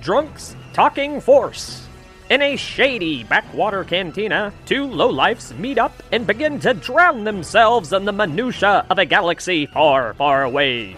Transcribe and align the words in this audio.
Drunks 0.00 0.56
Talking 0.72 1.20
Force. 1.20 1.86
In 2.30 2.40
a 2.40 2.56
shady 2.56 3.22
backwater 3.24 3.84
cantina, 3.84 4.52
two 4.64 4.86
lowlifes 4.86 5.56
meet 5.58 5.76
up 5.76 6.02
and 6.10 6.26
begin 6.26 6.58
to 6.60 6.72
drown 6.72 7.24
themselves 7.24 7.92
in 7.92 8.06
the 8.06 8.12
minutia 8.12 8.86
of 8.88 8.98
a 8.98 9.04
galaxy 9.04 9.66
far, 9.66 10.14
far 10.14 10.44
away. 10.44 10.96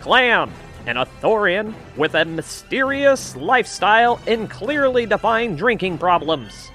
Clamm, 0.00 0.50
an 0.86 0.96
Ithorian 0.96 1.74
with 1.96 2.14
a 2.14 2.24
mysterious 2.24 3.36
lifestyle 3.36 4.18
and 4.26 4.50
clearly 4.50 5.06
defined 5.06 5.58
drinking 5.58 5.98
problems. 5.98 6.70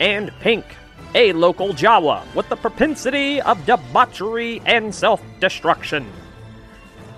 And 0.00 0.32
Pink, 0.40 0.64
a 1.14 1.32
local 1.32 1.68
Jawa 1.68 2.22
with 2.34 2.48
the 2.48 2.56
propensity 2.56 3.40
of 3.40 3.64
debauchery 3.64 4.60
and 4.66 4.92
self 4.92 5.22
destruction. 5.40 6.06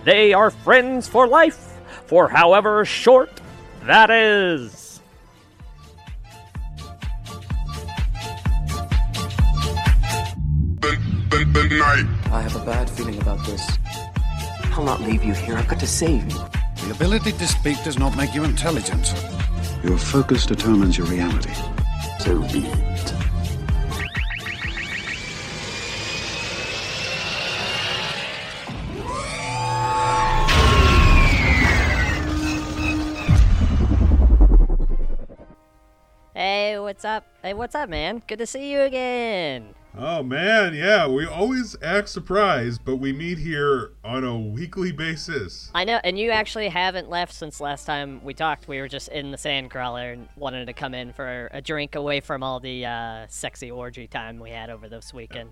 They 0.04 0.34
are 0.34 0.50
friends 0.50 1.08
for 1.08 1.26
life, 1.26 1.78
for 2.06 2.28
however 2.28 2.84
short 2.84 3.40
that 3.84 4.10
is. 4.10 5.00
I 12.30 12.42
have 12.42 12.56
a 12.56 12.64
bad 12.64 12.88
feeling 12.90 13.20
about 13.20 13.44
this. 13.46 13.78
I'll 14.72 14.84
not 14.84 15.00
leave 15.00 15.24
you 15.24 15.32
here. 15.34 15.56
I've 15.56 15.68
got 15.68 15.80
to 15.80 15.86
save 15.86 16.30
you. 16.30 16.38
The 16.84 16.92
ability 16.92 17.32
to 17.32 17.46
speak 17.46 17.82
does 17.84 17.98
not 17.98 18.16
make 18.16 18.34
you 18.34 18.44
intelligent. 18.44 19.12
Your 19.82 19.98
focus 19.98 20.46
determines 20.46 20.96
your 20.96 21.06
reality. 21.06 21.52
So 22.20 22.40
be 22.52 22.66
it. 22.66 22.97
What's 36.98 37.04
up? 37.04 37.28
Hey, 37.42 37.54
what's 37.54 37.76
up, 37.76 37.88
man? 37.88 38.24
Good 38.26 38.40
to 38.40 38.46
see 38.46 38.72
you 38.72 38.80
again. 38.80 39.72
Oh 39.96 40.24
man, 40.24 40.74
yeah, 40.74 41.06
we 41.06 41.26
always 41.26 41.76
act 41.80 42.08
surprised, 42.08 42.84
but 42.84 42.96
we 42.96 43.12
meet 43.12 43.38
here 43.38 43.92
on 44.02 44.24
a 44.24 44.36
weekly 44.36 44.90
basis. 44.90 45.70
I 45.76 45.84
know, 45.84 46.00
and 46.02 46.18
you 46.18 46.32
actually 46.32 46.68
haven't 46.68 47.08
left 47.08 47.32
since 47.32 47.60
last 47.60 47.84
time 47.84 48.20
we 48.24 48.34
talked. 48.34 48.66
We 48.66 48.80
were 48.80 48.88
just 48.88 49.10
in 49.10 49.30
the 49.30 49.36
Sandcrawler 49.36 50.12
and 50.12 50.28
wanted 50.36 50.66
to 50.66 50.72
come 50.72 50.92
in 50.92 51.12
for 51.12 51.48
a 51.52 51.60
drink 51.60 51.94
away 51.94 52.18
from 52.18 52.42
all 52.42 52.58
the 52.58 52.84
uh, 52.84 53.26
sexy 53.28 53.70
orgy 53.70 54.08
time 54.08 54.40
we 54.40 54.50
had 54.50 54.68
over 54.68 54.88
this 54.88 55.14
weekend. 55.14 55.50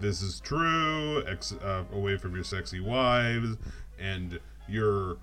This 0.00 0.20
is 0.20 0.40
true, 0.40 1.24
ex- 1.28 1.52
uh, 1.52 1.84
away 1.92 2.16
from 2.16 2.34
your 2.34 2.42
sexy 2.42 2.80
wives 2.80 3.56
and 4.00 4.40
your 4.68 5.18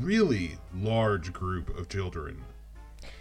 really 0.00 0.56
large 0.74 1.34
group 1.34 1.76
of 1.76 1.90
children. 1.90 2.42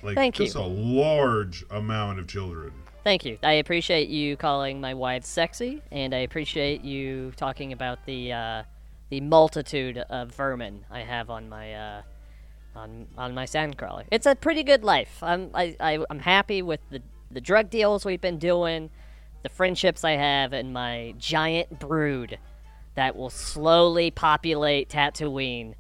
Like 0.04 0.16
Thank 0.16 0.36
just 0.36 0.56
you. 0.56 0.62
a 0.62 0.64
large 0.64 1.66
amount 1.70 2.20
of 2.20 2.28
children. 2.28 2.72
Thank 3.04 3.26
you. 3.26 3.38
I 3.42 3.54
appreciate 3.54 4.10
you 4.10 4.36
calling 4.36 4.82
my 4.82 4.94
wife 4.94 5.24
sexy, 5.24 5.82
and 5.92 6.14
I 6.14 6.20
appreciate 6.20 6.84
you 6.84 7.32
talking 7.38 7.72
about 7.72 8.06
the 8.06 8.34
uh, 8.34 8.64
the 9.10 9.22
multitude 9.22 9.98
of 9.98 10.36
vermin 10.36 10.86
I 10.92 11.00
have 11.02 11.30
on 11.30 11.48
my 11.48 11.74
uh, 11.74 12.02
on 12.76 13.08
on 13.18 13.34
my 13.34 13.46
sandcrawler. 13.46 14.04
It's 14.12 14.26
a 14.26 14.36
pretty 14.36 14.64
good 14.64 14.84
life. 14.84 15.24
I'm 15.24 15.52
I, 15.54 15.76
I 15.80 16.06
I'm 16.10 16.20
happy 16.20 16.62
with 16.62 16.82
the 16.90 17.02
the 17.32 17.42
drug 17.42 17.70
deals 17.70 18.06
we've 18.06 18.22
been 18.22 18.40
doing, 18.40 18.90
the 19.44 19.50
friendships 19.50 20.04
I 20.04 20.12
have, 20.12 20.54
and 20.54 20.74
my 20.74 21.14
giant 21.18 21.80
brood 21.80 22.38
that 22.96 23.16
will 23.16 23.30
slowly 23.30 24.12
populate 24.12 24.90
Tatooine 24.90 25.76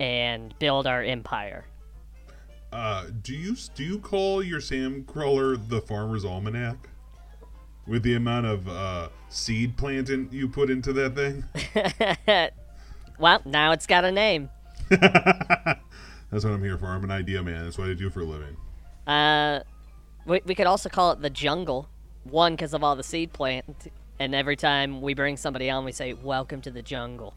and 0.00 0.58
build 0.58 0.86
our 0.86 1.02
empire. 1.02 1.66
Uh, 2.76 3.06
do 3.22 3.34
you 3.34 3.56
do 3.74 3.82
you 3.82 3.98
call 3.98 4.42
your 4.42 4.60
Sandcrawler 4.60 5.66
the 5.66 5.80
Farmer's 5.80 6.26
Almanac? 6.26 6.90
With 7.86 8.02
the 8.02 8.16
amount 8.16 8.44
of 8.44 8.68
uh, 8.68 9.08
seed 9.30 9.78
planting 9.78 10.28
you 10.30 10.46
put 10.46 10.68
into 10.68 10.92
that 10.92 11.14
thing? 11.14 11.44
Well, 13.18 13.40
now 13.46 13.72
it's 13.72 13.86
got 13.86 14.04
a 14.04 14.12
name. 14.12 14.50
That's 14.90 16.44
what 16.44 16.52
I'm 16.52 16.62
here 16.62 16.76
for. 16.76 16.84
I'm 16.84 17.02
an 17.02 17.10
idea 17.10 17.42
man. 17.42 17.64
That's 17.64 17.78
what 17.78 17.88
I 17.88 17.94
do 17.94 18.10
for 18.10 18.20
a 18.20 18.24
living. 18.24 18.54
Uh, 19.06 19.60
we, 20.26 20.42
we 20.44 20.54
could 20.54 20.66
also 20.66 20.90
call 20.90 21.12
it 21.12 21.22
the 21.22 21.30
jungle. 21.30 21.88
One, 22.24 22.56
because 22.56 22.74
of 22.74 22.84
all 22.84 22.94
the 22.94 23.02
seed 23.02 23.32
plant, 23.32 23.90
and 24.18 24.34
every 24.34 24.56
time 24.56 25.00
we 25.00 25.14
bring 25.14 25.38
somebody 25.38 25.70
on, 25.70 25.86
we 25.86 25.92
say, 25.92 26.12
"Welcome 26.12 26.60
to 26.60 26.70
the 26.70 26.82
jungle." 26.82 27.32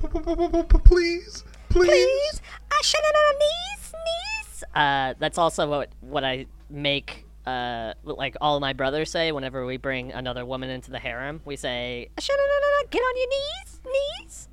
Please, 0.00 1.44
please. 1.70 2.42
I 2.70 2.82
should 2.82 3.00
have 3.04 3.14
knees, 3.38 3.92
knees. 3.92 4.33
Uh, 4.74 5.14
that's 5.18 5.38
also 5.38 5.68
what 5.68 5.90
what 6.00 6.24
I 6.24 6.46
make. 6.70 7.24
Uh, 7.46 7.92
like 8.04 8.36
all 8.40 8.58
my 8.58 8.72
brothers 8.72 9.10
say 9.10 9.30
whenever 9.30 9.66
we 9.66 9.76
bring 9.76 10.12
another 10.12 10.46
woman 10.46 10.70
into 10.70 10.90
the 10.90 10.98
harem, 10.98 11.40
we 11.44 11.56
say, 11.56 12.08
"I 12.16 12.20
should 12.20 12.36
have 12.38 12.90
get 12.90 13.00
on 13.00 13.16
your 13.16 13.28
knees, 13.28 13.80
knees." 14.20 14.48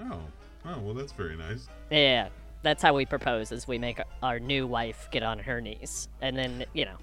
Oh, 0.00 0.20
oh, 0.66 0.80
well, 0.80 0.94
that's 0.94 1.12
very 1.12 1.36
nice. 1.36 1.68
Yeah, 1.90 2.28
that's 2.62 2.82
how 2.82 2.94
we 2.94 3.06
propose: 3.06 3.52
is 3.52 3.68
we 3.68 3.78
make 3.78 4.00
our 4.22 4.38
new 4.40 4.66
wife 4.66 5.08
get 5.10 5.22
on 5.22 5.38
her 5.38 5.60
knees, 5.60 6.08
and 6.20 6.36
then 6.36 6.64
you 6.72 6.84
know, 6.86 6.96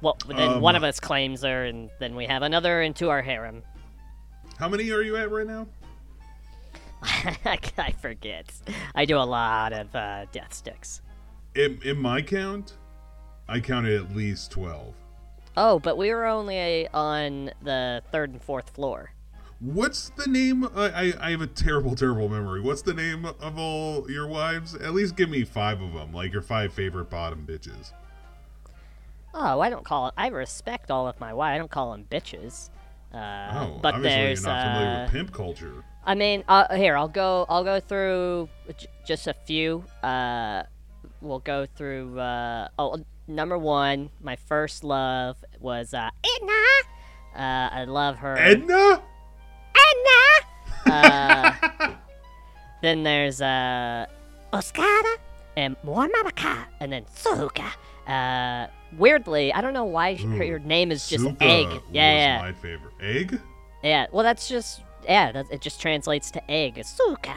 well, 0.00 0.16
then 0.28 0.60
one 0.60 0.76
Um, 0.76 0.82
of 0.82 0.88
us 0.88 1.00
claims 1.00 1.42
her, 1.42 1.64
and 1.64 1.90
then 1.98 2.14
we 2.14 2.26
have 2.26 2.42
another 2.42 2.80
into 2.82 3.10
our 3.10 3.22
harem. 3.22 3.62
How 4.58 4.68
many 4.68 4.90
are 4.90 5.02
you 5.02 5.16
at 5.16 5.30
right 5.30 5.46
now? 5.46 5.68
I 7.02 7.94
forget. 8.00 8.52
I 8.92 9.04
do 9.04 9.16
a 9.16 9.22
lot 9.22 9.72
of 9.72 9.94
uh, 9.94 10.26
death 10.32 10.52
sticks. 10.52 11.00
In, 11.54 11.78
in 11.84 11.96
my 11.96 12.22
count, 12.22 12.76
I 13.48 13.60
counted 13.60 14.00
at 14.00 14.16
least 14.16 14.50
12. 14.50 14.94
Oh, 15.56 15.78
but 15.78 15.96
we 15.96 16.12
were 16.12 16.26
only 16.26 16.88
on 16.88 17.52
the 17.62 18.02
third 18.10 18.30
and 18.30 18.42
fourth 18.42 18.70
floor. 18.70 19.12
What's 19.60 20.10
the 20.10 20.26
name? 20.28 20.68
I, 20.74 20.88
I, 20.88 21.12
I 21.20 21.30
have 21.30 21.40
a 21.40 21.46
terrible, 21.46 21.94
terrible 21.94 22.28
memory. 22.28 22.60
What's 22.60 22.82
the 22.82 22.94
name 22.94 23.24
of 23.26 23.58
all 23.58 24.10
your 24.10 24.26
wives? 24.26 24.74
At 24.74 24.92
least 24.92 25.14
give 25.14 25.30
me 25.30 25.44
five 25.44 25.80
of 25.80 25.92
them, 25.92 26.12
like 26.12 26.32
your 26.32 26.42
five 26.42 26.72
favorite 26.72 27.10
bottom 27.10 27.46
bitches. 27.48 27.92
Oh, 29.34 29.60
I 29.60 29.70
don't 29.70 29.84
call 29.84 30.08
it. 30.08 30.14
I 30.16 30.28
respect 30.28 30.90
all 30.90 31.06
of 31.06 31.18
my 31.20 31.32
wives. 31.32 31.54
I 31.54 31.58
don't 31.58 31.70
call 31.70 31.92
them 31.92 32.06
bitches. 32.10 32.70
Uh, 33.12 33.50
Oh, 33.52 33.78
but 33.82 33.94
obviously 33.94 34.10
there's. 34.20 34.42
you're 34.44 34.52
not 34.52 34.62
familiar 34.66 34.96
uh, 34.98 35.02
with 35.04 35.12
pimp 35.12 35.32
culture. 35.32 35.84
I 36.04 36.14
mean, 36.14 36.44
uh, 36.48 36.74
here 36.74 36.96
I'll 36.96 37.08
go. 37.08 37.46
I'll 37.48 37.64
go 37.64 37.80
through 37.80 38.48
j- 38.76 38.86
just 39.06 39.26
a 39.26 39.34
few. 39.34 39.84
Uh, 40.02 40.62
we'll 41.20 41.38
go 41.40 41.66
through. 41.76 42.18
Uh, 42.18 42.68
oh, 42.78 43.04
number 43.26 43.58
one, 43.58 44.10
my 44.20 44.36
first 44.36 44.84
love 44.84 45.36
was 45.60 45.92
uh, 45.94 46.08
Edna. 46.36 46.62
Uh, 47.34 47.68
I 47.72 47.84
love 47.84 48.16
her. 48.16 48.36
Edna? 48.38 49.02
Edna. 49.74 50.22
Uh, 50.90 51.52
then 52.80 53.02
there's 53.02 53.42
uh, 53.42 54.06
Oscara 54.54 55.16
and 55.56 55.76
Muamamaka, 55.84 56.64
and 56.80 56.90
then 56.90 57.04
Suka. 57.12 57.66
Uh, 58.06 58.68
weirdly, 58.96 59.52
I 59.52 59.60
don't 59.60 59.74
know 59.74 59.84
why 59.84 60.14
her, 60.16 60.46
her 60.46 60.58
name 60.58 60.90
is 60.90 61.08
just 61.08 61.24
Suka 61.24 61.42
egg. 61.42 61.68
Yeah, 61.90 62.16
yeah. 62.16 62.38
my 62.40 62.52
favorite. 62.52 62.94
Egg? 63.00 63.40
Yeah, 63.82 64.06
well, 64.12 64.22
that's 64.22 64.48
just 64.48 64.82
yeah. 65.04 65.32
That, 65.32 65.46
it 65.50 65.60
just 65.60 65.80
translates 65.80 66.30
to 66.32 66.50
egg. 66.50 66.82
Suka. 66.84 67.34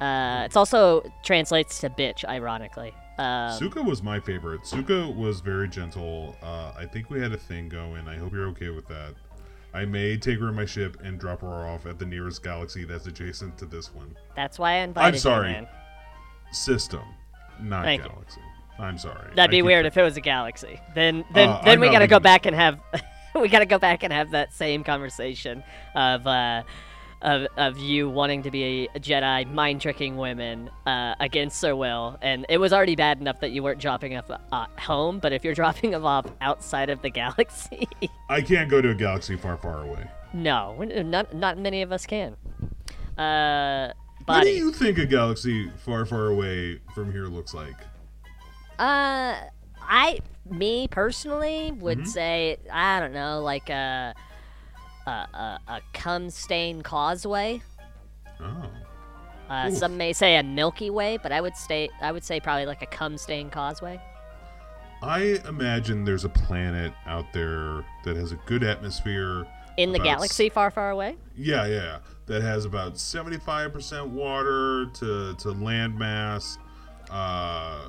Uh, 0.00 0.42
it's 0.46 0.56
also 0.56 1.02
translates 1.22 1.78
to 1.80 1.90
bitch, 1.90 2.24
ironically. 2.24 2.94
Um, 3.18 3.52
Suka 3.58 3.82
was 3.82 4.02
my 4.02 4.18
favorite. 4.18 4.66
Suka 4.66 5.08
was 5.10 5.40
very 5.40 5.68
gentle. 5.68 6.36
Uh, 6.42 6.72
I 6.76 6.86
think 6.86 7.10
we 7.10 7.20
had 7.20 7.32
a 7.32 7.36
thing 7.36 7.68
going. 7.68 8.08
I 8.08 8.16
hope 8.16 8.32
you're 8.32 8.48
okay 8.48 8.70
with 8.70 8.88
that. 8.88 9.14
I 9.74 9.84
may 9.84 10.16
take 10.16 10.40
her 10.40 10.48
in 10.48 10.54
my 10.54 10.64
ship 10.64 10.96
and 11.04 11.18
drop 11.18 11.42
her 11.42 11.66
off 11.66 11.86
at 11.86 11.98
the 11.98 12.06
nearest 12.06 12.42
galaxy 12.42 12.84
that's 12.84 13.06
adjacent 13.06 13.56
to 13.58 13.66
this 13.66 13.94
one. 13.94 14.16
that's 14.34 14.58
why 14.58 14.72
I 14.72 14.76
invited 14.78 15.14
I'm 15.14 15.20
sorry. 15.20 15.48
you, 15.50 15.54
man. 15.54 15.68
System, 16.50 17.02
not 17.60 17.84
Thank 17.84 18.02
you. 18.02 18.10
I'm 18.80 18.98
sorry. 18.98 19.30
That'd 19.34 19.50
be 19.50 19.62
weird 19.62 19.86
if 19.86 19.96
it 19.96 20.02
was 20.02 20.16
a 20.16 20.20
galaxy. 20.20 20.80
Then 20.94 21.24
then 21.34 21.48
Uh, 21.48 21.60
then 21.64 21.74
I'm 21.74 21.80
we 21.80 21.90
gotta 21.90 22.06
go 22.06 22.18
back 22.20 22.46
and 22.46 22.56
have 22.56 22.80
we 23.34 23.48
gotta 23.48 23.66
go 23.66 23.78
back 23.78 24.02
and 24.02 24.12
have 24.12 24.30
that 24.32 24.52
same 24.54 24.82
conversation 24.84 25.62
of 25.94 26.26
uh 26.26 26.62
of 27.22 27.46
of 27.58 27.76
you 27.76 28.08
wanting 28.08 28.42
to 28.44 28.50
be 28.50 28.88
a 28.94 28.98
Jedi 28.98 29.52
mind 29.52 29.82
tricking 29.82 30.16
women 30.16 30.70
uh, 30.86 31.14
against 31.20 31.60
Sir 31.60 31.74
Will, 31.76 32.16
and 32.22 32.46
it 32.48 32.56
was 32.56 32.72
already 32.72 32.96
bad 32.96 33.20
enough 33.20 33.40
that 33.40 33.50
you 33.50 33.62
weren't 33.62 33.78
dropping 33.78 34.16
off 34.16 34.30
uh, 34.30 34.66
home, 34.78 35.18
but 35.18 35.30
if 35.34 35.44
you're 35.44 35.54
dropping 35.62 35.90
them 35.90 36.06
off 36.06 36.24
outside 36.40 36.88
of 36.88 37.02
the 37.02 37.10
galaxy, 37.10 37.86
I 38.30 38.40
can't 38.40 38.70
go 38.70 38.80
to 38.80 38.88
a 38.90 38.94
galaxy 38.94 39.36
far, 39.36 39.58
far 39.58 39.82
away. 39.82 40.08
no, 40.32 40.82
not 40.82 41.34
not 41.34 41.58
many 41.58 41.82
of 41.82 41.92
us 41.92 42.06
can. 42.06 42.36
Uh, 43.18 43.92
What 44.24 44.44
do 44.44 44.50
you 44.50 44.72
think 44.72 44.96
a 44.96 45.04
galaxy 45.06 45.70
far, 45.84 46.06
far 46.06 46.28
away 46.28 46.80
from 46.94 47.12
here 47.12 47.26
looks 47.26 47.52
like? 47.52 47.76
Uh, 48.80 49.36
I, 49.82 50.20
me 50.50 50.88
personally, 50.88 51.72
would 51.72 51.98
Mm-hmm. 51.98 52.06
say 52.08 52.56
I 52.72 52.98
don't 53.00 53.12
know, 53.12 53.42
like 53.42 53.68
uh, 53.70 54.12
a, 55.06 55.10
a, 55.10 55.60
a 55.68 55.80
cum 55.92 56.30
stain 56.30 56.82
causeway. 56.82 57.62
Oh. 58.40 58.70
Uh, 59.50 59.68
Oof. 59.68 59.76
some 59.76 59.96
may 59.96 60.12
say 60.12 60.36
a 60.36 60.42
Milky 60.42 60.90
Way, 60.90 61.18
but 61.18 61.30
I 61.32 61.40
would 61.40 61.56
say 61.56 61.88
I 62.00 62.10
would 62.12 62.24
say 62.24 62.40
probably 62.40 62.66
like 62.66 62.82
a 62.82 62.86
cum 62.86 63.18
stain 63.18 63.50
causeway. 63.50 64.00
I 65.02 65.40
imagine 65.48 66.04
there's 66.04 66.24
a 66.24 66.28
planet 66.28 66.92
out 67.06 67.32
there 67.32 67.84
that 68.04 68.16
has 68.16 68.32
a 68.32 68.36
good 68.46 68.62
atmosphere. 68.62 69.46
In 69.76 69.92
the 69.92 69.96
about 69.98 70.06
s- 70.08 70.14
galaxy 70.16 70.48
far, 70.50 70.70
far 70.70 70.90
away. 70.90 71.16
Yeah, 71.34 71.64
yeah. 71.66 71.98
That 72.26 72.42
has 72.42 72.64
about 72.66 72.94
75% 72.94 74.08
water 74.08 74.86
to, 74.94 75.34
to 75.36 75.50
land 75.52 75.98
mass. 75.98 76.58
Uh, 77.10 77.80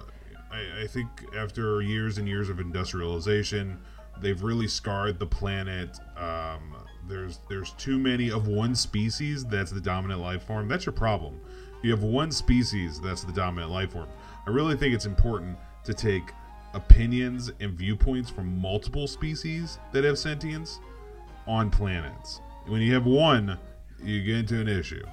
I, 0.52 0.84
I 0.84 0.88
think 0.88 1.08
after 1.36 1.82
years 1.82 2.18
and 2.18 2.28
years 2.28 2.50
of 2.50 2.60
industrialization, 2.60 3.80
they've 4.20 4.42
really 4.42 4.68
scarred 4.68 5.20
the 5.20 5.26
planet. 5.26 5.98
Um, 6.18 6.76
there's 7.08 7.40
there's 7.50 7.72
too 7.74 7.98
many 7.98 8.32
of 8.32 8.48
one 8.48 8.76
species 8.76 9.46
that's 9.46 9.72
the 9.72 9.82
dominant 9.82 10.22
life 10.22 10.44
form. 10.44 10.68
That's 10.68 10.86
your 10.86 10.94
problem. 10.94 11.40
You 11.82 11.92
have 11.92 12.04
one 12.04 12.32
species 12.32 13.00
that's 13.02 13.24
the 13.24 13.32
dominant 13.32 13.72
life 13.72 13.94
form. 13.94 14.08
I 14.46 14.52
really 14.52 14.76
think 14.76 14.94
it's 14.94 15.06
important 15.06 15.58
to 15.84 15.94
take 15.94 16.32
opinions 16.74 17.52
and 17.60 17.74
viewpoints 17.74 18.30
from 18.30 18.60
multiple 18.60 19.08
species 19.08 19.80
that 19.92 20.04
have 20.04 20.18
sentience 20.18 20.80
on 21.48 21.70
planets. 21.70 22.40
When 22.68 22.82
you 22.82 22.94
have 22.94 23.06
one, 23.06 23.58
you 24.04 24.24
get 24.24 24.36
into 24.38 24.62
an 24.62 24.68
issue. 24.68 25.04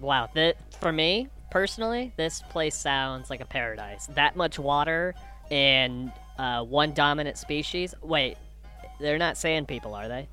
Wow, 0.00 0.28
that 0.34 0.56
for 0.80 0.92
me 0.92 1.28
personally, 1.54 2.12
this 2.16 2.42
place 2.50 2.74
sounds 2.74 3.30
like 3.30 3.40
a 3.40 3.44
paradise. 3.44 4.06
That 4.06 4.34
much 4.34 4.58
water 4.58 5.14
and 5.52 6.10
uh, 6.36 6.64
one 6.64 6.92
dominant 6.92 7.38
species. 7.38 7.94
Wait, 8.02 8.36
they're 8.98 9.18
not 9.18 9.36
sand 9.36 9.68
people, 9.68 9.94
are 9.94 10.08
they? 10.08 10.28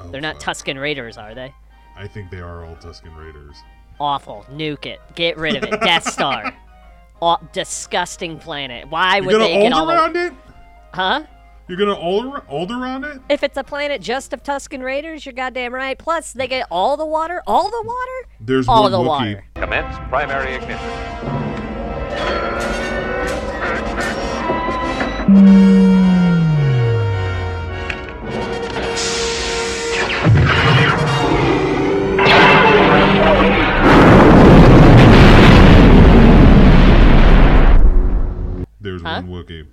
Oh, 0.00 0.08
They're 0.08 0.20
not 0.20 0.42
fuck. 0.42 0.56
Tusken 0.56 0.80
Raiders, 0.80 1.16
are 1.16 1.32
they? 1.32 1.54
I 1.96 2.08
think 2.08 2.32
they 2.32 2.40
are 2.40 2.64
all 2.64 2.74
Tusken 2.74 3.16
Raiders. 3.16 3.54
Awful. 4.00 4.44
Nuke 4.50 4.86
it. 4.86 5.00
Get 5.14 5.36
rid 5.36 5.54
of 5.54 5.62
it. 5.62 5.80
Death 5.80 6.10
Star. 6.10 6.52
Aw 7.20 7.36
disgusting 7.52 8.40
planet. 8.40 8.90
Why 8.90 9.18
You're 9.18 9.26
would 9.26 9.32
gonna 9.34 9.44
they 9.44 9.62
get 9.62 9.72
all 9.72 9.86
Alderaan 9.86 10.12
the... 10.12 10.26
it? 10.26 10.32
Huh? 10.92 11.22
You're 11.66 11.78
gonna 11.78 11.94
Alder- 11.94 12.42
Alderaan 12.50 13.04
it? 13.16 13.22
If 13.30 13.42
it's 13.42 13.56
a 13.56 13.64
planet 13.64 14.02
just 14.02 14.32
of 14.34 14.42
Tusken 14.42 14.82
Raiders, 14.82 15.24
you're 15.24 15.32
goddamn 15.32 15.72
right. 15.74 15.98
Plus, 15.98 16.32
they 16.32 16.46
get 16.46 16.66
all 16.70 16.96
the 16.98 17.06
water. 17.06 17.42
All 17.46 17.70
the 17.70 17.82
water. 17.86 18.28
There's 18.40 18.68
all 18.68 18.82
one 18.82 18.92
the 18.92 18.98
Wookiee. 18.98 19.06
water. 19.06 19.44
Commence 19.54 19.96
primary 20.10 20.54
ignition. 20.56 21.94
There's 38.80 39.00
Huh? 39.02 39.22
one 39.26 39.44
Wookiee. 39.44 39.66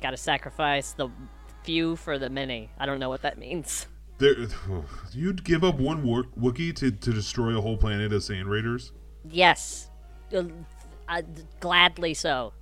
Got 0.00 0.10
to 0.10 0.16
sacrifice 0.16 0.92
the 0.92 1.08
few 1.64 1.96
for 1.96 2.18
the 2.18 2.30
many. 2.30 2.70
I 2.78 2.86
don't 2.86 2.98
know 3.00 3.08
what 3.08 3.22
that 3.22 3.38
means. 3.38 3.86
There, 4.18 4.34
you'd 5.12 5.44
give 5.44 5.64
up 5.64 5.76
one 5.78 6.02
Wo- 6.02 6.24
Wookiee 6.38 6.74
to, 6.76 6.90
to 6.90 7.12
destroy 7.12 7.56
a 7.56 7.60
whole 7.60 7.76
planet 7.76 8.12
of 8.12 8.22
Sand 8.22 8.48
Raiders? 8.48 8.92
Yes, 9.28 9.90
Uh, 10.34 10.44
uh, 11.08 11.22
gladly 11.60 12.14
so. 12.14 12.52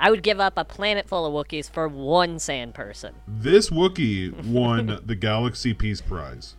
I 0.00 0.10
would 0.10 0.22
give 0.22 0.38
up 0.38 0.54
a 0.56 0.64
planet 0.64 1.08
full 1.08 1.26
of 1.26 1.32
Wookiees 1.32 1.68
for 1.70 1.88
one 1.88 2.38
sand 2.38 2.74
person. 2.74 3.14
This 3.26 3.70
Wookiee 3.70 4.32
won 4.46 5.00
the 5.04 5.14
Galaxy 5.16 5.74
Peace 5.74 6.00
Prize. 6.00 6.54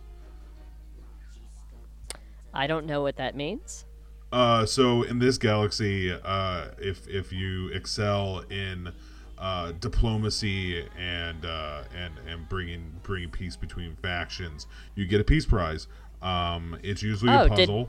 I 2.52 2.66
don't 2.66 2.84
know 2.86 3.00
what 3.02 3.16
that 3.16 3.34
means. 3.36 3.84
Uh, 4.32 4.66
so 4.66 5.02
in 5.02 5.18
this 5.18 5.38
galaxy, 5.38 6.12
uh, 6.12 6.66
if 6.78 7.08
if 7.08 7.32
you 7.32 7.68
excel 7.68 8.40
in 8.50 8.92
uh, 9.40 9.72
diplomacy 9.72 10.86
and 10.98 11.44
uh, 11.44 11.82
and 11.96 12.14
and 12.28 12.48
bringing 12.48 12.92
bringing 13.02 13.30
peace 13.30 13.56
between 13.56 13.96
factions, 13.96 14.66
you 14.94 15.06
get 15.06 15.20
a 15.20 15.24
peace 15.24 15.46
prize. 15.46 15.88
Um, 16.22 16.78
it's 16.82 17.02
usually 17.02 17.32
Oh, 17.32 17.44
a 17.44 17.56
did- 17.56 17.88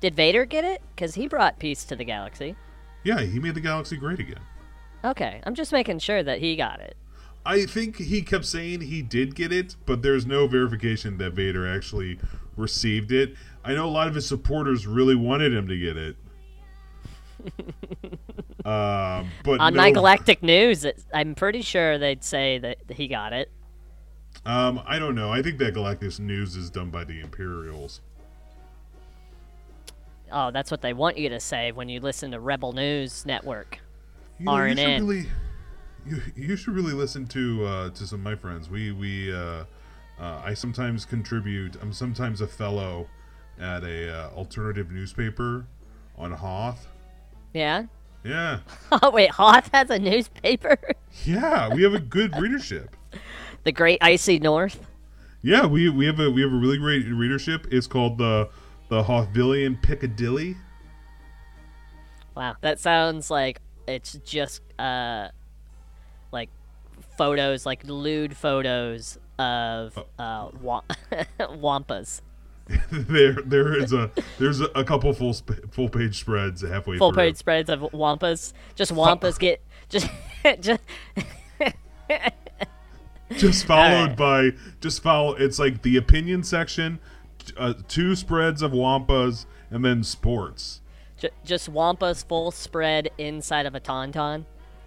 Did 0.00 0.14
Vader 0.14 0.44
get 0.44 0.64
it? 0.64 0.82
Because 0.94 1.14
he 1.14 1.26
brought 1.26 1.58
peace 1.58 1.82
to 1.84 1.96
the 1.96 2.04
galaxy. 2.04 2.54
Yeah, 3.02 3.20
he 3.20 3.38
made 3.40 3.54
the 3.54 3.60
galaxy 3.60 3.96
great 3.96 4.18
again. 4.20 4.40
Okay, 5.04 5.40
I'm 5.44 5.54
just 5.54 5.72
making 5.72 5.98
sure 6.00 6.22
that 6.22 6.38
he 6.40 6.54
got 6.56 6.80
it. 6.80 6.96
I 7.44 7.64
think 7.66 7.96
he 7.96 8.22
kept 8.22 8.44
saying 8.44 8.80
he 8.82 9.02
did 9.02 9.34
get 9.36 9.52
it, 9.52 9.76
but 9.86 10.02
there's 10.02 10.26
no 10.26 10.46
verification 10.48 11.18
that 11.18 11.32
Vader 11.32 11.66
actually 11.66 12.18
received 12.56 13.12
it. 13.12 13.34
I 13.64 13.74
know 13.74 13.86
a 13.86 13.90
lot 13.90 14.08
of 14.08 14.14
his 14.16 14.26
supporters 14.26 14.86
really 14.86 15.14
wanted 15.14 15.52
him 15.54 15.68
to 15.68 15.78
get 15.78 15.96
it. 15.96 16.16
Um, 18.64 19.30
but 19.44 19.60
On 19.60 19.74
no, 19.74 19.76
my 19.76 19.90
Galactic 19.90 20.42
News, 20.42 20.84
it, 20.84 21.02
I'm 21.12 21.34
pretty 21.34 21.62
sure 21.62 21.98
they'd 21.98 22.24
say 22.24 22.58
that 22.58 22.78
he 22.90 23.08
got 23.08 23.32
it. 23.32 23.50
Um, 24.44 24.80
I 24.86 24.98
don't 24.98 25.14
know. 25.14 25.32
I 25.32 25.42
think 25.42 25.58
that 25.58 25.74
Galactus 25.74 26.20
News 26.20 26.56
is 26.56 26.70
done 26.70 26.90
by 26.90 27.04
the 27.04 27.20
Imperials. 27.20 28.00
Oh, 30.30 30.50
that's 30.50 30.70
what 30.70 30.82
they 30.82 30.92
want 30.92 31.18
you 31.18 31.28
to 31.28 31.40
say 31.40 31.72
when 31.72 31.88
you 31.88 32.00
listen 32.00 32.30
to 32.32 32.40
Rebel 32.40 32.72
News 32.72 33.24
Network. 33.26 33.78
You, 34.38 34.46
know, 34.46 34.64
you 34.64 34.76
should 34.76 35.00
really, 35.00 35.26
you, 36.04 36.22
you 36.34 36.56
should 36.56 36.74
really 36.74 36.92
listen 36.92 37.26
to 37.28 37.64
uh, 37.64 37.90
to 37.90 38.06
some 38.06 38.20
of 38.20 38.24
my 38.24 38.34
friends. 38.34 38.68
We 38.68 38.92
we 38.92 39.32
uh, 39.32 39.64
uh, 40.18 40.42
I 40.44 40.54
sometimes 40.54 41.04
contribute. 41.04 41.76
I'm 41.80 41.92
sometimes 41.92 42.40
a 42.40 42.46
fellow 42.46 43.08
at 43.58 43.84
a 43.84 44.12
uh, 44.12 44.30
alternative 44.30 44.90
newspaper 44.90 45.66
on 46.16 46.32
Hoth. 46.32 46.88
Yeah? 47.56 47.84
Yeah, 48.22 48.58
Oh, 48.92 49.10
wait, 49.14 49.30
Hoth 49.30 49.70
has 49.72 49.88
a 49.88 49.98
newspaper? 49.98 50.76
yeah. 51.24 51.72
We 51.72 51.82
have 51.84 51.94
a 51.94 52.00
good 52.00 52.36
readership. 52.40 52.94
the 53.64 53.72
Great 53.72 53.98
Icy 54.02 54.38
North? 54.40 54.84
Yeah, 55.42 55.64
we 55.66 55.88
we 55.88 56.06
have 56.06 56.18
a 56.20 56.28
we 56.30 56.42
have 56.42 56.52
a 56.52 56.56
really 56.56 56.76
great 56.76 57.06
readership. 57.06 57.66
It's 57.70 57.86
called 57.86 58.18
the 58.18 58.48
the 58.88 59.04
Hothvillian 59.04 59.80
Piccadilly. 59.80 60.56
Wow, 62.36 62.56
that 62.60 62.78
sounds 62.80 63.30
like 63.30 63.60
it's 63.86 64.14
just 64.24 64.60
uh 64.78 65.28
like 66.32 66.50
photos, 67.16 67.64
like 67.64 67.84
lewd 67.84 68.36
photos 68.36 69.18
of 69.38 69.96
uh 70.18 70.48
wa- 70.60 70.82
wampas. 71.40 72.20
there 72.90 73.34
there 73.44 73.76
is 73.76 73.92
a 73.92 74.10
there's 74.38 74.60
a, 74.60 74.82
couple 74.84 75.12
full 75.12 75.32
sp- 75.34 75.70
full 75.70 75.88
page 75.88 76.18
spreads 76.18 76.62
halfway 76.62 76.98
Full 76.98 77.12
through. 77.12 77.22
page 77.22 77.36
spreads 77.36 77.70
of 77.70 77.80
wampas. 77.92 78.52
Just 78.74 78.92
wampas 78.92 79.38
get 79.38 79.62
just 79.88 80.08
just 80.60 80.80
just 83.30 83.64
followed 83.66 84.08
right. 84.08 84.16
by 84.16 84.50
just 84.80 85.02
follow 85.02 85.34
it's 85.34 85.58
like 85.58 85.82
the 85.82 85.96
opinion 85.96 86.42
section 86.42 86.98
uh, 87.56 87.74
two 87.88 88.14
spreads 88.16 88.62
of 88.62 88.72
wampas 88.72 89.46
and 89.70 89.84
then 89.84 90.02
sports 90.02 90.80
ju- 91.18 91.28
just 91.44 91.72
wampas 91.72 92.24
full 92.26 92.50
spread 92.50 93.08
inside 93.18 93.66
of 93.66 93.74
a 93.74 93.80
tauntaun. 93.80 94.44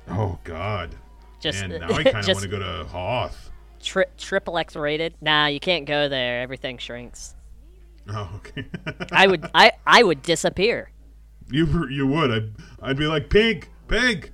oh 0.09 0.37
god 0.43 0.95
Just 1.39 1.63
and 1.63 1.79
now 1.79 1.89
i 1.91 2.03
kind 2.03 2.17
of 2.17 2.27
want 2.27 2.39
to 2.41 2.47
go 2.47 2.59
to 2.59 2.83
hoth 2.85 3.49
tri- 3.81 4.05
triple 4.17 4.57
X 4.57 4.75
rated. 4.75 5.13
Nah, 5.21 5.47
you 5.47 5.59
can't 5.59 5.85
go 5.85 6.09
there. 6.09 6.41
Everything 6.41 6.77
shrinks. 6.77 7.35
Oh 8.11 8.29
okay 8.37 8.65
I 9.11 9.27
would 9.27 9.49
I 9.53 9.71
I 9.85 10.03
would 10.03 10.21
disappear. 10.21 10.91
you 11.51 11.65
you 11.89 12.05
would 12.07 12.31
i'd, 12.31 12.51
I'd 12.81 12.97
be 12.97 13.07
like 13.07 13.29
pink 13.29 13.69
pink 13.87 14.31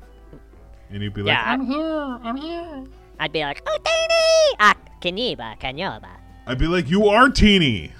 and 0.90 1.02
you'd 1.02 1.14
be 1.14 1.22
like 1.22 1.32
Yeah. 1.38 1.44
i'm 1.54 1.66
here 1.66 2.20
i'm 2.24 2.36
here 2.38 2.84
I'd 3.18 3.32
be 3.32 3.40
like, 3.44 3.62
oh, 3.66 3.78
Tini! 3.78 4.58
Ah, 4.60 4.76
Kaniba, 5.02 5.58
Kanyoba. 5.60 6.10
i'd 6.48 6.58
be 6.60 6.68
like 6.68 6.90
you 6.90 7.08
are 7.08 7.30
teeny 7.30 7.94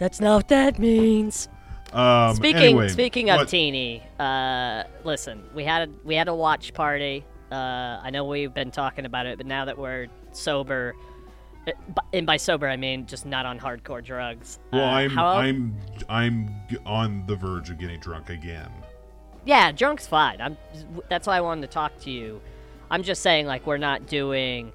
That's 0.00 0.20
not 0.20 0.36
what 0.36 0.48
that 0.48 0.78
means. 0.78 1.48
um 1.92 2.34
Speaking 2.34 2.62
anyway, 2.62 2.88
speaking 2.88 3.30
of 3.30 3.38
what- 3.38 3.48
teeny, 3.48 4.02
uh, 4.18 4.82
listen, 5.04 5.44
we 5.54 5.62
had 5.64 5.88
a 5.88 5.92
we 6.04 6.14
had 6.16 6.26
a 6.28 6.34
watch 6.34 6.74
party. 6.74 7.24
Uh, 7.52 8.00
I 8.02 8.10
know 8.10 8.24
we've 8.24 8.52
been 8.52 8.72
talking 8.72 9.04
about 9.06 9.26
it, 9.26 9.36
but 9.38 9.46
now 9.46 9.64
that 9.66 9.78
we're 9.78 10.08
sober, 10.32 10.94
b- 10.94 10.98
and 12.12 12.26
by 12.26 12.36
sober 12.36 12.68
I 12.68 12.76
mean 12.76 13.06
just 13.06 13.24
not 13.26 13.46
on 13.46 13.58
hardcore 13.58 14.02
drugs. 14.04 14.58
well 14.72 14.84
uh, 14.84 14.90
i'm 14.90 15.10
how- 15.10 15.26
i'm 15.26 15.76
i'm 16.08 16.54
on 16.86 17.24
the 17.26 17.36
verge 17.36 17.70
of 17.70 17.78
getting 17.78 18.00
drunk 18.00 18.30
again 18.30 18.70
yeah, 19.46 19.72
drunk's 19.72 20.06
fine. 20.06 20.40
I'm 20.40 20.56
that's 21.10 21.26
why 21.26 21.36
I 21.36 21.42
wanted 21.42 21.60
to 21.62 21.66
talk 21.66 21.98
to 22.00 22.10
you. 22.10 22.40
I'm 22.90 23.02
just 23.02 23.20
saying 23.20 23.44
like 23.46 23.66
we're 23.66 23.76
not 23.76 24.06
doing, 24.06 24.72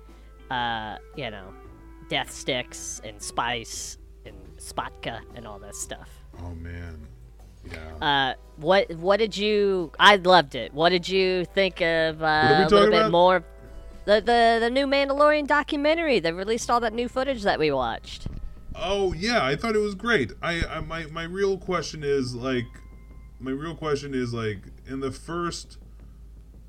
uh, 0.51 0.97
you 1.15 1.31
know, 1.31 1.51
death 2.07 2.29
sticks 2.29 3.01
and 3.03 3.19
spice 3.19 3.97
and 4.25 4.35
spotka 4.57 5.21
and 5.33 5.47
all 5.47 5.57
this 5.57 5.81
stuff. 5.81 6.09
oh 6.43 6.53
man 6.53 7.07
yeah 7.65 7.79
Uh, 7.99 8.33
what 8.57 8.91
what 8.97 9.17
did 9.17 9.35
you? 9.35 9.91
I 9.99 10.17
loved 10.17 10.53
it. 10.53 10.71
What 10.71 10.89
did 10.89 11.09
you 11.09 11.45
think 11.45 11.81
of 11.81 12.21
uh, 12.21 12.25
a 12.25 12.67
little 12.69 12.89
bit 12.91 12.99
about? 12.99 13.11
more? 13.11 13.43
The 14.09 14.21
the 14.21 14.57
the 14.59 14.69
new 14.71 14.87
Mandalorian 14.87 15.45
documentary. 15.45 16.19
They 16.19 16.31
released 16.31 16.71
all 16.71 16.79
that 16.79 16.93
new 16.93 17.07
footage 17.07 17.43
that 17.43 17.59
we 17.59 17.69
watched. 17.69 18.25
Oh 18.73 19.13
yeah, 19.13 19.45
I 19.45 19.55
thought 19.55 19.75
it 19.75 19.79
was 19.81 19.93
great. 19.93 20.31
I, 20.41 20.63
I 20.65 20.79
my 20.79 21.05
my 21.05 21.25
real 21.25 21.59
question 21.59 22.03
is 22.03 22.33
like, 22.33 22.65
my 23.39 23.51
real 23.51 23.75
question 23.75 24.15
is 24.15 24.33
like, 24.33 24.61
in 24.87 24.99
the 24.99 25.11
first 25.11 25.77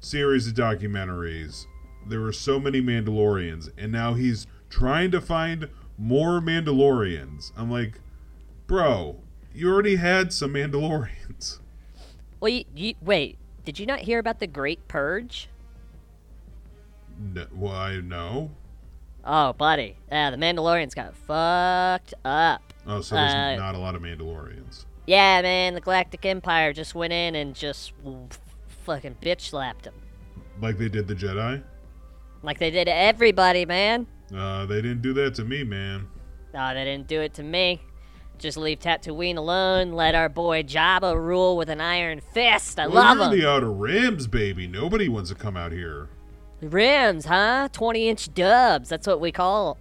series 0.00 0.48
of 0.48 0.52
documentaries, 0.52 1.64
there 2.06 2.20
were 2.20 2.34
so 2.34 2.60
many 2.60 2.82
Mandalorians, 2.82 3.70
and 3.78 3.90
now 3.90 4.12
he's 4.12 4.46
trying 4.68 5.10
to 5.12 5.20
find 5.22 5.70
more 5.96 6.42
Mandalorians. 6.42 7.52
I'm 7.56 7.70
like, 7.70 8.00
bro, 8.66 9.16
you 9.54 9.72
already 9.72 9.96
had 9.96 10.34
some 10.34 10.52
Mandalorians. 10.52 11.60
Well, 12.38 12.50
you, 12.50 12.64
you, 12.76 12.94
wait. 13.00 13.38
Did 13.64 13.78
you 13.78 13.86
not 13.86 14.00
hear 14.00 14.18
about 14.18 14.40
the 14.40 14.46
Great 14.46 14.88
Purge? 14.88 15.49
No, 17.20 17.46
why 17.52 18.00
no? 18.02 18.50
Oh, 19.24 19.52
buddy. 19.52 19.96
Yeah, 20.10 20.30
the 20.30 20.38
Mandalorians 20.38 20.94
got 20.94 21.14
fucked 21.14 22.14
up. 22.24 22.72
Oh, 22.86 23.02
so 23.02 23.14
there's 23.14 23.34
Uh, 23.34 23.56
not 23.56 23.74
a 23.74 23.78
lot 23.78 23.94
of 23.94 24.00
Mandalorians. 24.02 24.86
Yeah, 25.06 25.42
man, 25.42 25.74
the 25.74 25.80
Galactic 25.80 26.24
Empire 26.24 26.72
just 26.72 26.94
went 26.94 27.12
in 27.12 27.34
and 27.34 27.54
just 27.54 27.92
fucking 28.84 29.16
bitch 29.20 29.42
slapped 29.42 29.84
them. 29.84 29.94
Like 30.60 30.78
they 30.78 30.88
did 30.88 31.06
the 31.08 31.14
Jedi. 31.14 31.62
Like 32.42 32.58
they 32.58 32.70
did 32.70 32.88
everybody, 32.88 33.66
man. 33.66 34.06
Uh, 34.34 34.64
they 34.66 34.76
didn't 34.80 35.02
do 35.02 35.12
that 35.14 35.34
to 35.34 35.44
me, 35.44 35.64
man. 35.64 36.06
No, 36.54 36.72
they 36.72 36.84
didn't 36.84 37.06
do 37.06 37.20
it 37.20 37.34
to 37.34 37.42
me. 37.42 37.82
Just 38.38 38.56
leave 38.56 38.78
Tatooine 38.78 39.36
alone. 39.36 39.92
Let 39.92 40.14
our 40.14 40.30
boy 40.30 40.62
Jabba 40.62 41.14
rule 41.14 41.56
with 41.58 41.68
an 41.68 41.80
iron 41.80 42.20
fist. 42.20 42.78
I 42.80 42.86
Well, 42.86 43.16
love 43.16 43.32
him. 43.32 43.38
the 43.38 43.46
Outer 43.46 43.70
Rims, 43.70 44.26
baby. 44.26 44.66
Nobody 44.66 45.08
wants 45.10 45.28
to 45.28 45.36
come 45.36 45.56
out 45.58 45.72
here. 45.72 46.08
Rims, 46.62 47.24
huh? 47.24 47.68
20 47.72 48.08
inch 48.08 48.34
dubs. 48.34 48.88
That's 48.88 49.06
what 49.06 49.20
we 49.20 49.32
call 49.32 49.78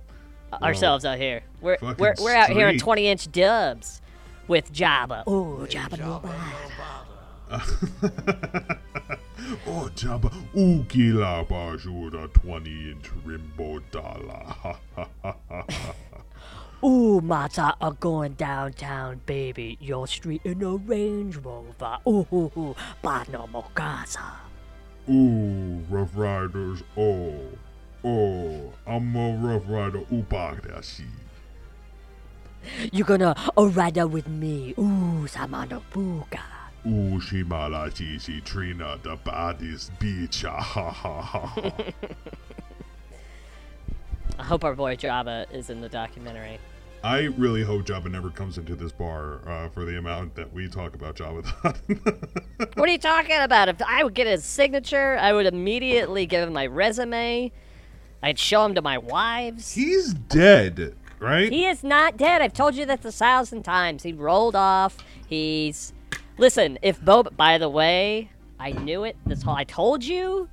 ourselves 0.54 1.06
out 1.06 1.18
here. 1.18 1.42
We're, 1.62 1.78
Fucking 1.78 1.98
we're, 1.98 2.16
we're 2.20 2.36
out 2.36 2.50
here 2.50 2.70
in 2.70 2.80
20 2.80 3.08
inch 3.08 3.32
dubs 3.32 4.02
with 4.48 4.72
Jabba. 4.74 5.28
Ooh, 5.28 5.68
Jabba, 5.68 6.00
no 6.00 6.22
oh, 9.68 9.90
Jabba. 9.96 10.32
Ukila 10.54 11.48
Bajura 11.48 12.32
20 12.34 12.92
inch 12.92 13.10
Rimbo 13.26 13.82
Dala. 13.92 14.78
Ooh, 16.84 17.20
Mata 17.20 17.76
are 17.82 17.94
going 17.94 18.34
downtown, 18.34 19.22
baby. 19.26 19.78
Your 19.82 20.08
street 20.08 20.42
in 20.46 20.62
a 20.64 20.76
Range 20.78 21.36
Rover. 21.38 21.98
Ooh, 22.08 22.26
ooh, 22.32 22.52
ooh. 22.56 22.76
Bano 23.02 23.50
Mokasa. 23.52 24.49
Ooh, 25.10 25.84
Rough 25.90 26.12
Riders. 26.16 26.84
Oh. 26.96 27.34
Oh. 28.04 28.74
I'm 28.86 29.16
a 29.16 29.38
Rough 29.38 29.64
Rider. 29.68 30.02
Upagdashi. 30.12 31.06
You're 32.92 33.08
gonna 33.08 33.36
a 33.58 33.68
rider 33.68 34.06
with 34.08 34.28
me? 34.28 34.74
Ooh, 34.78 35.26
Samano 35.28 35.82
Puka. 35.92 36.42
Ooh, 36.86 37.20
Shimala 37.20 37.90
Shishi 37.92 38.44
Trina, 38.44 39.00
the 39.02 39.16
baddest 39.18 39.92
bitch. 40.00 40.44
Ha 40.46 40.62
ha 40.62 40.92
ha 40.92 41.22
ha. 41.22 41.54
I 44.40 44.44
hope 44.44 44.64
our 44.64 44.76
boy 44.76 44.96
Jabba 44.96 45.52
is 45.54 45.70
in 45.70 45.82
the 45.82 45.90
documentary. 45.90 46.60
I 47.04 47.24
really 47.38 47.64
hope 47.64 47.84
Jabba 47.84 48.12
never 48.12 48.30
comes 48.30 48.58
into 48.58 48.76
this 48.76 48.92
bar 48.92 49.40
uh, 49.48 49.70
for 49.70 49.86
the 49.86 49.98
amount 49.98 50.36
that 50.36 50.52
we 50.52 50.68
talk 50.68 50.96
about 50.96 51.16
Jabba 51.16 51.46
What 52.76 52.90
are 52.90 52.92
you 52.92 52.98
talking 52.98 53.38
about? 53.40 53.70
If 53.70 53.82
I 53.82 54.04
would 54.04 54.14
get 54.14 54.28
his 54.28 54.44
signature, 54.44 55.18
I 55.18 55.32
would 55.32 55.46
immediately 55.46 56.26
give 56.26 56.48
him 56.48 56.54
my 56.54 56.66
resume. 56.66 57.52
I'd 58.22 58.38
show 58.38 58.66
him 58.66 58.76
to 58.76 58.82
my 58.82 58.98
wives. 58.98 59.74
He's 59.74 60.14
dead, 60.14 60.96
right? 61.20 61.50
He 61.52 61.66
is 61.66 61.84
not 61.84 62.18
dead. 62.18 62.42
I've 62.42 62.54
told 62.54 62.76
you 62.76 62.86
that 62.88 63.06
a 63.06 63.12
thousand 63.12 63.64
times. 63.64 64.04
He 64.04 64.12
rolled 64.12 64.56
off. 64.56 64.98
He's. 65.28 65.94
Listen, 66.38 66.80
if 66.82 67.00
Boba. 67.00 67.36
By 67.36 67.58
the 67.58 67.70
way, 67.70 68.30
I 68.60 68.72
knew 68.72 69.06
it. 69.06 69.16
That's 69.26 69.48
all 69.48 69.56
I 69.56 69.64
told 69.64 70.04
you. 70.04 70.50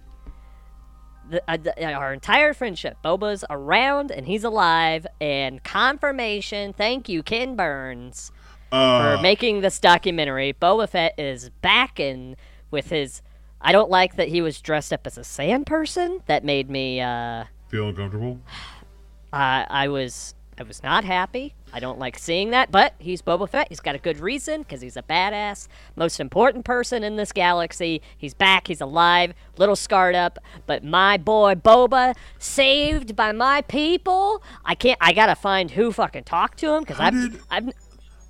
The, 1.28 1.42
uh, 1.49 1.59
uh, 1.80 1.85
our 1.92 2.12
entire 2.12 2.54
friendship. 2.54 2.97
Boba's 3.04 3.45
around 3.50 4.11
and 4.11 4.26
he's 4.26 4.45
alive. 4.45 5.06
And 5.21 5.62
confirmation. 5.62 6.73
Thank 6.73 7.09
you, 7.09 7.23
Ken 7.23 7.56
Burns, 7.56 8.30
uh, 8.73 9.16
for 9.16 9.23
making 9.23 9.61
this 9.61 9.78
documentary. 9.80 10.52
Boba 10.52 10.88
Fett 10.88 11.18
is 11.18 11.50
back 11.62 11.99
and 11.99 12.37
with 12.71 12.90
his. 12.90 13.23
I 13.61 13.73
don't 13.73 13.90
like 13.90 14.16
that 14.16 14.28
he 14.28 14.40
was 14.42 14.61
dressed 14.61 14.92
up 14.92 15.06
as 15.06 15.18
a 15.18 15.25
sand 15.25 15.66
person. 15.66 16.23
That 16.26 16.45
made 16.45 16.71
me. 16.71 17.00
Uh, 17.00 17.45
feel 17.68 17.88
uncomfortable? 17.88 18.38
uh, 19.33 19.64
I 19.68 19.88
was 19.88 20.35
I 20.59 20.62
was 20.62 20.83
not 20.83 21.04
happy. 21.04 21.55
I 21.73 21.80
don't 21.80 21.99
like 21.99 22.18
seeing 22.18 22.50
that, 22.50 22.70
but 22.70 22.94
he's 22.99 23.20
Boba 23.20 23.49
Fett. 23.49 23.66
He's 23.68 23.80
got 23.80 23.94
a 23.94 23.99
good 23.99 24.18
reason 24.18 24.62
because 24.62 24.80
he's 24.80 24.96
a 24.96 25.02
badass, 25.02 25.68
most 25.94 26.20
important 26.20 26.64
person 26.64 27.02
in 27.02 27.16
this 27.16 27.32
galaxy. 27.32 28.00
He's 28.16 28.32
back. 28.35 28.68
He's 28.68 28.80
alive. 28.80 29.35
Little 29.58 29.76
scarred 29.76 30.14
up, 30.14 30.38
but 30.64 30.85
my 30.85 31.16
boy 31.18 31.54
Boba, 31.54 32.14
saved 32.38 33.14
by 33.16 33.32
my 33.32 33.62
people. 33.62 34.42
I 34.64 34.75
can't. 34.75 34.99
I 35.02 35.12
gotta 35.12 35.35
find 35.35 35.70
who 35.70 35.92
fucking 35.92 36.25
talked 36.25 36.58
to 36.61 36.73
him 36.73 36.82
because 36.82 37.00
I've, 37.00 37.12
did- 37.12 37.40
I've 37.50 37.68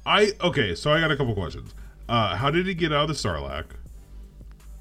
I 0.04 0.32
okay, 0.40 0.74
so 0.74 0.92
I 0.92 1.00
got 1.00 1.10
a 1.10 1.16
couple 1.16 1.34
questions. 1.34 1.74
Uh, 2.08 2.36
how 2.36 2.50
did 2.50 2.66
he 2.66 2.74
get 2.74 2.92
out 2.92 3.02
of 3.02 3.08
the 3.08 3.14
Sarlacc? 3.14 3.66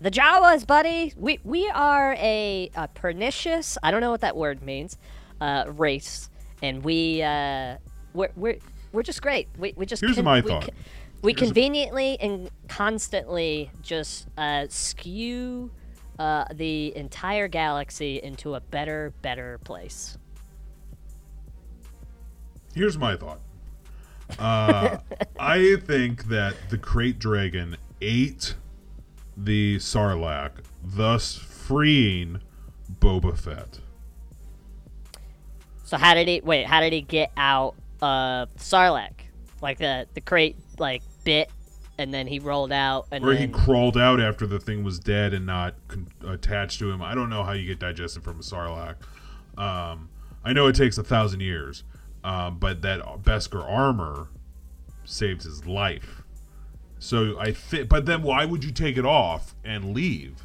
the 0.01 0.11
Jawas, 0.11 0.67
buddy. 0.67 1.13
We 1.17 1.39
we 1.43 1.67
are 1.69 2.13
a, 2.19 2.69
a 2.75 2.87
pernicious. 2.89 3.77
I 3.81 3.91
don't 3.91 4.01
know 4.01 4.11
what 4.11 4.21
that 4.21 4.35
word 4.37 4.61
means. 4.61 4.97
Uh, 5.41 5.65
race, 5.67 6.29
and 6.61 6.83
we 6.83 7.21
uh, 7.23 7.77
we're 8.15 8.31
we're 8.35 8.57
we're 8.91 9.03
just 9.03 9.21
great. 9.21 9.47
We 9.57 9.73
we 9.75 9.85
just 9.85 10.01
Here's 10.01 10.21
my 10.21 10.41
we 10.41 10.49
thought. 10.49 10.61
con- 10.63 10.75
we 11.21 11.31
Here's 11.33 11.41
a- 11.41 11.45
conveniently 11.45 12.17
and 12.19 12.49
constantly 12.67 13.69
just 13.81 14.27
uh, 14.37 14.65
skew 14.69 15.71
uh, 16.19 16.45
the 16.53 16.95
entire 16.95 17.47
galaxy 17.47 18.21
into 18.21 18.55
a 18.55 18.59
better, 18.61 19.13
better 19.21 19.59
place. 19.63 20.17
Here's 22.73 22.97
my 22.97 23.15
thought. 23.15 23.39
Uh, 24.39 24.97
I 25.39 25.75
think 25.77 26.25
that 26.29 26.55
the 26.69 26.77
Krayt 26.77 27.19
Dragon 27.19 27.77
ate 28.01 28.55
the 29.37 29.77
Sarlacc, 29.77 30.51
thus 30.83 31.35
freeing 31.35 32.41
Boba 32.99 33.37
Fett. 33.37 33.79
So 35.83 35.97
how 35.97 36.13
did 36.13 36.27
he 36.27 36.41
wait? 36.43 36.65
How 36.65 36.79
did 36.79 36.93
he 36.93 37.01
get 37.01 37.31
out 37.37 37.75
of 38.05 38.55
Sarlacc? 38.57 39.11
Like 39.61 39.79
the 39.79 40.07
the 40.13 40.21
krayt 40.21 40.55
like 40.77 41.01
bit, 41.23 41.49
and 41.97 42.13
then 42.13 42.27
he 42.27 42.39
rolled 42.39 42.71
out, 42.71 43.07
and 43.11 43.23
Or 43.23 43.33
then 43.33 43.41
he 43.41 43.47
crawled 43.47 43.97
out 43.97 44.19
after 44.19 44.45
the 44.45 44.59
thing 44.59 44.83
was 44.83 44.99
dead 44.99 45.33
and 45.33 45.45
not 45.45 45.75
con- 45.87 46.07
attached 46.27 46.79
to 46.79 46.91
him. 46.91 47.01
I 47.01 47.15
don't 47.15 47.29
know 47.29 47.43
how 47.43 47.53
you 47.53 47.65
get 47.65 47.79
digested 47.79 48.23
from 48.23 48.39
a 48.39 48.43
Sarlacc. 48.43 48.95
Um, 49.57 50.09
I 50.43 50.53
know 50.53 50.67
it 50.67 50.75
takes 50.75 50.97
a 50.97 51.03
thousand 51.03 51.39
years, 51.39 51.83
um, 52.23 52.59
but 52.59 52.81
that 52.83 52.99
Beskar 53.23 53.67
armor 53.67 54.27
saved 55.05 55.43
his 55.43 55.65
life. 55.65 56.21
So 56.99 57.37
I 57.39 57.51
think, 57.51 57.89
but 57.89 58.05
then 58.05 58.21
why 58.21 58.45
would 58.45 58.63
you 58.63 58.71
take 58.71 58.97
it 58.97 59.05
off 59.05 59.55
and 59.63 59.93
leave? 59.93 60.43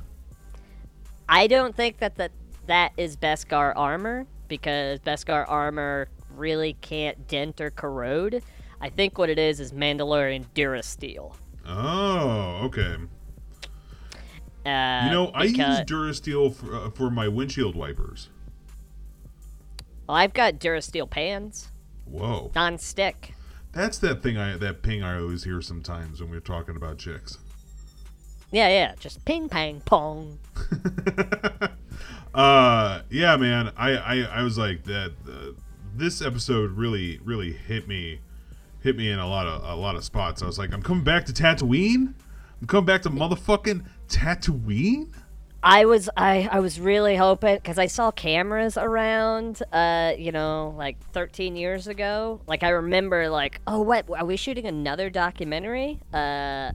I 1.29 1.47
don't 1.47 1.77
think 1.77 1.99
that 1.99 2.17
that 2.17 2.33
that 2.67 2.93
is 2.97 3.17
Beskar 3.17 3.73
armor 3.77 4.27
because 4.49 5.01
Beskar 5.01 5.45
armor 5.49 6.09
really 6.41 6.77
can't 6.81 7.29
dent 7.29 7.61
or 7.61 7.71
corrode. 7.71 8.43
I 8.81 8.89
think 8.89 9.19
what 9.19 9.29
it 9.31 9.39
is 9.39 9.61
is 9.61 9.73
Mandalorian 9.73 10.47
Durasteel. 10.55 11.35
Oh, 11.67 12.61
okay. 12.65 12.97
Uh, 14.67 15.05
You 15.05 15.11
know, 15.13 15.31
I 15.35 15.45
use 15.45 15.81
Durasteel 15.87 16.55
for, 16.55 16.75
uh, 16.75 16.91
for 16.91 17.11
my 17.11 17.29
windshield 17.29 17.77
wipers. 17.77 18.29
Well, 20.07 20.17
I've 20.17 20.33
got 20.35 20.55
Durasteel 20.55 21.09
pans, 21.09 21.69
Whoa, 22.05 22.51
non-stick. 22.55 23.35
that's 23.73 23.99
that 23.99 24.23
thing 24.23 24.37
I 24.37 24.57
that 24.57 24.83
ping 24.83 25.03
I 25.05 25.19
always 25.21 25.45
hear 25.45 25.63
sometimes 25.63 26.21
when 26.21 26.31
we're 26.31 26.41
talking 26.41 26.75
about 26.75 26.99
chicks. 26.99 27.39
Yeah, 28.51 28.69
yeah, 28.69 28.95
just 28.99 29.25
ping, 29.25 29.49
pang, 29.49 29.81
pong. 29.85 30.39
uh 32.35 33.01
yeah 33.11 33.37
man 33.37 33.73
i 33.77 33.91
i, 33.97 34.21
I 34.39 34.43
was 34.43 34.57
like 34.57 34.85
that 34.85 35.13
uh, 35.29 35.51
this 35.95 36.23
episode 36.23 36.73
really 36.73 37.19
really 37.25 37.53
hit 37.53 37.87
me 37.89 38.21
hit 38.81 38.97
me 38.97 39.11
in 39.11 39.19
a 39.19 39.29
lot 39.29 39.47
of 39.47 39.63
a 39.65 39.75
lot 39.75 39.97
of 39.97 40.05
spots 40.05 40.43
i 40.43 40.47
was 40.47 40.59
like 40.59 40.73
i'm 40.73 40.83
coming 40.83 41.05
back 41.05 41.25
to 41.25 41.33
tatooine 41.33 42.15
i'm 42.61 42.67
coming 42.67 42.87
back 42.87 43.03
to 43.03 43.11
motherfucking 43.11 43.85
tatooine 44.09 45.09
I 45.63 45.85
was 45.85 46.09
I, 46.17 46.49
I 46.51 46.61
was 46.61 46.81
really 46.81 47.17
hoping 47.17 47.57
because 47.57 47.79
I 47.79 47.87
saw 47.87 48.11
cameras 48.11 48.79
around, 48.79 49.63
uh, 49.73 50.15
you 50.17 50.33
know, 50.33 50.75
like 50.79 50.99
13 51.13 51.55
years 51.55 51.87
ago. 51.87 52.41
Like 52.47 52.63
I 52.63 52.71
remember, 52.71 53.29
like, 53.29 53.61
oh, 53.67 53.83
what 53.83 54.09
are 54.11 54.25
we 54.25 54.37
shooting 54.37 54.67
another 54.67 55.11
documentary? 55.11 56.01
Uh, 56.15 56.73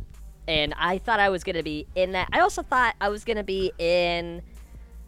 and 0.48 0.76
I 0.78 1.00
thought 1.00 1.20
I 1.20 1.30
was 1.30 1.44
gonna 1.44 1.64
be 1.64 1.88
in 1.96 2.12
that. 2.12 2.30
I 2.32 2.42
also 2.42 2.62
thought 2.62 2.96
I 3.02 3.10
was 3.10 3.24
gonna 3.24 3.44
be 3.44 3.72
in 3.80 4.44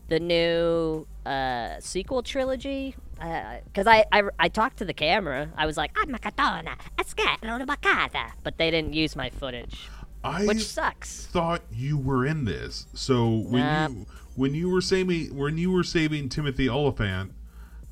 the 0.08 0.20
new 0.20 1.06
uh, 1.26 1.80
sequel 1.80 2.24
trilogy. 2.24 2.96
Because 3.18 3.88
I, 3.88 4.06
I, 4.12 4.24
I 4.40 4.50
talked 4.50 4.78
to 4.78 4.86
the 4.86 4.94
camera. 4.94 5.50
I 5.58 5.66
was 5.66 5.78
like, 5.78 5.92
I'm 5.96 6.14
a 6.14 6.20
katana, 6.20 6.76
a. 7.00 8.32
But 8.44 8.58
they 8.58 8.70
didn't 8.72 8.94
use 8.94 9.16
my 9.16 9.30
footage, 9.30 9.90
I 10.24 10.46
which 10.46 10.64
sucks. 10.66 11.26
thought 11.26 11.62
you 11.72 11.98
were 11.98 12.26
in 12.26 12.46
this. 12.46 12.86
So 12.94 13.28
when 13.30 13.64
you 13.94 14.06
when 14.36 14.54
you 14.56 14.70
were 14.70 14.82
saving 14.82 15.36
when 15.36 15.58
you 15.58 15.72
were 15.72 15.84
saving 15.84 16.30
Timothy 16.30 16.70
Olyphant, 16.70 17.32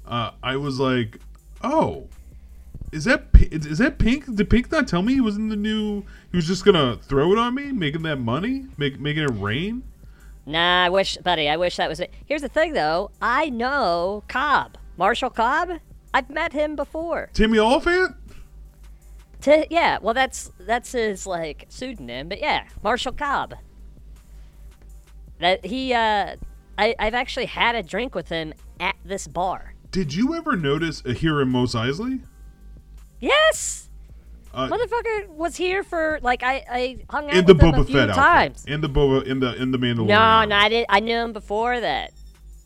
uh, 0.05 0.32
I 0.44 0.58
was 0.58 0.79
like, 0.79 1.20
oh, 1.63 2.08
is 2.91 3.05
that 3.05 3.25
is 3.34 3.79
that 3.79 3.98
Pink? 3.98 4.36
Did 4.36 4.50
Pink 4.50 4.72
not 4.72 4.88
tell 4.88 5.01
me 5.01 5.13
he 5.15 5.22
was 5.22 5.38
in 5.38 5.50
the 5.50 5.55
new? 5.55 6.03
He 6.32 6.38
was 6.38 6.46
just 6.48 6.63
gonna 6.63 6.98
throw 6.98 7.32
it 7.32 7.38
on 7.39 7.55
me, 7.55 7.72
making 7.72 8.03
that 8.03 8.17
money, 8.17 8.67
make 8.77 9.00
making 9.00 9.24
it 9.24 9.32
rain. 9.32 9.84
Nah, 10.48 10.86
I 10.86 10.89
wish, 10.89 11.17
buddy, 11.17 11.50
I 11.50 11.58
wish 11.58 11.77
that 11.77 11.89
was 11.89 12.00
it. 12.00 12.13
Here's 12.27 12.44
the 12.44 12.48
thing, 12.48 12.74
though. 12.74 13.10
I 13.20 13.50
know 13.50 14.24
Cobb. 14.27 14.77
Marshall 14.98 15.30
Cobb? 15.30 15.80
I've 16.14 16.30
met 16.30 16.54
him 16.54 16.75
before. 16.75 17.30
Timmy 17.34 17.60
Olyphant. 17.60 18.16
T- 19.42 19.68
yeah, 19.70 20.00
well, 20.02 20.14
that's 20.14 20.52
that's 20.60 20.94
his, 20.94 21.28
like, 21.28 21.66
pseudonym, 21.70 22.30
but 22.30 22.40
yeah, 22.40 22.66
Marshall 22.84 23.12
Cobb. 23.12 23.56
That 25.40 25.66
he, 25.66 25.94
uh, 25.94 26.38
I, 26.78 26.96
I've 26.98 27.14
actually 27.14 27.48
had 27.48 27.75
a 27.75 27.84
drink 27.84 28.16
with 28.16 28.30
him 28.30 28.54
at 28.80 28.96
this 29.04 29.28
bar. 29.28 29.74
Did 29.92 30.14
you 30.14 30.34
ever 30.36 30.56
notice 30.56 31.04
a 31.06 31.14
here 31.14 31.42
in 31.42 31.50
Mos 31.50 31.75
Eisley? 31.75 32.22
Yes! 33.20 33.90
Uh, 34.54 34.70
Motherfucker 34.70 35.28
was 35.30 35.58
here 35.58 35.84
for, 35.84 36.20
like, 36.22 36.42
I, 36.42 36.66
I 36.70 36.98
hung 37.10 37.30
out 37.30 37.36
in 37.36 37.46
the 37.46 37.54
with 37.54 37.62
him 37.62 37.75
a 37.75 37.84
few 37.84 37.96
Fett 37.96 38.16
times. 38.16 38.62
outfit. 38.62 38.74
In 38.74 38.82
the 38.82 38.90
Boba 38.90 39.25
in 39.28 39.40
the 39.42 39.54
in 39.62 39.72
the 39.72 39.78
Mandalorian. 39.78 40.08
No, 40.08 40.46
no, 40.46 40.56
I 40.56 40.70
did. 40.70 40.86
I 40.88 41.02
knew 41.02 41.18
him 41.18 41.34
before 41.34 41.80
that. 41.80 42.14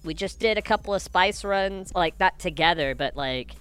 We 0.03 0.13
just 0.13 0.39
did 0.39 0.58
a 0.58 0.62
couple 0.62 0.94
of 0.94 1.01
spice 1.01 1.44
runs, 1.44 1.94
like 1.94 2.20
not 2.20 2.39
together, 2.39 2.96
but 2.96 3.15
like, 3.15 3.51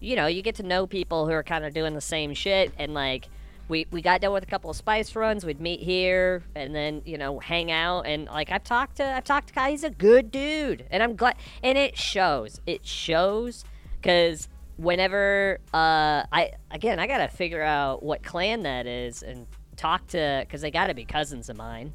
you 0.00 0.14
know, 0.16 0.26
you 0.26 0.42
get 0.42 0.56
to 0.56 0.62
know 0.62 0.86
people 0.86 1.26
who 1.26 1.32
are 1.32 1.42
kind 1.42 1.64
of 1.64 1.72
doing 1.72 1.94
the 1.94 2.00
same 2.00 2.34
shit, 2.34 2.72
and 2.78 2.92
like, 2.92 3.28
we 3.68 3.86
we 3.90 4.02
got 4.02 4.20
done 4.20 4.32
with 4.32 4.42
a 4.42 4.46
couple 4.46 4.70
of 4.70 4.76
spice 4.76 5.16
runs. 5.16 5.44
We'd 5.44 5.60
meet 5.60 5.80
here, 5.80 6.42
and 6.54 6.74
then 6.74 7.02
you 7.04 7.18
know, 7.18 7.38
hang 7.38 7.70
out, 7.70 8.02
and 8.02 8.26
like, 8.26 8.50
I've 8.50 8.64
talked 8.64 8.96
to 8.96 9.04
I've 9.04 9.24
talked 9.24 9.48
to 9.48 9.54
Kai. 9.54 9.70
He's 9.70 9.84
a 9.84 9.90
good 9.90 10.30
dude, 10.30 10.84
and 10.90 11.02
I'm 11.02 11.16
glad, 11.16 11.36
and 11.62 11.78
it 11.78 11.96
shows. 11.96 12.60
It 12.66 12.86
shows 12.86 13.64
because 13.96 14.48
whenever 14.76 15.58
uh 15.72 16.22
I 16.30 16.52
again 16.70 16.98
I 16.98 17.06
gotta 17.06 17.28
figure 17.28 17.62
out 17.62 18.02
what 18.02 18.22
clan 18.22 18.64
that 18.64 18.86
is 18.86 19.22
and 19.22 19.46
talk 19.76 20.06
to 20.08 20.42
because 20.44 20.60
they 20.60 20.70
gotta 20.70 20.92
be 20.92 21.06
cousins 21.06 21.48
of 21.48 21.56
mine 21.56 21.94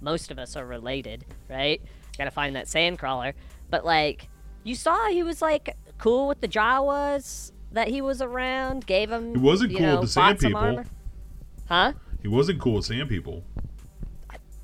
most 0.00 0.30
of 0.30 0.38
us 0.38 0.56
are 0.56 0.66
related, 0.66 1.24
right? 1.48 1.80
Gotta 2.20 2.30
find 2.30 2.54
that 2.54 2.68
sand 2.68 2.98
crawler. 2.98 3.32
But 3.70 3.86
like, 3.86 4.28
you 4.62 4.74
saw 4.74 5.08
he 5.08 5.22
was 5.22 5.40
like 5.40 5.74
cool 5.96 6.28
with 6.28 6.42
the 6.42 6.48
Jawas 6.48 7.50
that 7.72 7.88
he 7.88 8.02
was 8.02 8.20
around, 8.20 8.84
gave 8.84 9.10
him. 9.10 9.32
He 9.32 9.40
wasn't 9.40 9.74
cool 9.74 9.92
with 9.92 10.00
the 10.02 10.06
sand 10.06 10.38
people. 10.38 10.58
armor. 10.58 10.84
Huh? 11.66 11.94
He 12.20 12.28
wasn't 12.28 12.60
cool 12.60 12.74
with 12.74 12.84
sand 12.84 13.08
people. 13.08 13.42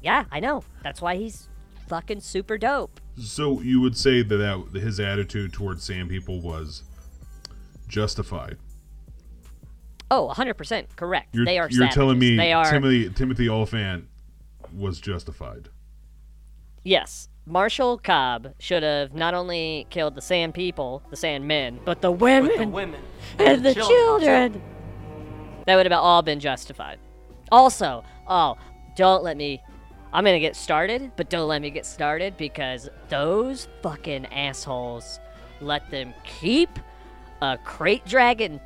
Yeah, 0.03 0.27
I 0.31 0.39
know. 0.39 0.65
That's 0.83 1.01
why 1.01 1.17
he's 1.17 1.49
fucking 1.89 2.21
super 2.21 2.59
dope. 2.59 3.01
So 3.19 3.63
you 3.63 3.81
would 3.81 3.97
say 3.97 4.21
that, 4.21 4.67
that 4.73 4.83
his 4.83 5.01
attitude 5.01 5.55
towards 5.55 5.83
sand 5.83 6.11
people 6.11 6.43
was 6.43 6.83
justified. 7.89 8.59
Oh, 10.11 10.31
100% 10.37 10.95
correct. 10.95 11.35
You're, 11.35 11.47
they 11.47 11.59
are 11.59 11.71
you're 11.71 11.89
telling 11.89 12.19
me 12.19 12.37
they 12.37 12.53
are 12.53 12.71
Timothy 12.71 13.09
Timothy 13.09 13.49
Olyphant 13.49 14.09
was 14.77 15.01
justified. 15.01 15.71
Yes. 16.85 17.31
Marshall 17.49 17.97
Cobb 17.99 18.55
should 18.59 18.83
have 18.83 19.15
not 19.15 19.33
only 19.33 19.87
killed 19.89 20.17
the 20.17 20.21
sand 20.21 20.53
people, 20.53 21.01
the 21.11 21.17
sand 21.17 21.47
men, 21.47 21.79
but 21.85 22.01
the 22.01 22.11
women, 22.11 22.59
The 22.59 22.67
women 22.67 23.01
and 23.39 23.65
the 23.65 23.73
children. 23.73 24.61
That 25.67 25.77
would 25.77 25.87
have 25.87 25.93
all 25.93 26.23
been 26.23 26.41
justified. 26.41 26.99
Also, 27.53 28.05
oh, 28.27 28.57
don't 28.97 29.23
let 29.23 29.37
me. 29.37 29.63
I'm 30.13 30.25
gonna 30.25 30.41
get 30.41 30.57
started, 30.57 31.13
but 31.17 31.31
don't 31.31 31.47
let 31.47 31.63
me 31.63 31.71
get 31.71 31.87
started 31.87 32.37
because 32.37 32.89
those 33.09 33.69
fucking 33.81 34.27
assholes 34.27 35.21
let 35.61 35.89
them 35.91 36.15
keep 36.25 36.79
a 37.43 37.59
krayt 37.65 38.05
dragon 38.07 38.61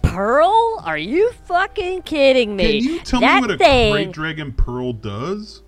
pearl. 0.00 0.80
Are 0.84 0.98
you 0.98 1.32
fucking 1.44 2.02
kidding 2.02 2.56
me? 2.56 2.80
Can 2.80 2.90
you 2.90 3.00
tell 3.00 3.20
that 3.20 3.36
me 3.36 3.40
what 3.42 3.50
a 3.50 3.58
thing, 3.58 3.94
Krayt 3.94 4.12
Dragon 4.12 4.52
Pearl 4.52 4.92
does? 4.94 5.62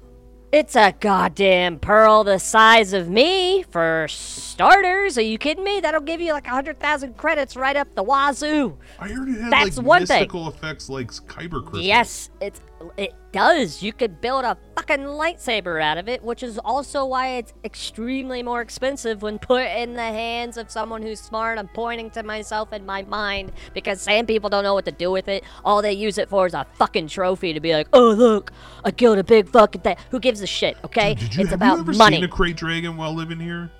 It's 0.53 0.77
a 0.77 0.93
goddamn 1.01 1.79
pearl 1.79 2.25
the 2.25 2.39
size 2.39 2.93
of 2.93 3.09
me, 3.09 3.63
for 3.71 4.07
starters. 4.11 5.17
Are 5.17 5.23
you 5.23 5.39
kidding 5.39 5.65
me? 5.65 5.81
That'll 5.81 6.03
give 6.03 6.21
you 6.21 6.35
like 6.35 6.47
a 6.47 6.51
100,000 6.51 7.17
credits 7.17 7.57
right 7.57 7.75
up 7.75 7.95
the 7.95 8.03
wazoo. 8.03 8.77
I 8.99 9.09
heard 9.09 9.31
it 9.31 9.41
had 9.41 9.51
That's 9.51 9.79
like 9.79 9.87
one 9.87 10.07
thing. 10.07 10.19
mystical 10.21 10.49
effects 10.49 10.91
like 10.91 11.07
kyber 11.11 11.63
crystals. 11.63 11.85
Yes, 11.85 12.29
it's 12.43 12.61
it 12.97 13.15
does. 13.33 13.83
You 13.83 13.93
could 13.93 14.21
build 14.21 14.45
a 14.45 14.57
fucking 14.77 15.01
lightsaber 15.01 15.83
out 15.83 15.99
of 15.99 16.09
it, 16.09 16.23
which 16.23 16.43
is 16.43 16.59
also 16.59 17.05
why 17.05 17.37
it's 17.37 17.53
extremely 17.65 18.43
more 18.43 18.61
expensive 18.61 19.23
when 19.23 19.39
put 19.39 19.65
in 19.67 19.95
the 19.95 20.03
hands 20.03 20.57
of 20.57 20.71
someone 20.71 21.03
who's 21.03 21.21
smart. 21.21 21.59
I'm 21.59 21.69
pointing 21.69 22.11
to 22.11 22.23
myself 22.23 22.73
in 22.73 22.85
my 22.87 23.03
mind 23.03 23.53
because 23.75 24.01
sand 24.01 24.27
people 24.29 24.51
don't 24.51 24.65
know 24.65 24.75
what 24.75 24.85
to 24.87 24.93
do 24.93 25.11
with 25.11 25.29
it. 25.29 25.45
All 25.65 25.83
they 25.83 25.93
use 25.93 26.19
it 26.19 26.29
for 26.29 26.47
is 26.47 26.55
a 26.55 26.67
fucking 26.75 27.09
trophy 27.09 27.53
to 27.53 27.61
be 27.61 27.73
like, 27.73 27.89
"Oh 27.93 28.11
look, 28.11 28.53
I 28.85 28.91
killed 28.91 29.19
a 29.19 29.25
big 29.25 29.49
fucking 29.49 29.83
thing." 29.83 29.97
Who 30.11 30.21
gives 30.21 30.41
a 30.41 30.47
shit? 30.47 30.77
Okay, 30.85 31.15
Did 31.15 31.35
you 31.35 31.43
it's 31.43 31.51
have 31.51 31.59
about 31.61 31.75
you 31.77 31.81
ever 31.81 31.93
money. 31.95 32.17
seen 32.17 32.25
a 32.25 32.29
Krayt 32.29 32.57
Dragon 32.57 32.97
while 32.97 33.15
living 33.15 33.41
here? 33.41 33.71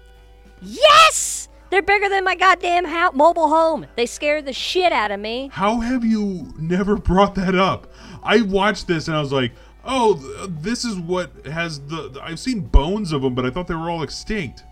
Yes! 0.61 1.49
They're 1.71 1.81
bigger 1.83 2.09
than 2.11 2.23
my 2.25 2.35
goddamn 2.35 2.85
ho- 2.85 3.13
mobile 3.15 3.49
home. 3.49 3.87
They 3.97 4.05
scared 4.05 4.45
the 4.45 4.53
shit 4.53 4.93
out 4.93 5.11
of 5.11 5.19
me. 5.19 5.49
How 5.53 5.81
have 5.81 6.05
you 6.05 6.53
never 6.59 6.97
brought 6.97 7.35
that 7.37 7.55
up? 7.55 7.91
I 8.23 8.43
watched 8.43 8.87
this 8.87 9.09
and 9.09 9.17
I 9.17 9.21
was 9.21 9.33
like, 9.33 9.53
"Oh, 9.85 10.15
this 10.49 10.85
is 10.85 10.99
what 10.99 11.47
has 11.47 11.81
the." 11.87 12.21
I've 12.23 12.41
seen 12.41 12.61
bones 12.61 13.13
of 13.13 13.23
them, 13.23 13.35
but 13.35 13.45
I 13.45 13.51
thought 13.51 13.67
they 13.67 13.75
were 13.75 13.91
all 13.91 14.03
extinct. 14.03 14.65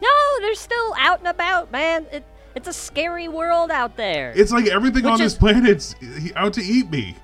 No, 0.00 0.10
they're 0.40 0.54
still 0.54 0.94
out 0.98 1.20
and 1.20 1.28
about, 1.28 1.72
man. 1.72 2.06
It, 2.12 2.24
it's 2.54 2.68
a 2.68 2.72
scary 2.72 3.28
world 3.28 3.70
out 3.70 3.96
there. 3.96 4.32
It's 4.36 4.52
like 4.52 4.66
everything 4.66 5.04
Which 5.04 5.12
on 5.12 5.18
this 5.18 5.34
planet's 5.34 5.96
out 6.36 6.52
to 6.54 6.62
eat 6.62 6.90
me. 6.90 7.16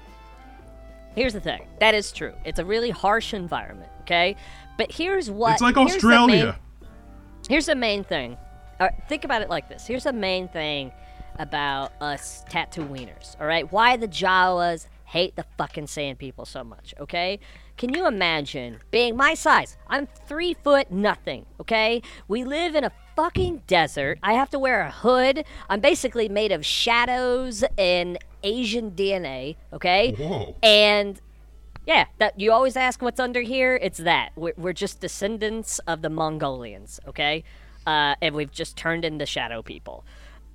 Here's 1.15 1.33
the 1.33 1.41
thing. 1.41 1.67
That 1.81 1.95
is 1.95 2.13
true. 2.13 2.35
It's 2.45 2.59
a 2.59 2.65
really 2.65 2.91
harsh 2.91 3.35
environment, 3.35 3.91
okay? 4.03 4.37
But 4.79 4.93
here's 4.93 5.31
what. 5.31 5.53
It's 5.53 5.63
like 5.63 5.77
here's 5.77 5.91
the 5.91 5.97
Australia. 5.97 6.45
main- 6.81 6.89
here's 7.49 7.67
the 7.67 7.75
main 7.75 8.05
thing. 8.05 8.37
Uh, 8.79 8.89
think 9.09 9.25
about 9.25 9.43
it 9.43 9.51
like 9.51 9.69
this. 9.69 9.87
Here's 9.87 10.05
the 10.05 10.13
main 10.13 10.49
thing 10.49 10.93
about 11.39 11.93
us 12.01 12.45
Tatooiners, 12.49 13.39
all 13.41 13.47
right? 13.47 13.71
Why 13.71 13.97
the 13.97 14.09
Jawas 14.09 14.87
hate 15.11 15.35
the 15.35 15.44
fucking 15.59 15.88
sand 15.88 16.18
people 16.18 16.44
so 16.44 16.62
much, 16.62 16.94
okay? 17.01 17.40
Can 17.77 17.92
you 17.92 18.07
imagine 18.07 18.79
being 18.92 19.16
my 19.16 19.35
size? 19.35 19.77
I'm 19.88 20.07
three 20.07 20.55
foot 20.55 20.92
nothing, 20.92 21.46
okay? 21.61 22.01
We 22.29 22.44
live 22.44 22.77
in 22.77 22.85
a 22.85 22.92
fucking 23.16 23.62
desert. 23.66 24.20
I 24.23 24.35
have 24.35 24.51
to 24.51 24.59
wear 24.59 24.83
a 24.83 24.90
hood. 24.90 25.44
I'm 25.68 25.81
basically 25.81 26.29
made 26.29 26.53
of 26.53 26.64
shadows 26.64 27.64
and 27.77 28.18
Asian 28.44 28.92
DNA, 28.92 29.57
okay? 29.73 30.12
Whoa. 30.12 30.55
And 30.62 31.20
yeah, 31.87 32.05
that 32.18 32.38
you 32.38 32.53
always 32.53 32.77
ask 32.77 33.03
what's 33.03 33.18
under 33.18 33.40
here. 33.40 33.81
It's 33.83 33.99
that 33.99 34.31
we're, 34.37 34.55
we're 34.57 34.73
just 34.73 35.01
descendants 35.01 35.81
of 35.88 36.03
the 36.03 36.11
Mongolians, 36.11 37.01
okay? 37.09 37.42
Uh, 37.85 38.14
and 38.23 38.33
we've 38.33 38.53
just 38.53 38.77
turned 38.77 39.05
into 39.05 39.27
shadow 39.27 39.61
people. 39.61 40.05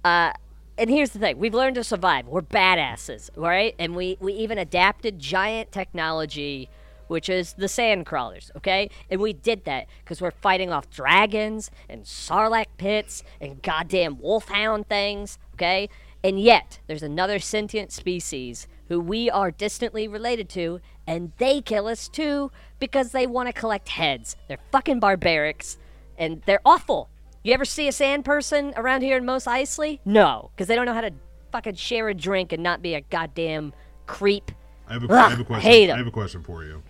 Uh, 0.05 0.31
and 0.77 0.89
here's 0.89 1.11
the 1.11 1.19
thing: 1.19 1.37
we've 1.37 1.53
learned 1.53 1.75
to 1.75 1.83
survive. 1.83 2.27
We're 2.27 2.41
badasses, 2.41 3.29
right 3.35 3.75
And 3.79 3.95
we 3.95 4.17
we 4.19 4.33
even 4.33 4.57
adapted 4.57 5.19
giant 5.19 5.71
technology, 5.71 6.69
which 7.07 7.29
is 7.29 7.53
the 7.53 7.67
sand 7.67 8.05
crawlers, 8.05 8.51
okay? 8.57 8.89
And 9.09 9.21
we 9.21 9.33
did 9.33 9.65
that 9.65 9.87
because 10.03 10.21
we're 10.21 10.31
fighting 10.31 10.71
off 10.71 10.89
dragons 10.89 11.71
and 11.89 12.03
sarlacc 12.03 12.67
pits 12.77 13.23
and 13.39 13.61
goddamn 13.61 14.19
wolfhound 14.19 14.87
things, 14.87 15.37
okay? 15.53 15.89
And 16.23 16.39
yet, 16.39 16.79
there's 16.87 17.03
another 17.03 17.37
sentient 17.37 17.91
species 17.91 18.67
who 18.87 18.99
we 18.99 19.29
are 19.29 19.51
distantly 19.51 20.07
related 20.07 20.49
to, 20.49 20.79
and 21.05 21.31
they 21.37 21.61
kill 21.61 21.87
us 21.87 22.07
too 22.07 22.51
because 22.79 23.11
they 23.11 23.27
want 23.27 23.47
to 23.47 23.53
collect 23.53 23.89
heads. 23.89 24.35
They're 24.47 24.57
fucking 24.71 24.99
barbarics, 24.99 25.77
and 26.17 26.41
they're 26.45 26.61
awful. 26.65 27.09
You 27.45 27.53
ever 27.53 27.63
see 27.63 27.87
a 27.87 27.91
sand 27.91 28.25
person 28.25 28.73
around 28.75 29.03
here 29.03 29.17
in 29.17 29.23
Mos 29.23 29.45
Eisley? 29.45 29.99
No, 30.03 30.49
because 30.55 30.65
they 30.67 30.73
don't 30.73 30.87
know 30.87 30.95
how 30.95 31.01
to 31.01 31.11
fucking 31.51 31.75
share 31.75 32.09
a 32.09 32.13
drink 32.15 32.51
and 32.51 32.63
not 32.63 32.81
be 32.81 32.95
a 32.95 33.01
goddamn 33.01 33.71
creep. 34.07 34.51
I 34.87 34.93
have 34.93 35.03
a, 35.03 35.13
I 35.13 35.29
have 35.29 35.37
a 35.37 35.41
Ugh, 35.41 35.45
question. 35.45 35.71
hate 35.71 35.89
'em. 35.91 35.93
I 35.93 35.97
have 35.99 36.07
a 36.07 36.11
question 36.11 36.41
for 36.41 36.63
you. 36.63 36.81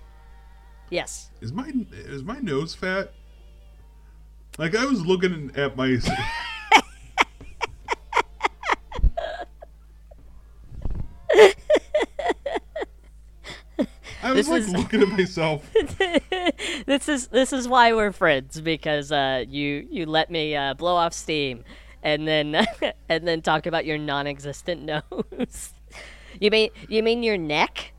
Yes. 0.90 1.30
Is 1.42 1.52
my 1.52 1.70
is 1.92 2.24
my 2.24 2.40
nose 2.40 2.74
fat? 2.74 3.12
Like 4.58 4.78
I 4.78 4.86
was 4.86 5.06
looking 5.06 5.52
at 5.58 5.76
my. 5.76 5.98
Was 14.36 14.48
This 14.48 14.50
like 14.50 14.62
is- 14.64 14.74
looking 14.74 15.02
at 15.02 15.10
myself. 15.10 15.70
this 16.86 17.08
is 17.10 17.28
this 17.28 17.54
is 17.54 17.68
why 17.68 17.94
we're 17.94 18.12
friends 18.12 18.60
because 18.62 19.12
uh, 19.12 19.44
you 19.48 19.88
you 19.90 20.06
let 20.06 20.30
me 20.30 20.56
uh, 20.56 20.74
blow 20.74 20.96
off 20.96 21.14
steam, 21.14 21.64
and 22.04 22.28
then 22.28 22.56
and 23.10 23.28
then 23.28 23.42
talk 23.42 23.66
about 23.66 23.86
your 23.86 23.98
non-existent 23.98 24.82
nose. 25.12 25.74
you 26.40 26.52
mean 26.52 26.70
you 26.90 27.02
mean 27.04 27.24
your 27.24 27.38
neck, 27.38 27.94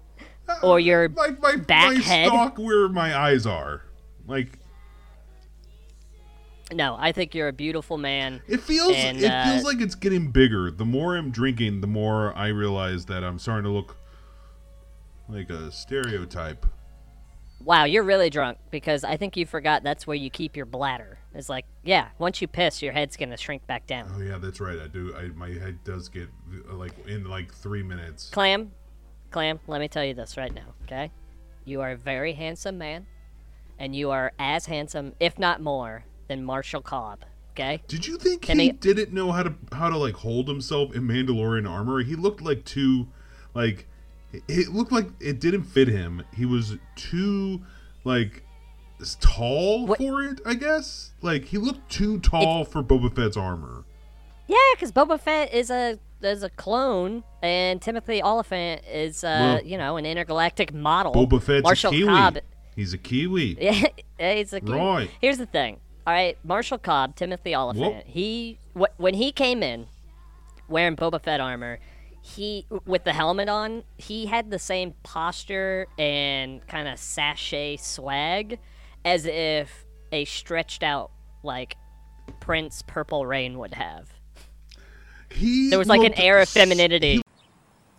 or 0.63 0.79
your 0.81 1.09
like 1.09 1.41
my 1.41 1.57
back 1.57 1.95
my 1.95 2.01
head? 2.01 2.29
stalk 2.29 2.59
where 2.59 2.89
my 2.89 3.17
eyes 3.17 3.47
are. 3.47 3.83
Like 4.27 4.59
No, 6.73 6.97
I 6.99 7.13
think 7.13 7.35
you're 7.35 7.47
a 7.49 7.53
beautiful 7.53 7.97
man. 7.97 8.43
it 8.49 8.61
feels 8.61 8.93
And, 8.97 9.19
it 9.19 9.31
uh, 9.31 9.45
feels 9.45 9.63
like 9.65 9.81
it's 9.81 9.95
getting 9.95 10.33
bigger. 10.33 10.71
The 10.73 10.85
more 10.85 11.17
I'm 11.17 11.31
drinking, 11.31 11.81
the 11.81 11.87
more 11.87 12.35
I 12.37 12.49
realize 12.49 13.07
that 13.07 13.23
I'm 13.23 13.39
starting 13.39 13.65
to 13.65 13.71
look 13.71 13.97
like 15.29 15.51
a 15.51 15.71
stereotype. 15.73 16.67
Wow, 17.65 17.85
you're 17.85 18.03
really 18.03 18.31
drunk 18.31 18.59
because 18.71 19.03
I 19.03 19.17
think 19.17 19.37
you 19.37 19.47
forgot 19.47 19.83
that's 19.83 20.07
where 20.07 20.17
you 20.17 20.31
keep 20.31 20.57
your 20.57 20.67
bladder. 20.67 21.19
It's 21.35 21.49
like, 21.49 21.65
yeah, 21.85 22.09
once 22.19 22.41
you 22.41 22.47
piss, 22.49 22.83
your 22.83 22.93
head's 22.93 23.17
gonna 23.17 23.37
shrink 23.37 23.67
back 23.67 23.87
down. 23.87 24.11
Oh 24.15 24.21
yeah, 24.21 24.39
that's 24.39 24.61
right. 24.61 24.79
I 24.79 24.87
do. 24.89 25.15
I, 25.17 25.29
my 25.29 25.49
head 25.49 25.83
does 25.83 26.09
get 26.09 26.29
uh, 26.71 26.75
like 26.75 26.93
in 27.07 27.25
like 27.25 27.53
three 27.53 27.83
minutes. 27.83 28.31
Clamm, 28.31 28.73
Clamm, 29.31 29.59
let 29.67 29.81
me 29.81 29.89
tell 29.89 30.05
you 30.05 30.15
this 30.15 30.37
right 30.37 30.55
now, 30.55 30.75
okay? 30.85 31.11
You 31.65 31.81
are 31.81 31.93
a 31.93 31.97
very 31.97 32.35
handsome 32.35 32.79
man, 32.79 33.07
and 33.79 33.97
you 33.97 34.11
are 34.11 34.33
as 34.39 34.67
handsome, 34.67 35.15
if 35.19 35.39
not 35.39 35.61
more, 35.61 36.05
than 36.29 36.45
Marshall 36.45 36.83
Cobb, 36.83 37.25
okay? 37.53 37.83
Did 37.89 38.07
you 38.07 38.19
think 38.19 38.43
Can 38.43 38.59
he 38.59 38.67
he- 38.67 38.73
didn't 38.73 39.13
know 39.13 39.33
how 39.33 39.43
to 39.43 39.55
how 39.73 39.89
to 39.89 39.97
like 39.97 40.15
hold 40.15 40.47
himself 40.49 40.95
in 40.95 41.03
Mandalorian 41.09 41.69
armor? 41.69 42.03
He 42.03 42.15
looked 42.17 42.43
like 42.43 42.65
too 42.65 43.09
like 43.55 43.89
it- 44.33 44.43
it 44.49 44.69
looked 44.75 44.93
like 44.93 45.09
it 45.21 45.41
didn't 45.41 45.65
fit 45.65 45.89
him. 45.89 46.23
He 46.35 46.45
was 46.47 46.77
too 46.97 47.63
like 48.05 48.43
tall 49.21 49.87
What- 49.87 49.99
for 49.99 50.23
it, 50.23 50.41
I 50.47 50.55
guess. 50.55 51.13
Like 51.23 51.47
he 51.47 51.59
looked 51.59 51.91
too 51.91 52.19
tall 52.21 52.65
for 52.65 52.83
Boba 52.83 53.15
Fett's 53.15 53.37
armor. 53.37 53.85
Yeah, 54.47 54.57
because 54.75 54.93
Boba 54.93 55.21
Fett 55.21 55.53
is 55.53 55.71
a 55.71 55.99
is 56.23 56.43
a 56.43 56.49
clone, 56.51 57.23
and 57.43 57.81
Timothy 57.81 58.23
Olyphant 58.23 58.83
is, 58.91 59.23
uh, 59.23 59.59
Well, 59.61 59.65
you 59.67 59.77
know, 59.77 59.97
an 59.99 60.07
intergalactic 60.07 60.73
model. 60.73 61.13
Boba 61.13 61.43
Fett's 61.43 61.63
Marshall 61.65 61.91
a 61.93 61.95
Kiwi. 61.95 62.07
Cobb, 62.09 62.39
He's 62.75 62.93
a 62.95 62.99
Kiwi. 62.99 63.57
Yeah, 63.61 63.87
it's 64.19 64.53
a 64.55 64.61
Kiwi. 64.61 64.79
Right. 64.79 65.11
Here's 65.21 65.37
the 65.39 65.47
thing. 65.47 65.79
All 66.07 66.13
right, 66.15 66.39
Marshall 66.43 66.79
Cobb, 66.79 67.17
Timothy 67.17 67.55
Olyphant. 67.55 67.97
Whoop. 67.97 68.05
He 68.07 68.59
wh- 68.79 68.99
when 68.99 69.15
he 69.15 69.31
came 69.31 69.63
in 69.63 69.89
wearing 70.69 70.97
Boba 70.97 71.21
Fett 71.21 71.41
armor, 71.41 71.81
he 72.27 72.67
with 72.87 73.05
the 73.05 73.13
helmet 73.13 73.49
on, 73.49 73.85
he 73.99 74.27
had 74.27 74.51
the 74.51 74.59
same 74.59 74.95
posture 75.05 75.87
and 75.97 76.67
kind 76.67 76.89
of 76.89 76.99
sachet 76.99 77.77
swag 77.77 78.59
as 79.05 79.27
if 79.27 79.87
a 80.11 80.25
stretched 80.25 80.83
out 80.83 81.13
like 81.45 81.77
Prince 82.41 82.83
Purple 82.83 83.25
Rain 83.27 83.59
would 83.59 83.75
have. 83.75 84.09
He 85.31 85.71
There 85.71 85.79
was 85.79 85.87
like 85.87 86.03
an 86.03 86.19
air 86.19 86.39
of 86.39 86.43
s- 86.43 86.53
femininity. 86.53 87.23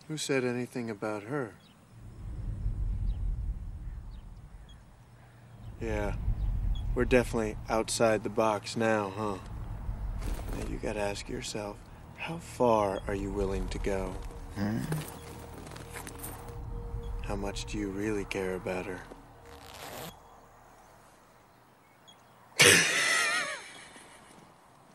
Who 0.09 0.17
said 0.17 0.43
anything 0.43 0.89
about 0.89 1.23
her? 1.23 1.55
Yeah, 5.79 6.15
we're 6.95 7.05
definitely 7.05 7.55
outside 7.69 8.23
the 8.23 8.29
box 8.29 8.75
now, 8.75 9.13
huh? 9.15 9.37
You 10.69 10.77
gotta 10.77 10.99
ask 10.99 11.29
yourself, 11.29 11.77
how 12.17 12.37
far 12.37 12.99
are 13.07 13.15
you 13.15 13.31
willing 13.31 13.67
to 13.69 13.79
go? 13.79 14.13
How 17.23 17.35
much 17.35 17.65
do 17.65 17.77
you 17.77 17.89
really 17.89 18.25
care 18.25 18.55
about 18.55 18.85
her? 18.85 18.99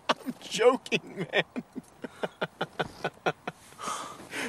I'm 0.09 0.35
joking, 0.41 1.27
man. 1.33 1.45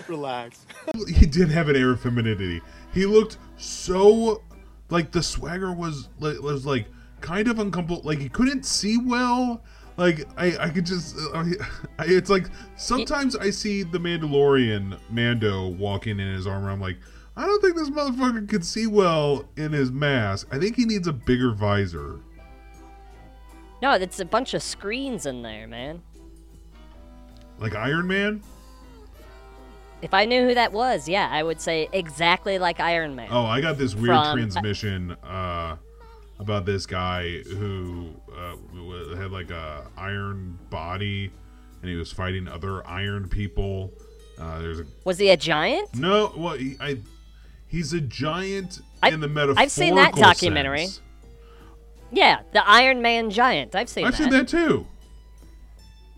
Relax. 0.07 0.65
he 1.07 1.25
did 1.25 1.49
have 1.49 1.69
an 1.69 1.75
air 1.75 1.91
of 1.91 2.01
femininity. 2.01 2.62
He 2.93 3.05
looked 3.05 3.38
so 3.57 4.41
like 4.89 5.12
the 5.12 5.23
swagger 5.23 5.71
was 5.71 6.09
like 6.19 6.39
was 6.41 6.65
like 6.65 6.88
kind 7.21 7.47
of 7.47 7.59
uncomfortable. 7.59 8.01
Like 8.03 8.19
he 8.19 8.29
couldn't 8.29 8.65
see 8.65 8.97
well. 8.97 9.63
Like 9.97 10.27
I 10.38 10.58
I 10.58 10.69
could 10.69 10.86
just 10.86 11.15
I, 11.34 11.51
I, 11.99 12.06
it's 12.06 12.29
like 12.29 12.47
sometimes 12.75 13.36
I 13.36 13.49
see 13.51 13.84
the 13.84 13.99
Mandalorian 13.99 14.97
Mando 15.10 15.67
walking 15.67 16.19
in 16.19 16.34
his 16.34 16.47
armor. 16.47 16.71
I'm 16.71 16.82
like 16.82 16.97
I 17.36 17.45
don't 17.45 17.62
think 17.62 17.75
this 17.75 17.89
motherfucker 17.89 18.47
can 18.47 18.62
see 18.62 18.88
well 18.88 19.45
in 19.58 19.71
his 19.71 19.91
mask. 19.91 20.47
I 20.51 20.60
think 20.60 20.75
he 20.75 20.86
needs 20.86 21.08
a 21.08 21.13
bigger 21.13 21.51
visor. 21.51 22.19
No, 23.82 23.91
it's 23.91 24.19
a 24.19 24.25
bunch 24.25 24.53
of 24.53 24.63
screens 24.63 25.25
in 25.25 25.41
there, 25.41 25.67
man. 25.67 26.01
Like 27.60 27.75
Iron 27.75 28.08
Man? 28.08 28.41
If 30.01 30.13
I 30.13 30.25
knew 30.25 30.45
who 30.47 30.53
that 30.53 30.73
was, 30.73 31.08
yeah, 31.08 31.29
I 31.32 31.43
would 31.43 31.62
say 31.62 31.88
exactly 31.93 32.60
like 32.60 32.79
Iron 32.79 33.15
Man. 33.15 33.29
Oh, 33.32 33.45
I 33.45 33.62
got 33.62 33.77
this 33.77 33.95
weird 33.95 34.15
From- 34.15 34.38
transmission 34.38 35.12
uh, 35.23 35.77
about 36.43 36.65
this 36.65 36.86
guy 36.86 37.39
who 37.39 38.10
uh, 38.38 39.15
had 39.15 39.32
like 39.32 39.49
a 39.51 39.88
iron 39.97 40.58
body, 40.69 41.32
and 41.82 41.89
he 41.89 41.95
was 41.95 42.12
fighting 42.12 42.47
other 42.47 42.86
iron 42.88 43.27
people. 43.29 43.91
Uh, 44.39 44.60
there's 44.60 44.79
a 44.82 44.86
Was 45.06 45.17
he 45.19 45.29
a 45.29 45.38
giant? 45.38 45.95
no, 45.95 46.34
well, 46.36 46.56
he, 46.56 46.75
I 46.79 46.97
he's 47.67 47.93
a 47.93 48.01
giant 48.01 48.82
I- 49.01 49.10
in 49.10 49.19
the 49.19 49.27
metaphorical. 49.27 49.63
I've 49.63 49.71
seen 49.71 49.95
that 49.95 50.15
documentary. 50.15 50.86
sense. 50.88 51.01
Yeah, 52.12 52.41
the 52.51 52.67
Iron 52.67 53.01
Man 53.01 53.29
giant. 53.32 53.73
I've 53.75 53.89
seen 53.89 54.06
I've 54.06 54.12
that. 54.17 54.23
seen 54.23 54.29
that 54.32 54.47
too. 54.47 54.86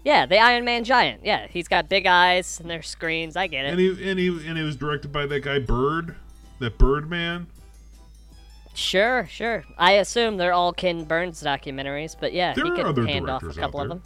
Yeah, 0.03 0.25
the 0.25 0.37
Iron 0.37 0.65
Man 0.65 0.83
giant. 0.83 1.21
Yeah, 1.25 1.47
he's 1.49 1.67
got 1.67 1.87
big 1.89 2.05
eyes 2.05 2.59
and 2.59 2.69
there's 2.69 2.87
screens. 2.87 3.35
I 3.37 3.47
get 3.47 3.65
it. 3.65 3.69
And 3.69 3.79
he 3.79 4.09
and 4.09 4.19
he 4.19 4.27
and 4.49 4.57
it 4.57 4.63
was 4.63 4.75
directed 4.75 5.11
by 5.11 5.25
that 5.25 5.39
guy 5.43 5.59
Bird, 5.59 6.15
that 6.59 6.77
Bird 6.77 7.09
man. 7.09 7.47
Sure, 8.75 9.27
sure. 9.31 9.63
I 9.77 9.93
assume 9.93 10.37
they're 10.37 10.53
all 10.53 10.73
Ken 10.73 11.05
Burns 11.05 11.41
documentaries, 11.41 12.15
but 12.19 12.33
yeah, 12.33 12.53
There 12.53 12.65
he 12.65 12.71
could 12.71 13.07
hand 13.07 13.29
off 13.29 13.43
a 13.43 13.53
couple 13.53 13.79
of 13.79 13.89
them. 13.89 14.03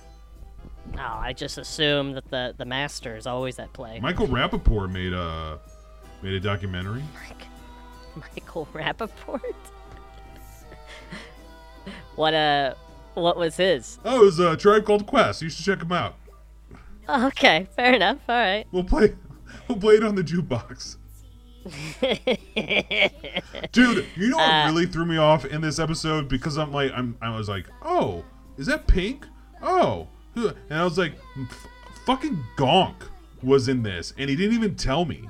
No, 0.96 1.18
I 1.20 1.34
just 1.34 1.58
assume 1.58 2.14
that 2.14 2.30
the 2.30 2.56
the 2.58 2.66
master 2.66 3.16
is 3.16 3.28
always 3.28 3.60
at 3.60 3.72
play. 3.74 4.00
Michael 4.00 4.28
Rapaport 4.28 4.92
made 4.92 5.14
a 5.14 5.60
made 6.22 6.34
a 6.34 6.40
documentary. 6.40 7.04
Michael 8.16 8.68
Rapaport. 8.74 9.42
what 12.16 12.34
uh, 12.34 12.74
what 13.16 13.38
was 13.38 13.58
his? 13.58 14.00
Oh, 14.06 14.22
it 14.22 14.26
was 14.26 14.40
a 14.40 14.56
Tribe 14.56 14.86
Called 14.86 15.06
Quest. 15.06 15.42
You 15.42 15.50
should 15.50 15.66
check 15.66 15.82
him 15.82 15.92
out. 15.92 16.16
Okay, 17.08 17.68
fair 17.76 17.94
enough. 17.94 18.18
All 18.30 18.36
right. 18.36 18.66
We'll 18.72 18.84
play. 18.84 19.16
We'll 19.68 19.80
play 19.80 19.96
it 19.96 20.04
on 20.04 20.16
the 20.16 20.24
jukebox. 20.24 20.98
Dude, 23.72 24.06
you 24.16 24.30
know 24.30 24.38
what 24.38 24.50
Uh, 24.50 24.66
really 24.68 24.86
threw 24.86 25.06
me 25.06 25.18
off 25.18 25.46
in 25.46 25.62
this 25.62 25.80
episode 25.80 26.28
because 26.28 26.58
I'm 26.58 26.72
like 26.72 26.92
I'm 26.96 27.18
I 27.22 27.36
was 27.36 27.50
like, 27.50 27.68
"Oh, 27.82 28.24
is 28.58 28.68
that 28.68 28.88
Pink?" 28.88 29.26
Oh. 29.62 30.08
And 30.36 30.56
I 30.72 30.84
was 30.84 30.98
like, 30.98 31.14
"Fucking 32.06 32.42
Gonk 32.58 32.96
was 33.44 33.68
in 33.68 33.84
this 33.84 34.14
and 34.18 34.30
he 34.30 34.36
didn't 34.36 34.56
even 34.56 34.76
tell 34.76 35.06
me." 35.06 35.28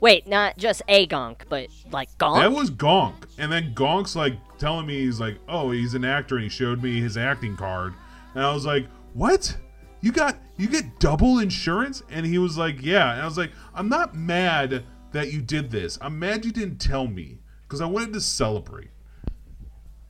Wait, 0.00 0.26
not 0.26 0.56
just 0.56 0.80
a 0.88 1.06
gonk, 1.06 1.42
but 1.48 1.68
like 1.90 2.08
gonk. 2.16 2.40
That 2.40 2.52
was 2.52 2.70
Gonk. 2.70 3.14
And 3.38 3.52
then 3.52 3.74
Gonk's 3.74 4.16
like 4.16 4.34
telling 4.58 4.86
me 4.86 5.00
he's 5.00 5.20
like, 5.20 5.38
"Oh, 5.48 5.72
he's 5.72 5.94
an 5.94 6.04
actor," 6.04 6.36
and 6.36 6.44
he 6.44 6.48
showed 6.48 6.82
me 6.82 7.00
his 7.00 7.16
acting 7.18 7.56
card, 7.56 7.92
and 8.34 8.42
I 8.42 8.54
was 8.54 8.64
like, 8.64 8.86
"What? 9.12 9.54
You 10.00 10.12
got 10.12 10.38
you 10.62 10.68
get 10.68 10.98
double 10.98 11.38
insurance?" 11.38 12.02
And 12.10 12.26
he 12.26 12.38
was 12.38 12.56
like, 12.58 12.82
"Yeah." 12.82 13.12
And 13.12 13.22
I 13.22 13.24
was 13.24 13.38
like, 13.38 13.52
"I'm 13.74 13.88
not 13.88 14.14
mad 14.14 14.84
that 15.12 15.32
you 15.32 15.40
did 15.40 15.70
this. 15.70 15.98
I'm 16.00 16.18
mad 16.18 16.44
you 16.44 16.52
didn't 16.52 16.78
tell 16.78 17.06
me 17.06 17.38
because 17.62 17.80
I 17.80 17.86
wanted 17.86 18.12
to 18.14 18.20
celebrate." 18.20 18.90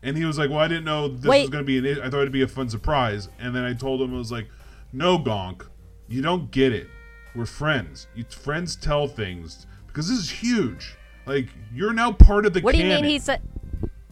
And 0.02 0.16
he 0.16 0.24
was 0.24 0.38
like, 0.38 0.50
"Well, 0.50 0.60
I 0.60 0.68
didn't 0.68 0.84
know 0.84 1.08
this 1.08 1.28
Wait. 1.28 1.42
was 1.42 1.50
going 1.50 1.64
to 1.64 1.66
be 1.66 1.78
an. 1.78 2.00
I 2.00 2.10
thought 2.10 2.20
it'd 2.20 2.32
be 2.32 2.42
a 2.42 2.48
fun 2.48 2.68
surprise." 2.68 3.28
And 3.38 3.54
then 3.54 3.64
I 3.64 3.74
told 3.74 4.00
him 4.00 4.14
I 4.14 4.18
was 4.18 4.32
like, 4.32 4.48
"No, 4.92 5.18
Gonk, 5.18 5.66
you 6.08 6.22
don't 6.22 6.50
get 6.50 6.72
it. 6.72 6.88
We're 7.34 7.46
friends. 7.46 8.08
You 8.14 8.24
friends 8.24 8.74
tell 8.76 9.06
things 9.06 9.66
because 9.86 10.08
this 10.08 10.18
is 10.18 10.30
huge. 10.30 10.96
Like 11.26 11.48
you're 11.72 11.92
now 11.92 12.12
part 12.12 12.46
of 12.46 12.52
the. 12.52 12.60
What 12.60 12.72
do 12.72 12.78
you 12.78 12.84
mean 12.84 12.96
canon. 12.96 13.10
he's 13.10 13.28
a? 13.28 13.38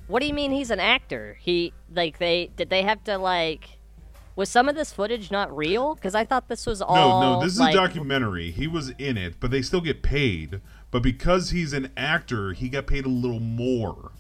What 0.07 0.21
do 0.21 0.27
you 0.27 0.35
mean 0.35 0.53
he's 0.53 0.71
an 0.71 0.81
actor? 0.81 1.37
He 1.41 1.73
like 1.93 2.19
they 2.19 2.51
did 2.57 2.71
they 2.71 2.83
have 2.83 3.03
to 3.05 3.19
like? 3.19 3.78
Was 4.39 4.49
some 4.49 4.69
of 4.69 4.77
this 4.77 4.93
footage 4.93 5.33
not 5.33 5.55
real? 5.55 5.97
Because 5.97 6.15
I 6.15 6.25
thought 6.25 6.47
this 6.47 6.65
was 6.65 6.81
all. 6.81 6.95
No, 6.95 7.39
no, 7.39 7.43
this 7.43 7.55
is 7.55 7.59
like, 7.59 7.75
a 7.75 7.77
documentary. 7.77 8.53
He 8.53 8.69
was 8.69 8.91
in 8.91 9.19
it, 9.19 9.41
but 9.41 9.51
they 9.51 9.63
still 9.63 9.81
get 9.81 10.01
paid. 10.01 10.61
But 10.93 11.03
because 11.03 11.51
he's 11.51 11.73
an 11.73 11.91
actor, 11.97 12.53
he 12.53 12.69
got 12.69 12.87
paid 12.87 13.05
a 13.05 13.09
little 13.09 13.41
more. 13.41 14.13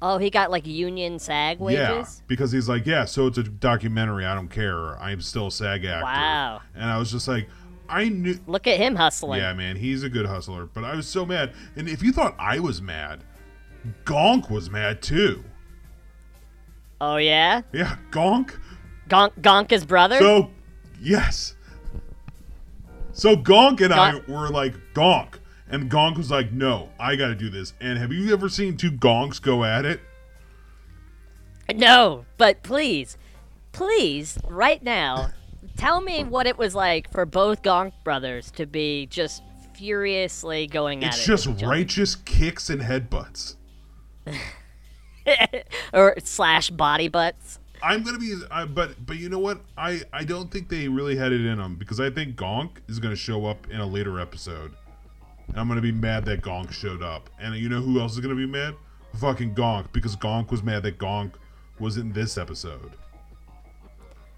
Oh, 0.00 0.18
he 0.18 0.30
got 0.30 0.52
like 0.52 0.64
union 0.64 1.18
SAG 1.18 1.58
wages. 1.58 1.80
Yeah, 1.80 2.04
because 2.28 2.52
he's 2.52 2.68
like, 2.68 2.86
yeah, 2.86 3.04
so 3.04 3.26
it's 3.26 3.36
a 3.36 3.42
documentary. 3.42 4.24
I 4.24 4.36
don't 4.36 4.46
care. 4.46 4.96
I'm 5.00 5.20
still 5.20 5.48
a 5.48 5.50
SAG 5.50 5.84
actor. 5.84 6.04
Wow. 6.04 6.60
And 6.76 6.84
I 6.84 6.96
was 6.96 7.10
just 7.10 7.26
like, 7.26 7.48
I 7.88 8.10
knew. 8.10 8.38
Look 8.46 8.68
at 8.68 8.76
him 8.76 8.94
hustling. 8.94 9.40
Yeah, 9.40 9.54
man, 9.54 9.74
he's 9.74 10.04
a 10.04 10.08
good 10.08 10.26
hustler. 10.26 10.66
But 10.66 10.84
I 10.84 10.94
was 10.94 11.08
so 11.08 11.26
mad. 11.26 11.52
And 11.74 11.88
if 11.88 12.00
you 12.00 12.12
thought 12.12 12.36
I 12.38 12.60
was 12.60 12.80
mad, 12.80 13.24
Gonk 14.04 14.52
was 14.52 14.70
mad 14.70 15.02
too. 15.02 15.42
Oh 17.00 17.16
yeah, 17.16 17.62
Yeah, 17.72 17.96
Gonk. 18.12 18.54
Gonk 19.08 19.40
Gonka's 19.40 19.84
brother. 19.84 20.18
So, 20.18 20.50
yes. 21.00 21.54
So 23.12 23.36
Gonk 23.36 23.80
and 23.80 23.92
I 23.92 24.20
were 24.28 24.48
like 24.48 24.74
Gonk, 24.94 25.34
and 25.68 25.90
Gonk 25.90 26.16
was 26.16 26.30
like, 26.30 26.52
"No, 26.52 26.90
I 27.00 27.16
got 27.16 27.28
to 27.28 27.34
do 27.34 27.50
this." 27.50 27.74
And 27.80 27.98
have 27.98 28.12
you 28.12 28.32
ever 28.32 28.48
seen 28.48 28.76
two 28.76 28.92
Gonks 28.92 29.42
go 29.42 29.64
at 29.64 29.84
it? 29.84 30.00
No, 31.74 32.24
but 32.36 32.62
please, 32.62 33.18
please, 33.72 34.38
right 34.48 34.82
now, 34.82 35.30
tell 35.76 36.00
me 36.00 36.24
what 36.24 36.46
it 36.46 36.56
was 36.56 36.74
like 36.74 37.10
for 37.10 37.26
both 37.26 37.62
Gonk 37.62 37.92
brothers 38.04 38.50
to 38.52 38.66
be 38.66 39.06
just 39.06 39.42
furiously 39.74 40.66
going 40.66 41.04
at 41.04 41.14
it. 41.14 41.16
It's 41.16 41.26
just 41.26 41.46
with 41.46 41.58
each 41.58 41.64
other. 41.64 41.72
righteous 41.72 42.14
kicks 42.16 42.70
and 42.70 42.82
headbutts. 42.82 43.56
or 45.92 46.14
slash 46.22 46.70
body 46.70 47.08
butts. 47.08 47.57
I'm 47.82 48.02
gonna 48.02 48.18
be, 48.18 48.34
uh, 48.50 48.66
but 48.66 49.04
but 49.06 49.18
you 49.18 49.28
know 49.28 49.38
what? 49.38 49.60
I 49.76 50.02
I 50.12 50.24
don't 50.24 50.50
think 50.50 50.68
they 50.68 50.88
really 50.88 51.16
had 51.16 51.32
it 51.32 51.44
in 51.44 51.58
them 51.58 51.76
because 51.76 52.00
I 52.00 52.10
think 52.10 52.36
Gonk 52.36 52.70
is 52.88 52.98
gonna 52.98 53.16
show 53.16 53.46
up 53.46 53.68
in 53.70 53.80
a 53.80 53.86
later 53.86 54.20
episode, 54.20 54.72
and 55.48 55.56
I'm 55.56 55.68
gonna 55.68 55.80
be 55.80 55.92
mad 55.92 56.24
that 56.26 56.42
Gonk 56.42 56.72
showed 56.72 57.02
up. 57.02 57.30
And 57.38 57.54
you 57.56 57.68
know 57.68 57.80
who 57.80 58.00
else 58.00 58.12
is 58.12 58.20
gonna 58.20 58.34
be 58.34 58.46
mad? 58.46 58.74
Fucking 59.20 59.54
Gonk 59.54 59.92
because 59.92 60.16
Gonk 60.16 60.50
was 60.50 60.62
mad 60.62 60.82
that 60.84 60.98
Gonk 60.98 61.32
was 61.78 61.96
in 61.96 62.12
this 62.12 62.36
episode. 62.36 62.92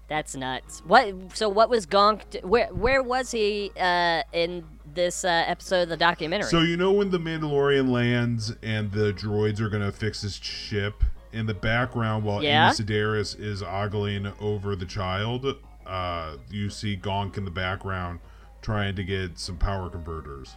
That's 0.07 0.35
nuts. 0.35 0.81
What? 0.85 1.15
So 1.33 1.47
what 1.47 1.69
was 1.69 1.85
Gonk? 1.85 2.43
Where 2.43 2.67
where 2.67 3.01
was 3.01 3.31
he 3.31 3.71
uh, 3.79 4.23
in 4.33 4.65
this 4.93 5.23
uh, 5.23 5.45
episode 5.47 5.83
of 5.83 5.89
the 5.89 5.97
documentary? 5.97 6.49
So 6.49 6.59
you 6.59 6.75
know 6.75 6.91
when 6.91 7.11
the 7.11 7.17
Mandalorian 7.17 7.89
lands 7.89 8.53
and 8.61 8.91
the 8.91 9.13
droids 9.13 9.61
are 9.61 9.69
gonna 9.69 9.91
fix 9.91 10.21
his 10.21 10.35
ship 10.35 11.03
in 11.33 11.45
the 11.45 11.53
background 11.53 12.23
while 12.23 12.43
Yeah. 12.43 12.67
Amy 12.67 12.75
Sedaris 12.75 13.39
is 13.39 13.61
ogling 13.63 14.31
over 14.39 14.75
the 14.75 14.85
child, 14.85 15.45
uh, 15.85 16.37
you 16.49 16.69
see 16.69 16.97
Gonk 16.97 17.37
in 17.37 17.45
the 17.45 17.51
background 17.51 18.19
trying 18.61 18.95
to 18.95 19.03
get 19.03 19.39
some 19.39 19.57
power 19.57 19.89
converters, 19.89 20.55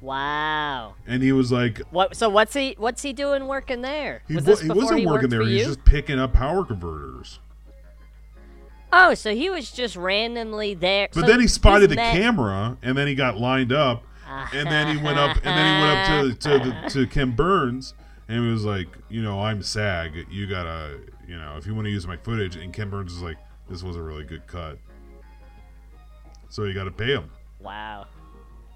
wow. 0.00 0.94
and 1.06 1.22
he 1.22 1.32
was 1.32 1.50
like, 1.52 1.78
What? 1.90 2.16
So 2.16 2.28
what's 2.28 2.54
he? 2.54 2.74
What's 2.78 3.02
he 3.02 3.12
doing 3.12 3.46
working 3.46 3.82
there? 3.82 4.22
he, 4.28 4.34
was 4.34 4.44
wa- 4.46 4.56
he 4.56 4.68
before 4.68 4.82
wasn't 4.82 5.00
he 5.00 5.06
working 5.06 5.28
there; 5.30 5.42
he 5.42 5.54
was 5.54 5.66
just 5.66 5.84
picking 5.84 6.18
up 6.18 6.32
power 6.32 6.64
converters. 6.64 7.38
Oh, 8.94 9.14
so 9.14 9.34
he 9.34 9.48
was 9.48 9.70
just 9.70 9.96
randomly 9.96 10.74
there. 10.74 11.08
But 11.14 11.20
so 11.20 11.26
then 11.26 11.40
he 11.40 11.46
spotted 11.46 11.90
the 11.90 11.94
met- 11.96 12.12
camera, 12.12 12.76
and 12.82 12.96
then 12.96 13.06
he 13.06 13.14
got 13.14 13.38
lined 13.38 13.72
up, 13.72 14.04
and 14.52 14.68
then 14.68 14.94
he 14.94 15.02
went 15.02 15.18
up, 15.18 15.36
and 15.36 15.44
then 15.46 15.74
he 15.74 15.82
went 15.82 16.36
up 16.36 16.38
to 16.40 16.48
to, 16.48 16.58
the, 16.58 16.88
to 16.90 17.06
Ken 17.06 17.30
Burns, 17.30 17.94
and 18.32 18.46
he 18.46 18.50
was 18.50 18.64
like, 18.64 18.88
you 19.10 19.20
know, 19.20 19.42
I'm 19.42 19.62
SAG. 19.62 20.26
You 20.30 20.46
gotta, 20.46 21.00
you 21.28 21.36
know, 21.36 21.56
if 21.58 21.66
you 21.66 21.74
want 21.74 21.84
to 21.84 21.90
use 21.90 22.06
my 22.06 22.16
footage, 22.16 22.56
and 22.56 22.72
Ken 22.72 22.88
Burns 22.88 23.12
was 23.12 23.22
like, 23.22 23.36
this 23.68 23.82
was 23.82 23.94
a 23.94 24.02
really 24.02 24.24
good 24.24 24.46
cut, 24.46 24.78
so 26.48 26.64
you 26.64 26.72
got 26.72 26.84
to 26.84 26.90
pay 26.90 27.12
him. 27.12 27.30
Wow. 27.60 28.06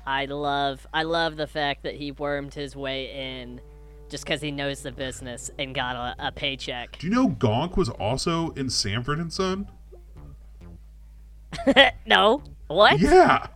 I 0.07 0.27
love 0.27 0.87
I 0.93 1.05
love 1.05 1.37
the 1.37 1.47
fact 1.47 1.85
that 1.85 1.95
he 1.95 2.13
wormed 2.13 2.53
his 2.53 2.77
way 2.77 3.11
in 3.11 3.63
just 4.11 4.25
because 4.25 4.43
he 4.43 4.51
knows 4.51 4.83
the 4.83 4.93
business 4.93 5.51
and 5.59 5.75
got 5.75 5.97
a, 5.97 6.27
a 6.29 6.33
paycheck. 6.33 6.99
Do 6.99 7.07
you 7.07 7.13
know 7.15 7.29
Gonk 7.29 7.79
was 7.79 7.89
also 7.89 8.51
in 8.51 8.69
Sanford 8.69 9.19
and 9.19 9.33
Son? 9.33 9.71
no? 12.07 12.43
What? 12.67 13.01
Yeah, 13.01 13.47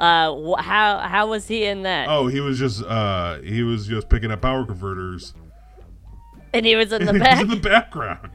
Uh, 0.00 0.34
wh- 0.34 0.60
how 0.60 0.98
how 1.00 1.28
was 1.28 1.46
he 1.46 1.64
in 1.64 1.82
that? 1.82 2.08
oh, 2.08 2.26
he 2.26 2.40
was 2.40 2.58
just 2.58 2.82
uh 2.82 3.38
he 3.42 3.62
was 3.62 3.86
just 3.86 4.08
picking 4.08 4.30
up 4.30 4.40
power 4.40 4.64
converters. 4.64 5.34
And 6.54 6.64
he 6.64 6.74
was 6.74 6.90
in 6.92 7.04
the 7.06 7.12
he 7.12 7.18
back. 7.18 7.40
in 7.42 7.48
the 7.48 7.56
background. 7.56 8.30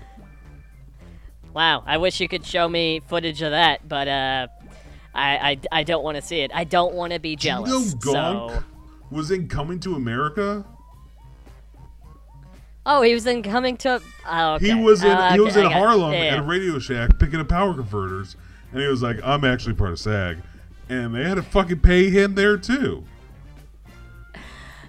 Wow, 1.54 1.84
I 1.88 1.98
wish 1.98 2.20
you 2.22 2.28
could 2.28 2.46
show 2.46 2.70
me 2.70 3.02
footage 3.08 3.42
of 3.42 3.52
that, 3.52 3.88
but 3.90 4.08
uh, 4.08 4.48
I 5.16 5.38
I, 5.72 5.80
I 5.80 5.84
don't 5.84 6.04
want 6.04 6.18
to 6.18 6.22
see 6.22 6.42
it. 6.42 6.52
I 6.54 6.66
don't 6.66 6.94
want 6.94 7.14
to 7.14 7.20
be 7.20 7.36
Do 7.36 7.48
you 7.48 7.54
know. 7.56 7.64
Gonk 7.64 8.52
so. 8.52 8.64
was 9.10 9.32
in 9.32 9.48
Coming 9.48 9.80
to 9.82 9.96
America? 9.96 10.66
Oh, 12.86 13.02
he 13.02 13.14
was 13.14 13.26
in 13.26 13.42
Coming 13.42 13.78
to. 13.78 14.02
Oh, 14.28 14.54
okay. 14.56 14.68
He 14.68 14.76
was 14.76 15.04
in 15.04 15.10
Oh, 15.12 15.30
he 15.32 15.40
was 15.40 15.58
okay, 15.58 15.66
in. 15.66 15.72
Harlem 15.72 16.14
Yeah, 16.14 16.20
at 16.26 16.40
a 16.40 16.44
Radio 16.44 16.78
Shack 16.78 17.18
picking 17.20 17.40
up 17.40 17.50
power 17.50 17.74
converters, 17.74 18.36
and 18.72 18.82
he 18.82 18.88
was 18.88 19.02
like, 19.02 19.18
"I'm 19.24 19.44
actually 19.44 19.74
part 19.74 19.92
of 19.92 20.00
SAG," 20.00 20.38
and 20.90 21.16
they 21.16 21.24
had 21.24 21.36
to 21.36 21.44
fucking 21.44 21.80
pay 21.80 22.10
him 22.10 22.36
there 22.36 22.58
too. 22.58 23.04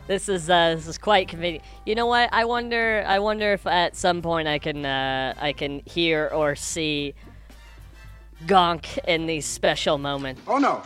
This 0.06 0.28
is 0.28 0.48
uh, 0.48 0.74
this 0.76 0.86
is 0.86 0.98
quite 0.98 1.28
convenient. 1.28 1.64
You 1.84 1.96
know 1.96 2.06
what? 2.06 2.28
I 2.32 2.44
wonder. 2.44 3.04
I 3.06 3.18
wonder 3.18 3.52
if 3.52 3.66
at 3.66 3.96
some 3.96 4.22
point 4.22 4.46
I 4.46 4.58
can 4.58 4.86
uh, 4.86 5.34
I 5.38 5.52
can 5.52 5.82
hear 5.84 6.30
or 6.32 6.54
see 6.54 7.14
Gonk 8.44 8.98
in 9.08 9.26
these 9.26 9.46
special 9.46 9.98
moments. 9.98 10.42
Oh 10.46 10.58
no. 10.58 10.82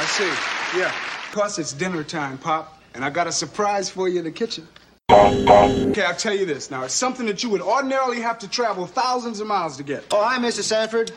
I 0.00 0.04
see. 0.06 0.78
Yeah. 0.78 0.88
Of 0.88 1.32
course 1.32 1.58
it's 1.58 1.72
dinner 1.72 2.02
time, 2.02 2.38
Pop, 2.38 2.82
and 2.94 3.04
I 3.04 3.10
got 3.10 3.26
a 3.26 3.32
surprise 3.32 3.90
for 3.90 4.08
you 4.08 4.18
in 4.18 4.24
the 4.24 4.32
kitchen. 4.32 4.66
Okay, 5.10 6.02
I'll 6.02 6.14
tell 6.14 6.34
you 6.34 6.46
this. 6.46 6.70
Now, 6.70 6.84
it's 6.84 6.94
something 6.94 7.26
that 7.26 7.42
you 7.42 7.48
would 7.50 7.62
ordinarily 7.62 8.20
have 8.20 8.38
to 8.40 8.48
travel 8.48 8.86
thousands 8.86 9.40
of 9.40 9.46
miles 9.46 9.76
to 9.78 9.82
get. 9.82 10.04
Oh, 10.10 10.22
hi, 10.22 10.38
Mr. 10.38 10.62
Sanford. 10.62 11.12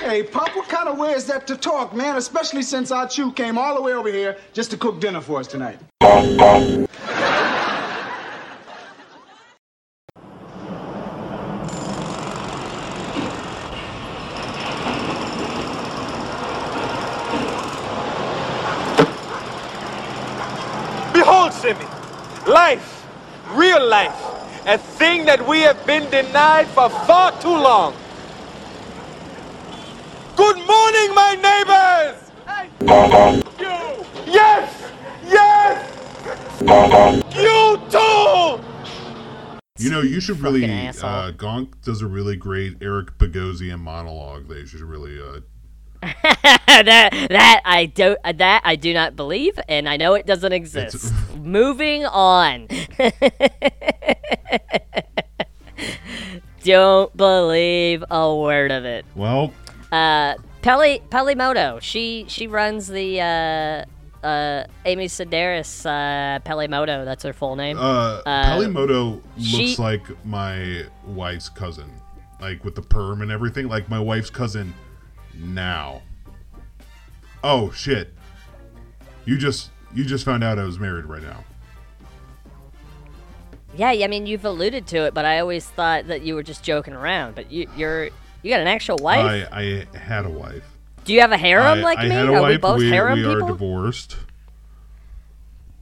Hey, 0.00 0.24
Pop, 0.24 0.56
what 0.56 0.68
kind 0.68 0.88
of 0.88 0.98
way 0.98 1.12
is 1.12 1.26
that 1.26 1.46
to 1.46 1.56
talk, 1.56 1.94
man? 1.94 2.16
Especially 2.16 2.62
since 2.62 2.90
our 2.90 3.06
Chew 3.06 3.30
came 3.30 3.56
all 3.56 3.76
the 3.76 3.82
way 3.82 3.92
over 3.92 4.08
here 4.08 4.36
just 4.52 4.72
to 4.72 4.76
cook 4.76 5.00
dinner 5.00 5.20
for 5.20 5.38
us 5.38 5.46
tonight. 5.46 5.78
Behold, 21.12 21.52
Simi, 21.52 21.84
life, 22.48 23.06
real 23.52 23.86
life, 23.86 24.27
a 24.68 24.76
thing 24.76 25.24
that 25.24 25.48
we 25.48 25.60
have 25.60 25.84
been 25.86 26.10
denied 26.10 26.66
for 26.68 26.90
far 26.90 27.32
too 27.40 27.48
long. 27.48 27.94
Good 30.36 30.56
morning, 30.56 31.14
my 31.14 31.34
neighbors! 31.40 32.30
You! 33.58 34.04
Yes! 34.30 34.92
Yes! 35.24 35.90
You 37.34 37.80
too! 37.88 38.62
You 39.82 39.90
know, 39.90 40.02
you 40.02 40.20
should 40.20 40.40
really. 40.40 40.60
Fucking. 40.60 41.02
Uh, 41.02 41.32
Gonk 41.34 41.80
does 41.82 42.02
a 42.02 42.06
really 42.06 42.36
great 42.36 42.76
Eric 42.82 43.16
Bogosian 43.16 43.78
monologue. 43.80 44.48
That 44.48 44.58
you 44.58 44.66
should 44.66 44.82
really. 44.82 45.18
Uh, 45.18 45.40
that 46.02 47.10
that 47.30 47.60
I 47.64 47.86
don't 47.86 48.18
that 48.36 48.62
I 48.64 48.76
do 48.76 48.92
not 48.94 49.16
believe, 49.16 49.58
and 49.68 49.88
I 49.88 49.96
know 49.96 50.14
it 50.14 50.26
doesn't 50.26 50.52
exist. 50.52 51.12
Moving 51.36 52.04
on. 52.06 52.68
Don't 56.64 57.16
believe 57.16 58.04
a 58.10 58.34
word 58.34 58.70
of 58.70 58.84
it. 58.84 59.04
well, 59.14 59.52
Uh, 59.92 60.34
Peli 60.60 61.00
Pelimoto. 61.08 61.80
She 61.80 62.26
she 62.28 62.46
runs 62.46 62.88
the 62.88 63.20
uh, 63.20 64.26
uh, 64.26 64.64
Amy 64.84 65.06
Sedaris 65.06 65.86
uh, 65.86 66.40
Pelimoto. 66.40 67.04
That's 67.04 67.22
her 67.22 67.32
full 67.32 67.56
name. 67.56 67.78
uh, 67.78 68.22
Pelimoto 68.24 69.22
looks 69.36 69.44
she- 69.46 69.76
like 69.78 70.02
my 70.26 70.84
wife's 71.06 71.48
cousin, 71.48 71.90
like 72.40 72.64
with 72.64 72.74
the 72.74 72.82
perm 72.82 73.22
and 73.22 73.30
everything. 73.30 73.68
Like 73.68 73.88
my 73.88 74.00
wife's 74.00 74.30
cousin 74.30 74.74
now. 75.38 76.02
Oh 77.42 77.70
shit! 77.70 78.12
You 79.24 79.38
just 79.38 79.70
you 79.94 80.04
just 80.04 80.24
found 80.24 80.42
out 80.42 80.58
I 80.58 80.64
was 80.64 80.78
married 80.78 81.04
right 81.04 81.22
now. 81.22 81.44
Yeah, 83.76 83.90
I 83.90 84.06
mean 84.08 84.26
you've 84.26 84.44
alluded 84.44 84.86
to 84.88 84.98
it, 85.04 85.14
but 85.14 85.24
I 85.24 85.38
always 85.38 85.66
thought 85.66 86.08
that 86.08 86.22
you 86.22 86.34
were 86.34 86.42
just 86.42 86.64
joking 86.64 86.94
around. 86.94 87.34
But 87.34 87.52
you, 87.52 87.68
you're 87.76 88.06
you 88.42 88.50
got 88.50 88.60
an 88.60 88.66
actual 88.66 88.96
wife. 88.96 89.48
I, 89.52 89.86
I 89.92 89.96
had 89.96 90.26
a 90.26 90.30
wife. 90.30 90.64
Do 91.04 91.14
you 91.14 91.20
have 91.20 91.32
a 91.32 91.38
harem 91.38 91.78
I, 91.78 91.82
like 91.82 91.98
I 91.98 92.04
me? 92.04 92.10
had 92.10 92.28
a 92.28 92.34
Are 92.34 92.42
wife. 92.42 92.50
we 92.50 92.56
both 92.58 92.82
harem 92.82 93.18
we 93.18 93.24
are 93.24 93.40
divorced. 93.40 94.16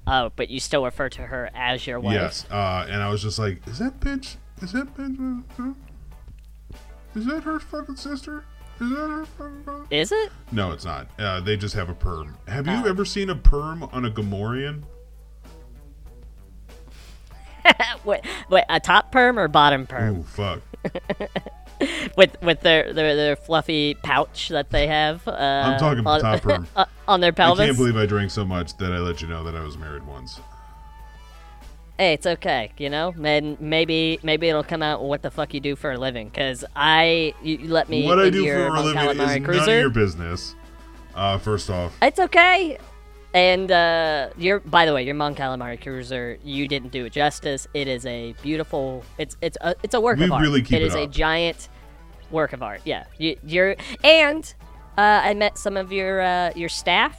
Oh, 0.07 0.31
but 0.37 0.51
you 0.51 0.61
still 0.61 0.85
refer 0.85 1.09
to 1.09 1.23
her 1.23 1.51
as 1.53 1.87
your 1.87 1.99
wife. 1.99 2.15
Yes, 2.15 2.47
uh, 2.51 2.87
and 2.89 3.03
I 3.03 3.11
was 3.11 3.23
just 3.23 3.39
like, 3.39 3.67
"Is 3.67 3.79
that 3.79 3.99
bitch? 3.99 4.37
Is 4.63 4.73
that 4.73 4.95
bitch? 4.95 5.75
Is 7.17 7.27
that 7.27 7.43
her 7.43 7.59
fucking 7.59 7.97
sister? 7.97 8.45
Is 8.81 8.91
that 8.91 8.97
her 9.09 9.25
fucking? 9.25 9.87
Is 9.91 10.13
it? 10.13 10.31
No, 10.53 10.73
it's 10.73 10.85
not. 10.85 11.09
Uh, 11.19 11.41
they 11.41 11.57
just 11.57 11.75
have 11.75 11.89
a 11.89 11.95
perm. 11.95 12.37
Have 12.47 12.67
you 12.67 12.75
Oh. 12.85 12.89
ever 12.89 13.05
seen 13.05 13.31
a 13.31 13.35
perm 13.35 13.83
on 13.85 14.05
a 14.05 14.11
Gamorrean? 14.11 14.83
wait, 18.05 18.21
wait, 18.49 18.65
a 18.69 18.79
top 18.81 19.11
perm 19.11 19.39
or 19.39 19.49
bottom 19.49 19.87
perm? 19.87 20.19
Ooh, 20.19 20.23
fuck. 20.23 20.61
with 22.17 22.41
with 22.43 22.61
their, 22.61 22.93
their 22.93 23.17
their 23.17 23.37
fluffy 23.37 23.95
pouch 23.95 24.49
that 24.51 24.71
they 24.71 24.87
have. 24.87 25.27
Uh, 25.27 25.33
I'm 25.33 25.79
talking 25.79 26.07
on, 26.07 26.21
top 26.21 26.43
perm. 26.43 26.67
uh, 26.77 26.85
on 27.09 27.21
their 27.21 27.33
pelvis. 27.33 27.63
I 27.63 27.67
can't 27.67 27.77
believe 27.79 27.97
I 27.97 28.07
drank 28.07 28.31
so 28.31 28.45
much 28.45 28.77
that 28.77 28.93
I 28.93 28.99
let 28.99 29.21
you 29.23 29.29
know 29.29 29.43
that 29.45 29.57
I 29.57 29.61
was 29.63 29.77
married 29.77 30.05
once. 30.07 30.41
Hey, 31.99 32.13
it's 32.15 32.27
okay, 32.27 32.73
you 32.79 32.91
know. 32.91 33.15
And 33.23 33.61
maybe 33.61 34.19
maybe 34.23 34.49
it'll 34.49 34.65
come 34.65 34.83
out 34.83 35.03
what 35.05 35.23
the 35.23 35.31
fuck 35.31 35.55
you 35.55 35.61
do 35.61 35.77
for 35.77 35.93
a 35.93 35.99
living. 35.99 36.31
Cause 36.31 36.65
I 36.75 37.35
you, 37.43 37.59
you 37.59 37.69
let 37.69 37.89
me 37.89 38.05
what 38.07 38.19
I 38.19 38.31
do 38.31 38.45
for 38.45 38.67
a 38.67 38.81
living 38.81 38.99
is 39.01 39.17
Calamari 39.17 39.17
none 39.17 39.45
cruiser. 39.45 39.63
of 39.77 39.81
your 39.81 39.91
business. 39.91 40.55
Uh, 41.15 41.39
first 41.39 41.71
off, 41.71 41.97
It's 42.03 42.21
okay. 42.21 42.79
And 43.35 43.71
uh, 43.71 44.31
your, 44.39 44.61
by 44.61 44.87
the 44.87 44.95
way, 44.95 45.05
your 45.05 45.15
Mon 45.15 45.35
Calamari 45.35 45.79
Cruiser, 45.83 46.39
you 46.43 46.67
didn't 46.69 46.91
do 46.91 47.05
it 47.05 47.13
justice. 47.13 47.67
It 47.75 47.87
is 47.87 48.07
a 48.07 48.35
beautiful. 48.43 49.05
It's 49.19 49.37
it's 49.43 49.59
a 49.61 49.75
it's 49.83 49.95
a 49.95 50.01
work 50.01 50.19
We 50.19 50.25
of 50.25 50.33
art. 50.33 50.43
really 50.43 50.63
keep 50.63 50.75
it 50.75 50.83
it 50.83 50.87
is 50.87 50.95
a 50.95 51.07
giant 51.07 51.69
work 52.31 52.53
of 52.55 52.63
art. 52.63 52.81
Yeah, 52.87 53.05
you, 53.19 53.37
you're 53.45 53.77
and 54.03 54.55
uh, 54.97 55.21
I 55.25 55.35
met 55.35 55.59
some 55.59 55.77
of 55.77 55.93
your 55.93 56.23
uh, 56.23 56.53
your 56.57 56.71
staff, 56.71 57.19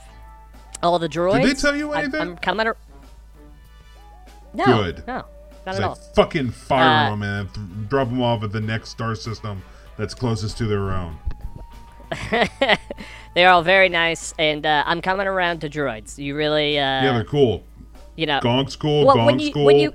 all 0.82 0.98
the 0.98 1.10
droids. 1.10 1.42
Did 1.44 1.56
they 1.56 1.60
tell 1.62 1.76
you 1.76 1.92
anything? 1.94 2.20
I'm, 2.22 2.38
coming. 2.38 2.66
Ar- 2.68 2.78
no, 4.54 4.66
Good. 4.66 5.04
no, 5.08 5.26
not 5.66 5.76
at 5.76 5.82
like 5.82 5.84
all. 5.90 5.96
fucking 5.96 6.52
fire 6.52 7.08
Uh, 7.08 7.10
them 7.12 7.24
and 7.24 7.54
th- 7.54 7.68
drop 7.90 8.10
them 8.10 8.22
off 8.22 8.44
at 8.44 8.52
the 8.52 8.62
next 8.62 8.90
star 8.90 9.16
system 9.16 9.62
that's 9.98 10.14
closest 10.14 10.58
to 10.60 10.66
their 10.66 10.92
own. 10.92 11.18
They're 13.36 13.50
all 13.50 13.62
very 13.64 13.90
nice, 13.90 14.34
and 14.40 14.66
uh, 14.66 14.84
I'm 14.86 15.02
coming 15.02 15.28
around 15.28 15.62
to 15.62 15.70
droids. 15.70 16.18
You 16.18 16.36
really, 16.36 16.78
uh, 16.80 16.82
yeah, 16.82 17.14
they're 17.14 17.24
cool. 17.24 17.64
you 18.16 18.26
know, 18.26 18.40
Gonk's 18.40 18.76
cool. 18.76 19.06
Well, 19.06 19.18
Gonk's 19.18 19.26
when 19.28 19.40
you 19.40 19.54
cool. 19.54 19.66
when 19.66 19.78
you 19.78 19.94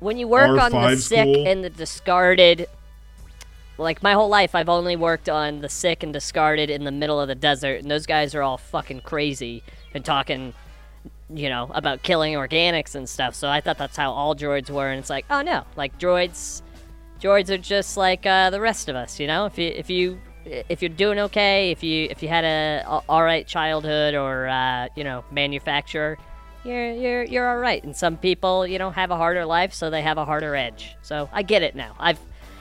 when 0.00 0.16
you 0.18 0.26
work 0.28 0.58
on 0.60 0.70
the 0.72 0.76
R5's 0.78 1.06
sick 1.06 1.46
and 1.46 1.62
the 1.64 1.70
discarded, 1.70 2.66
like 3.78 4.02
my 4.02 4.12
whole 4.14 4.28
life, 4.28 4.54
I've 4.54 4.68
only 4.68 4.96
worked 4.96 5.28
on 5.28 5.60
the 5.60 5.68
sick 5.68 6.02
and 6.02 6.12
discarded 6.12 6.70
in 6.70 6.84
the 6.84 6.92
middle 6.92 7.20
of 7.20 7.28
the 7.28 7.34
desert, 7.34 7.82
and 7.82 7.90
those 7.90 8.06
guys 8.06 8.34
are 8.34 8.42
all 8.42 8.56
fucking 8.58 9.02
crazy 9.02 9.62
and 9.94 10.04
talking, 10.04 10.54
you 11.32 11.48
know, 11.48 11.70
about 11.74 12.02
killing 12.02 12.34
organics 12.34 12.94
and 12.94 13.08
stuff. 13.08 13.34
So 13.34 13.48
I 13.48 13.60
thought 13.60 13.78
that's 13.78 13.96
how 13.96 14.12
all 14.12 14.34
droids 14.34 14.70
were, 14.70 14.88
and 14.88 14.98
it's 14.98 15.10
like, 15.10 15.26
oh 15.30 15.42
no, 15.42 15.64
like 15.76 15.98
droids, 15.98 16.62
droids 17.20 17.50
are 17.50 17.58
just 17.58 17.96
like 17.96 18.26
uh, 18.26 18.50
the 18.50 18.60
rest 18.60 18.88
of 18.88 18.96
us, 18.96 19.20
you 19.20 19.26
know. 19.26 19.46
If 19.46 19.58
you 19.58 19.68
if 19.68 19.90
you 19.90 20.20
if 20.44 20.82
you're 20.82 20.88
doing 20.88 21.18
okay, 21.18 21.70
if 21.70 21.82
you 21.82 22.08
if 22.10 22.22
you 22.22 22.28
had 22.28 22.44
a, 22.44 23.02
all 23.08 23.22
right 23.22 23.46
childhood 23.46 24.14
or 24.14 24.48
uh, 24.48 24.88
you 24.96 25.04
know 25.04 25.24
manufacturer, 25.30 26.18
you're 26.64 26.92
you're 26.92 27.24
you're 27.24 27.48
all 27.48 27.58
right. 27.58 27.82
And 27.84 27.96
some 27.96 28.16
people, 28.16 28.66
you 28.66 28.78
know, 28.78 28.90
have 28.90 29.10
a 29.10 29.16
harder 29.16 29.44
life, 29.44 29.72
so 29.74 29.90
they 29.90 30.02
have 30.02 30.18
a 30.18 30.24
harder 30.24 30.56
edge. 30.56 30.96
So 31.02 31.28
I 31.32 31.42
get 31.42 31.62
it 31.62 31.74
now. 31.74 31.94
I've 31.98 32.18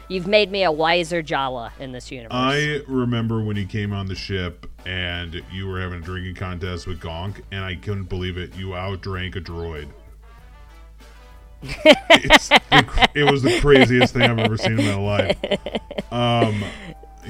you've 0.08 0.28
made 0.28 0.52
me 0.52 0.64
a 0.64 0.72
wiser 0.72 1.22
Jawa 1.22 1.72
in 1.80 1.92
this 1.92 2.12
universe. 2.12 2.34
I 2.34 2.82
remember 2.88 3.42
when 3.42 3.58
you 3.58 3.66
came 3.66 3.94
on 3.94 4.08
the 4.08 4.16
ship 4.16 4.70
and 4.86 5.44
you 5.52 5.68
were 5.68 5.80
having 5.80 6.00
a 6.00 6.02
drinking 6.02 6.36
contest 6.36 6.88
with 6.88 7.00
Gonk, 7.00 7.42
and 7.52 7.64
I 7.64 7.76
couldn't 7.76 8.06
believe 8.06 8.38
it. 8.38 8.56
You 8.56 8.68
outdrank 8.68 9.36
a 9.36 9.42
droid. 9.42 9.90
the, 11.62 13.10
it 13.16 13.24
was 13.30 13.42
the 13.42 13.60
craziest 13.60 14.14
thing 14.14 14.24
I've 14.24 14.38
ever 14.38 14.58
seen 14.58 14.80
in 14.80 14.86
my 14.86 14.96
life. 14.96 15.38
Um, 16.12 16.64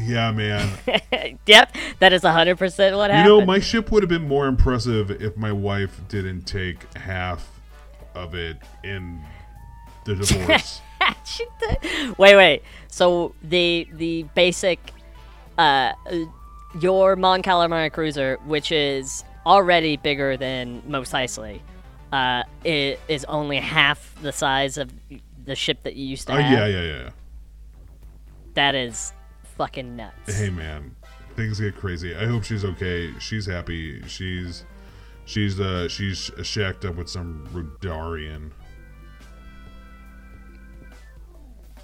yeah, 0.02 0.32
man. 0.32 0.70
yep, 1.46 1.76
that 2.00 2.13
is 2.13 2.24
hundred 2.24 2.58
percent 2.58 2.96
what 2.96 3.10
You 3.10 3.16
happened. 3.16 3.34
You 3.34 3.40
know, 3.40 3.46
my 3.46 3.60
ship 3.60 3.92
would 3.92 4.04
have 4.04 4.10
been 4.10 4.28
more 4.28 4.48
impressive 4.48 5.10
if 5.22 5.38
my 5.38 5.52
wife 5.52 6.02
didn't 6.10 6.42
take 6.42 6.94
half 6.96 7.50
of 8.16 8.36
it 8.36 8.58
in 8.84 9.22
the 10.06 10.16
divorce. 10.16 10.82
Wait, 12.18 12.36
wait. 12.36 12.64
So 12.88 13.34
the 13.44 13.88
the 13.94 14.24
basic, 14.36 14.80
uh, 15.58 15.94
your 16.80 17.16
Mon 17.16 17.42
Calamari 17.42 17.92
cruiser, 17.92 18.38
which 18.46 18.72
is 18.72 19.24
already 19.46 19.98
bigger 19.98 20.38
than 20.38 20.82
Mos 20.88 21.12
Eisley, 21.12 21.60
uh, 22.12 22.44
i- 22.66 22.98
is 23.08 23.26
only 23.26 23.58
half 23.58 24.16
the 24.22 24.32
size 24.32 24.78
of 24.78 24.92
the 25.46 25.56
ship 25.56 25.84
that 25.84 25.96
you 25.96 26.06
used 26.06 26.28
to 26.28 26.34
Oh 26.34 26.38
have. 26.42 26.52
yeah, 26.52 26.66
yeah, 26.66 26.82
yeah. 27.04 27.10
That 28.56 28.76
is 28.76 29.14
fucking 29.58 29.96
nuts. 29.96 30.38
Hey 30.38 30.50
man, 30.50 30.96
things 31.36 31.60
get 31.60 31.76
crazy. 31.76 32.16
I 32.16 32.26
hope 32.26 32.44
she's 32.44 32.66
okay. 32.66 33.14
She's 33.20 33.46
happy. 33.46 34.02
She's 34.08 34.66
she's 35.26 35.60
uh 35.60 35.88
she's 35.88 36.32
shacked 36.44 36.86
up 36.86 36.96
with 36.96 37.10
some 37.10 37.48
Rodarian. 37.54 38.52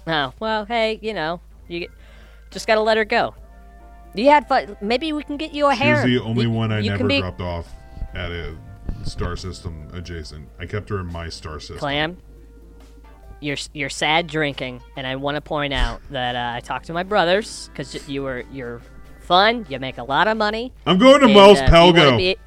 Oh 0.06 0.32
well, 0.40 0.64
hey, 0.66 0.98
you 1.02 1.14
know, 1.14 1.40
you 1.68 1.88
just 2.50 2.66
gotta 2.66 2.80
let 2.80 2.96
her 2.96 3.04
go. 3.04 3.34
You 4.14 4.30
had 4.30 4.46
fun. 4.48 4.76
Maybe 4.80 5.12
we 5.12 5.22
can 5.24 5.36
get 5.36 5.52
you 5.52 5.66
a 5.68 5.72
She's 5.72 5.80
harem. 5.82 6.08
the 6.10 6.20
only 6.20 6.42
You- 6.44 6.50
one 6.50 6.70
I 6.72 6.80
never 6.80 7.06
be- 7.06 7.20
dropped 7.20 7.40
off 7.40 7.72
at 8.14 8.30
a 8.30 8.54
star 9.04 9.36
system 9.36 9.88
adjacent. 9.92 10.48
I 10.60 10.66
kept 10.66 10.88
her 10.90 11.00
in 11.00 11.06
my 11.06 11.28
star 11.28 11.58
system. 11.58 11.78
Clamm, 11.78 12.16
you're 13.40 13.56
you're 13.72 13.90
sad 13.90 14.26
drinking, 14.26 14.82
and 14.96 15.06
I 15.06 15.16
want 15.16 15.36
to 15.36 15.40
point 15.40 15.72
out 15.74 16.00
that 16.10 16.36
uh, 16.36 16.56
I 16.56 16.60
talked 16.60 16.86
to 16.86 16.92
my 16.92 17.02
brothers 17.02 17.68
because 17.72 18.08
you 18.08 18.22
were 18.22 18.44
you're 18.52 18.80
fun. 19.20 19.66
You 19.68 19.78
make 19.80 19.98
a 19.98 20.04
lot 20.04 20.28
of 20.28 20.36
money. 20.36 20.72
I'm 20.86 20.98
going 20.98 21.20
to 21.20 21.26
and, 21.26 21.34
Wells 21.34 21.58
uh, 21.60 21.64
if 21.64 22.38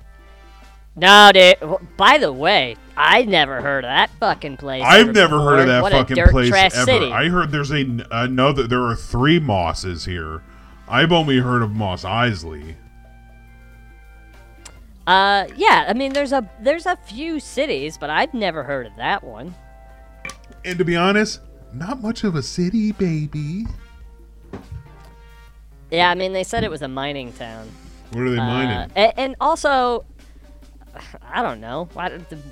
No, 0.97 1.31
dude. 1.31 1.55
By 1.95 2.17
the 2.17 2.33
way, 2.33 2.75
I 2.97 3.21
never 3.23 3.62
heard 3.62 3.86
of 3.86 3.89
that 3.89 4.10
fucking 4.19 4.57
place. 4.57 4.83
I've 4.83 5.01
ever 5.01 5.13
never 5.13 5.39
heard 5.39 5.60
of 5.60 5.67
that 5.67 5.83
what 5.83 5.91
fucking 5.91 6.17
place 6.29 6.51
ever. 6.51 6.86
City. 6.86 7.12
I 7.12 7.29
heard 7.29 7.51
there's 7.51 7.71
a 7.71 7.86
another. 8.12 8.67
There 8.67 8.81
are 8.83 8.95
three 8.95 9.39
Mosses 9.39 10.05
here. 10.05 10.41
I've 10.89 11.12
only 11.12 11.38
heard 11.38 11.62
of 11.62 11.71
Mos 11.71 12.03
Eisley. 12.03 12.75
Uh, 15.05 15.47
yeah. 15.55 15.86
I 15.88 15.93
mean, 15.93 16.13
there's 16.13 16.31
a 16.33 16.49
there's 16.62 16.88
a 16.88 16.95
few 16.95 17.39
cities, 17.39 17.97
but 17.97 18.10
I've 18.10 18.33
never 18.33 18.63
heard 18.63 18.88
of 18.88 18.95
that 18.97 19.23
one. 19.23 19.53
And 20.65 20.79
to 20.79 20.83
be 20.83 20.95
honest, 20.95 21.41
not 21.73 22.01
much 22.01 22.23
of 22.23 22.36
a 22.36 22.41
city, 22.41 22.91
baby. 22.91 23.67
Yeah, 25.91 26.10
I 26.10 26.15
mean, 26.15 26.33
they 26.33 26.43
said 26.43 26.63
it 26.63 26.71
was 26.71 26.81
a 26.81 26.88
mining 26.88 27.31
town. 27.33 27.69
What 28.12 28.21
are 28.23 28.29
they 28.31 28.38
mining? 28.38 28.77
Uh, 28.77 28.88
a- 28.95 29.19
and, 29.19 29.36
also, 29.39 30.05
I 31.29 31.41
don't 31.41 31.62
know. 31.62 31.88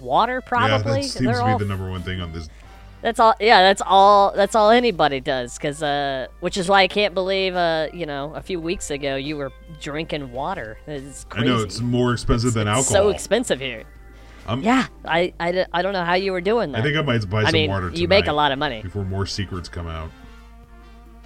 Water 0.02 0.42
probably. 0.42 0.70
Yeah, 0.72 0.78
that 0.78 1.04
seems 1.04 1.14
They're 1.26 1.34
to 1.36 1.44
be 1.46 1.52
all 1.52 1.58
the 1.60 1.66
number 1.66 1.90
one 1.90 2.02
thing 2.04 2.22
on 2.22 2.32
this. 2.32 2.50
That's 3.02 3.20
all. 3.20 3.36
Yeah, 3.40 3.62
that's 3.62 3.84
all. 3.86 4.34
That's 4.36 4.56
all 4.56 4.72
anybody 4.72 5.20
does. 5.20 5.60
Cause, 5.60 5.84
uh, 5.84 6.28
which 6.40 6.58
is 6.58 6.68
why 6.68 6.82
I 6.82 6.88
can't 6.88 7.14
believe, 7.14 7.56
uh, 7.56 7.88
you 7.94 8.06
know, 8.08 8.34
a 8.34 8.42
few 8.42 8.60
weeks 8.60 8.90
ago 8.90 9.16
you 9.16 9.38
were 9.38 9.52
drinking 9.80 10.32
water. 10.32 10.78
It's 10.88 11.26
I 11.32 11.44
know 11.44 11.60
it's 11.60 11.82
more 11.82 12.14
expensive 12.14 12.54
than 12.54 12.68
It's 12.68 12.78
alcohol. 12.78 13.04
so 13.06 13.10
expensive 13.10 13.60
here. 13.60 13.84
I'm- 14.48 14.62
yeah, 14.62 14.88
I, 15.04 15.34
I, 15.40 15.66
I 15.74 15.82
don't 15.82 15.94
know 15.94 16.04
how 16.06 16.14
you 16.14 16.32
were 16.32 16.42
doing 16.42 16.72
that. 16.72 16.80
I 16.80 16.84
think 16.84 16.98
I 16.98 17.02
might 17.02 17.28
buy 17.30 17.42
some 17.42 17.48
I 17.50 17.52
mean, 17.52 17.70
water. 17.70 17.90
you 17.90 18.08
make 18.08 18.28
a 18.28 18.34
lot 18.34 18.52
of 18.52 18.60
money. 18.60 18.82
before 18.82 19.04
more 19.04 19.26
secrets 19.26 19.70
come 19.70 19.88
out. 19.88 20.10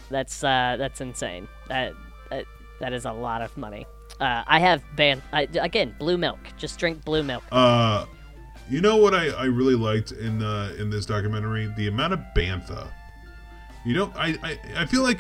That's 0.10 0.44
uh, 0.44 0.76
that's 0.78 1.02
insane. 1.02 1.48
That, 1.68 1.94
that 2.30 2.46
that 2.80 2.94
is 2.94 3.06
a 3.06 3.12
lot 3.12 3.42
of 3.42 3.56
money. 3.58 3.86
Uh, 4.20 4.44
I 4.46 4.60
have 4.60 4.84
ban 4.96 5.22
I, 5.32 5.48
again 5.60 5.96
blue 5.98 6.18
milk. 6.18 6.40
Just 6.58 6.78
drink 6.78 7.04
blue 7.06 7.24
milk. 7.24 7.44
Uh, 7.52 8.06
you 8.70 8.82
know 8.82 8.98
what 8.98 9.16
I, 9.16 9.30
I 9.30 9.46
really 9.46 9.76
liked 9.76 10.12
in 10.12 10.44
uh, 10.44 10.76
in 10.78 10.90
this 10.90 11.06
documentary? 11.06 11.72
The 11.78 11.88
amount 11.88 12.14
of 12.14 12.20
bantha. 12.36 12.88
You 13.86 13.96
don't. 13.96 14.16
I, 14.16 14.38
I 14.44 14.60
I 14.78 14.86
feel 14.86 15.04
like 15.04 15.20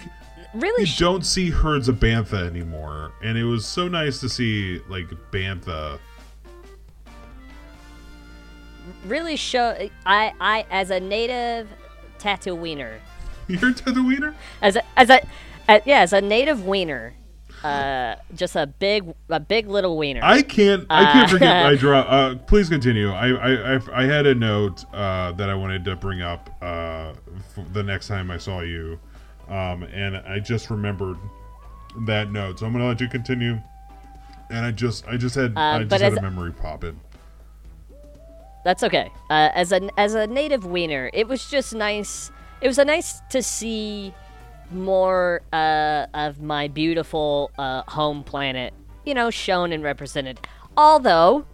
really 0.54 0.84
you 0.84 0.96
don't 0.98 1.26
see 1.26 1.50
herds 1.50 1.88
of 1.88 1.96
bantha 1.96 2.46
anymore, 2.46 3.14
and 3.24 3.38
it 3.38 3.46
was 3.46 3.66
so 3.66 3.88
nice 3.88 4.20
to 4.20 4.30
see 4.30 4.80
like 4.90 5.08
bantha. 5.32 5.98
Really 9.06 9.38
show 9.38 9.90
I 10.06 10.34
I 10.42 10.66
as 10.70 10.92
a 10.92 11.00
native 11.00 11.70
Tatooiner. 12.20 13.00
You're 13.48 13.70
a 13.70 13.74
Tatooiner. 13.74 14.36
As 14.62 14.76
a 14.76 14.84
as 14.98 15.10
a 15.10 15.26
uh, 15.70 15.80
yeah 15.86 16.02
as 16.02 16.12
a 16.12 16.20
native 16.20 16.66
wiener. 16.66 17.14
Uh, 17.64 18.16
just 18.36 18.56
a 18.56 18.66
big 18.68 19.14
a 19.30 19.40
big 19.40 19.68
little 19.68 19.98
wiener. 19.98 20.22
I 20.24 20.42
can't. 20.42 20.86
I 20.90 21.12
can't 21.12 21.26
Uh, 21.26 21.34
forget 21.34 21.64
my 21.66 21.76
draw. 21.80 22.00
Uh, 22.00 22.36
please 22.36 22.70
continue. 22.70 23.10
I, 23.12 23.28
I 23.30 23.76
I 23.76 23.80
I 23.94 24.04
had 24.06 24.26
a 24.26 24.36
note 24.36 24.86
uh, 24.94 25.34
that 25.34 25.50
I 25.50 25.56
wanted 25.56 25.84
to 25.86 25.96
bring 25.96 26.22
up 26.22 26.50
uh, 26.62 27.14
f 27.58 27.66
the 27.74 27.84
next 27.84 28.08
time 28.08 28.32
I 28.32 28.38
saw 28.38 28.62
you, 28.62 29.00
um, 29.50 29.84
and 29.84 30.18
I 30.18 30.40
just 30.40 30.70
remembered 30.70 31.18
that 32.08 32.32
note. 32.32 32.60
So 32.60 32.66
I'm 32.66 32.72
gonna 32.72 32.88
let 32.88 33.02
you 33.02 33.10
continue. 33.10 33.60
And 34.52 34.66
I 34.66 34.72
just 34.72 35.08
I 35.08 35.16
just 35.18 35.36
had 35.36 35.54
I 35.58 35.82
Um, 35.82 35.90
just 35.90 36.02
had 36.02 36.18
a 36.18 36.22
memory 36.22 36.52
pop 36.54 36.84
in. 36.84 37.00
That's 38.66 38.84
okay. 38.84 39.12
Uh, 39.30 39.50
as 39.54 39.72
a 39.72 39.90
as 40.00 40.16
a 40.16 40.28
native 40.28 40.66
wiener, 40.66 41.10
it 41.14 41.28
was 41.28 41.50
just 41.50 41.74
nice. 41.76 42.32
It 42.62 42.68
was 42.68 42.78
a 42.78 42.86
nice 42.86 43.22
to 43.30 43.42
see 43.44 44.14
more 44.72 45.42
uh, 45.52 46.06
of 46.14 46.42
my 46.42 46.68
beautiful 46.68 47.52
uh, 47.58 47.84
home 47.88 48.24
planet, 48.24 48.74
you 49.06 49.14
know, 49.14 49.30
shown 49.30 49.72
and 49.72 49.84
represented. 49.84 50.40
Although, 50.78 51.46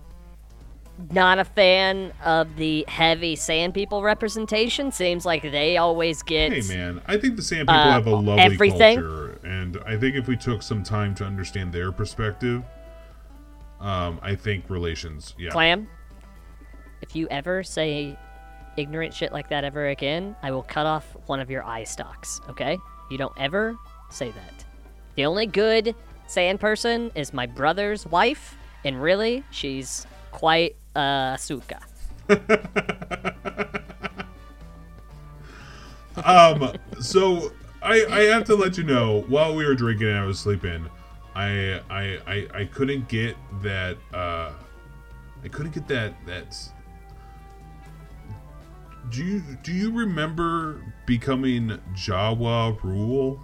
not 1.12 1.40
a 1.40 1.46
fan 1.46 2.14
of 2.24 2.56
the 2.56 2.86
heavy 2.88 3.36
sand 3.36 3.74
people 3.74 4.02
representation. 4.02 4.92
Seems 4.92 5.26
like 5.26 5.42
they 5.42 5.78
always 5.78 6.22
get. 6.24 6.54
Hey 6.54 6.76
man, 6.76 7.02
I 7.06 7.18
think 7.18 7.36
the 7.36 7.42
Sand 7.42 7.68
People 7.68 7.76
uh, 7.76 7.92
have 7.92 8.08
a 8.08 8.16
lovely 8.16 8.42
everything. 8.42 8.96
culture, 8.96 9.40
and 9.44 9.78
I 9.86 9.98
think 9.98 10.16
if 10.16 10.28
we 10.28 10.38
took 10.38 10.62
some 10.62 10.84
time 10.84 11.14
to 11.16 11.26
understand 11.26 11.74
their 11.74 11.92
perspective, 11.92 12.64
um, 13.80 14.20
I 14.22 14.36
think 14.36 14.70
relations. 14.70 15.36
Yeah. 15.38 15.50
Clamm, 15.50 15.88
if 17.02 17.16
you 17.16 17.28
ever 17.30 17.64
say 17.64 18.18
ignorant 18.78 19.14
shit 19.14 19.32
like 19.32 19.50
that 19.50 19.64
ever 19.64 19.88
again, 19.88 20.36
I 20.42 20.52
will 20.52 20.64
cut 20.64 20.86
off 20.86 21.16
one 21.28 21.40
of 21.40 21.50
your 21.50 21.64
eye 21.64 21.84
stalks, 21.84 22.42
okay? 22.50 22.78
You 23.10 23.18
don't 23.18 23.34
ever 23.38 23.78
say 24.10 24.32
that. 24.32 24.66
The 25.16 25.26
only 25.26 25.46
good 25.46 25.96
sand 26.28 26.60
person 26.60 27.12
is 27.16 27.34
my 27.34 27.46
brother's 27.46 28.06
wife, 28.06 28.58
and 28.84 29.02
really, 29.02 29.44
she's 29.52 30.06
quite 30.32 30.76
uh, 30.96 31.38
suka. 31.38 31.80
um 36.24 36.74
so 37.00 37.52
I 37.84 38.06
I 38.06 38.20
have 38.24 38.46
to 38.46 38.56
let 38.56 38.78
you 38.78 38.84
know 38.84 39.24
while 39.28 39.56
we 39.56 39.66
were 39.66 39.76
drinking 39.76 40.08
and 40.08 40.18
I 40.18 40.26
was 40.26 40.40
sleeping, 40.40 40.90
I 41.36 41.82
I 41.90 42.20
I, 42.26 42.48
I 42.54 42.66
couldn't 42.66 43.08
get 43.08 43.36
that 43.62 43.98
uh 44.14 44.52
I 45.44 45.48
couldn't 45.50 45.74
get 45.74 45.88
that 45.90 46.14
that 46.26 46.58
do 49.12 49.24
you 49.24 49.42
do 49.62 49.72
you 49.72 49.92
remember 49.92 50.82
becoming 51.06 51.80
Jawa 51.94 52.82
rule 52.84 53.40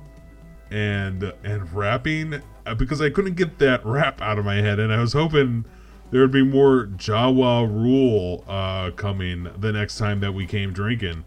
and 0.71 1.23
and 1.43 1.71
rapping 1.73 2.41
Uh, 2.65 2.75
because 2.75 3.01
I 3.01 3.09
couldn't 3.09 3.35
get 3.35 3.59
that 3.59 3.85
rap 3.85 4.21
out 4.21 4.37
of 4.37 4.45
my 4.45 4.55
head 4.55 4.79
and 4.79 4.93
I 4.93 4.99
was 5.01 5.13
hoping 5.13 5.65
there 6.11 6.21
would 6.21 6.31
be 6.31 6.43
more 6.43 6.85
Jawa 6.97 7.67
rule 7.67 8.43
uh 8.47 8.91
coming 8.91 9.47
the 9.57 9.71
next 9.71 9.97
time 9.97 10.19
that 10.21 10.33
we 10.33 10.45
came 10.45 10.71
drinking. 10.73 11.23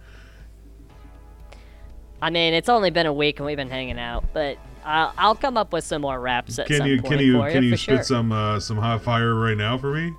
I 2.22 2.30
mean, 2.30 2.55
it's 2.55 2.68
only 2.70 2.91
been 2.91 3.07
a 3.07 3.12
week 3.12 3.39
and 3.39 3.47
we've 3.47 3.57
been 3.57 3.68
hanging 3.68 3.99
out, 3.99 4.24
but 4.32 4.57
I'll, 4.85 5.12
I'll 5.18 5.35
come 5.35 5.57
up 5.59 5.72
with 5.72 5.85
some 5.85 6.03
more 6.03 6.18
raps 6.20 6.59
at 6.59 6.66
Can 6.68 6.78
some 6.78 6.87
you 6.87 7.01
point 7.03 7.12
can 7.18 7.26
you 7.26 7.41
can 7.43 7.62
you, 7.62 7.70
you 7.70 7.76
spit 7.76 7.97
sure. 7.97 8.03
some 8.05 8.32
uh, 8.32 8.61
some 8.61 8.76
hot 8.78 9.03
fire 9.03 9.35
right 9.35 9.57
now 9.57 9.76
for 9.76 9.93
me? 9.95 10.14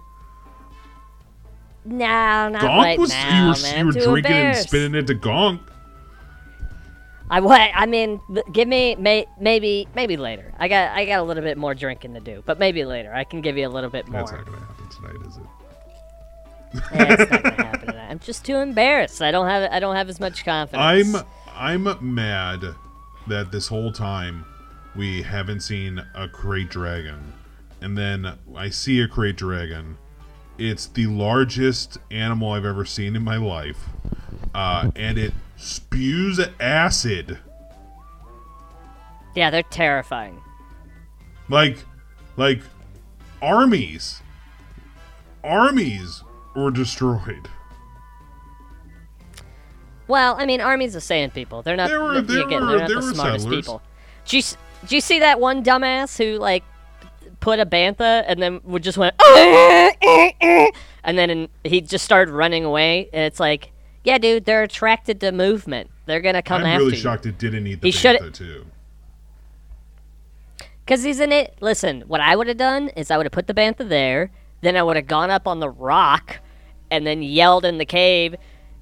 No, 1.85 2.49
not 2.49 2.61
Gonk 2.61 2.77
right 2.83 2.99
was 2.99 3.09
now, 3.11 3.41
you 3.41 3.47
were 3.47 3.61
man. 3.61 3.77
you 3.77 3.85
were 3.85 3.91
drinking 3.91 4.31
and 4.33 4.57
spitting 4.57 4.95
it 4.95 5.07
to 5.07 5.15
Gonk. 5.15 5.59
I 7.29 7.39
what? 7.39 7.71
I 7.73 7.85
mean, 7.85 8.21
give 8.51 8.67
me 8.67 8.95
may, 8.95 9.25
maybe 9.39 9.87
maybe 9.95 10.17
later. 10.17 10.53
I 10.59 10.67
got 10.67 10.91
I 10.91 11.05
got 11.05 11.19
a 11.19 11.23
little 11.23 11.43
bit 11.43 11.57
more 11.57 11.73
drinking 11.73 12.13
to 12.13 12.19
do, 12.19 12.43
but 12.45 12.59
maybe 12.59 12.85
later 12.85 13.13
I 13.13 13.23
can 13.23 13.41
give 13.41 13.57
you 13.57 13.67
a 13.67 13.69
little 13.69 13.89
bit 13.89 14.07
more. 14.07 14.21
That's 14.21 14.31
not 14.31 14.45
gonna 14.45 14.59
happen 14.59 14.89
tonight, 14.89 15.27
is 15.27 15.37
it? 15.37 15.43
Yeah, 16.93 17.13
it's 17.13 17.31
not 17.31 17.43
gonna 17.43 17.63
happen 17.63 17.87
tonight. 17.87 18.09
I'm 18.09 18.19
just 18.19 18.45
too 18.45 18.57
embarrassed. 18.57 19.21
I 19.21 19.31
don't 19.31 19.47
have 19.47 19.71
I 19.71 19.79
don't 19.79 19.95
have 19.95 20.09
as 20.09 20.19
much 20.19 20.45
confidence. 20.45 21.15
I'm 21.15 21.85
I'm 21.87 22.13
mad 22.13 22.75
that 23.27 23.51
this 23.51 23.67
whole 23.67 23.91
time 23.91 24.45
we 24.95 25.23
haven't 25.23 25.61
seen 25.61 25.99
a 26.13 26.27
krayt 26.27 26.69
dragon, 26.69 27.33
and 27.81 27.97
then 27.97 28.37
I 28.55 28.69
see 28.69 29.01
a 29.01 29.07
krayt 29.07 29.35
dragon. 29.35 29.97
It's 30.57 30.85
the 30.85 31.07
largest 31.07 31.97
animal 32.11 32.51
I've 32.51 32.65
ever 32.65 32.85
seen 32.85 33.15
in 33.15 33.23
my 33.23 33.37
life, 33.37 33.89
uh, 34.53 34.91
and 34.95 35.17
it 35.17 35.33
spews 35.57 36.39
acid. 36.59 37.37
Yeah, 39.35 39.49
they're 39.49 39.63
terrifying. 39.63 40.41
Like, 41.49 41.77
like 42.37 42.61
armies, 43.41 44.21
armies 45.43 46.23
were 46.55 46.71
destroyed. 46.71 47.49
Well, 50.07 50.35
I 50.37 50.45
mean, 50.45 50.61
armies 50.61 50.95
of 50.95 51.03
sand 51.03 51.33
people. 51.33 51.61
They're 51.63 51.75
not. 51.75 51.89
There 51.89 52.01
were- 52.01 52.21
the, 52.21 52.33
there 52.33 52.45
again, 52.45 52.61
were- 52.61 52.67
they're 52.67 52.79
not 52.79 52.87
there 52.87 52.99
the 53.01 53.07
were 53.07 53.13
smartest 53.13 53.43
settlers. 53.45 53.65
people. 53.65 53.81
Do 54.25 54.37
you, 54.37 54.43
do 54.87 54.95
you 54.95 55.01
see 55.01 55.19
that 55.19 55.39
one 55.39 55.63
dumbass 55.63 56.17
who 56.17 56.37
like 56.39 56.63
put 57.39 57.59
a 57.59 57.65
bantha 57.65 58.23
and 58.27 58.41
then 58.41 58.61
would 58.63 58.81
just 58.83 58.97
went 58.97 59.15
and 59.27 61.17
then 61.17 61.29
in, 61.29 61.49
he 61.63 61.81
just 61.81 62.05
started 62.05 62.31
running 62.31 62.63
away 62.65 63.09
and 63.13 63.23
it's 63.23 63.39
like, 63.39 63.71
yeah, 64.05 64.19
dude, 64.19 64.45
they're 64.45 64.63
attracted 64.63 65.19
to 65.21 65.31
movement. 65.31 65.89
They're 66.05 66.21
gonna 66.21 66.43
come 66.43 66.61
after 66.61 66.69
you. 66.69 66.73
I'm 66.73 66.79
really 66.79 66.91
you. 66.95 67.01
shocked 67.01 67.25
it 67.25 67.37
didn't 67.37 67.67
eat 67.67 67.81
the 67.81 67.89
He 67.89 67.97
bantha 67.97 68.31
too. 68.33 68.65
Cause 70.87 71.03
he's 71.03 71.19
in 71.19 71.31
it. 71.31 71.55
Listen, 71.61 72.01
what 72.01 72.21
I 72.21 72.35
would 72.35 72.47
have 72.47 72.57
done 72.57 72.89
is 72.89 73.09
I 73.09 73.17
would 73.17 73.25
have 73.25 73.33
put 73.33 73.47
the 73.47 73.55
bantha 73.55 73.89
there, 73.89 74.29
then 74.61 74.77
I 74.77 74.83
would 74.83 74.95
have 74.95 75.07
gone 75.07 75.31
up 75.31 75.47
on 75.47 75.59
the 75.59 75.69
rock, 75.69 76.37
and 76.91 77.07
then 77.07 77.23
yelled 77.23 77.65
in 77.65 77.79
the 77.79 77.85
cave, 77.85 78.35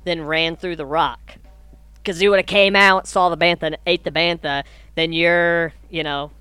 then 0.03 0.21
ran 0.21 0.57
through 0.57 0.75
the 0.75 0.85
rock. 0.85 1.37
Cause 2.03 2.21
you 2.21 2.29
would 2.29 2.39
have 2.39 2.45
came 2.45 2.75
out, 2.75 3.07
saw 3.07 3.29
the 3.29 3.37
bantha, 3.37 3.63
and 3.63 3.77
ate 3.87 4.03
the 4.03 4.11
bantha. 4.11 4.65
Then 4.95 5.13
you're, 5.13 5.71
you 5.89 6.03
know, 6.03 6.31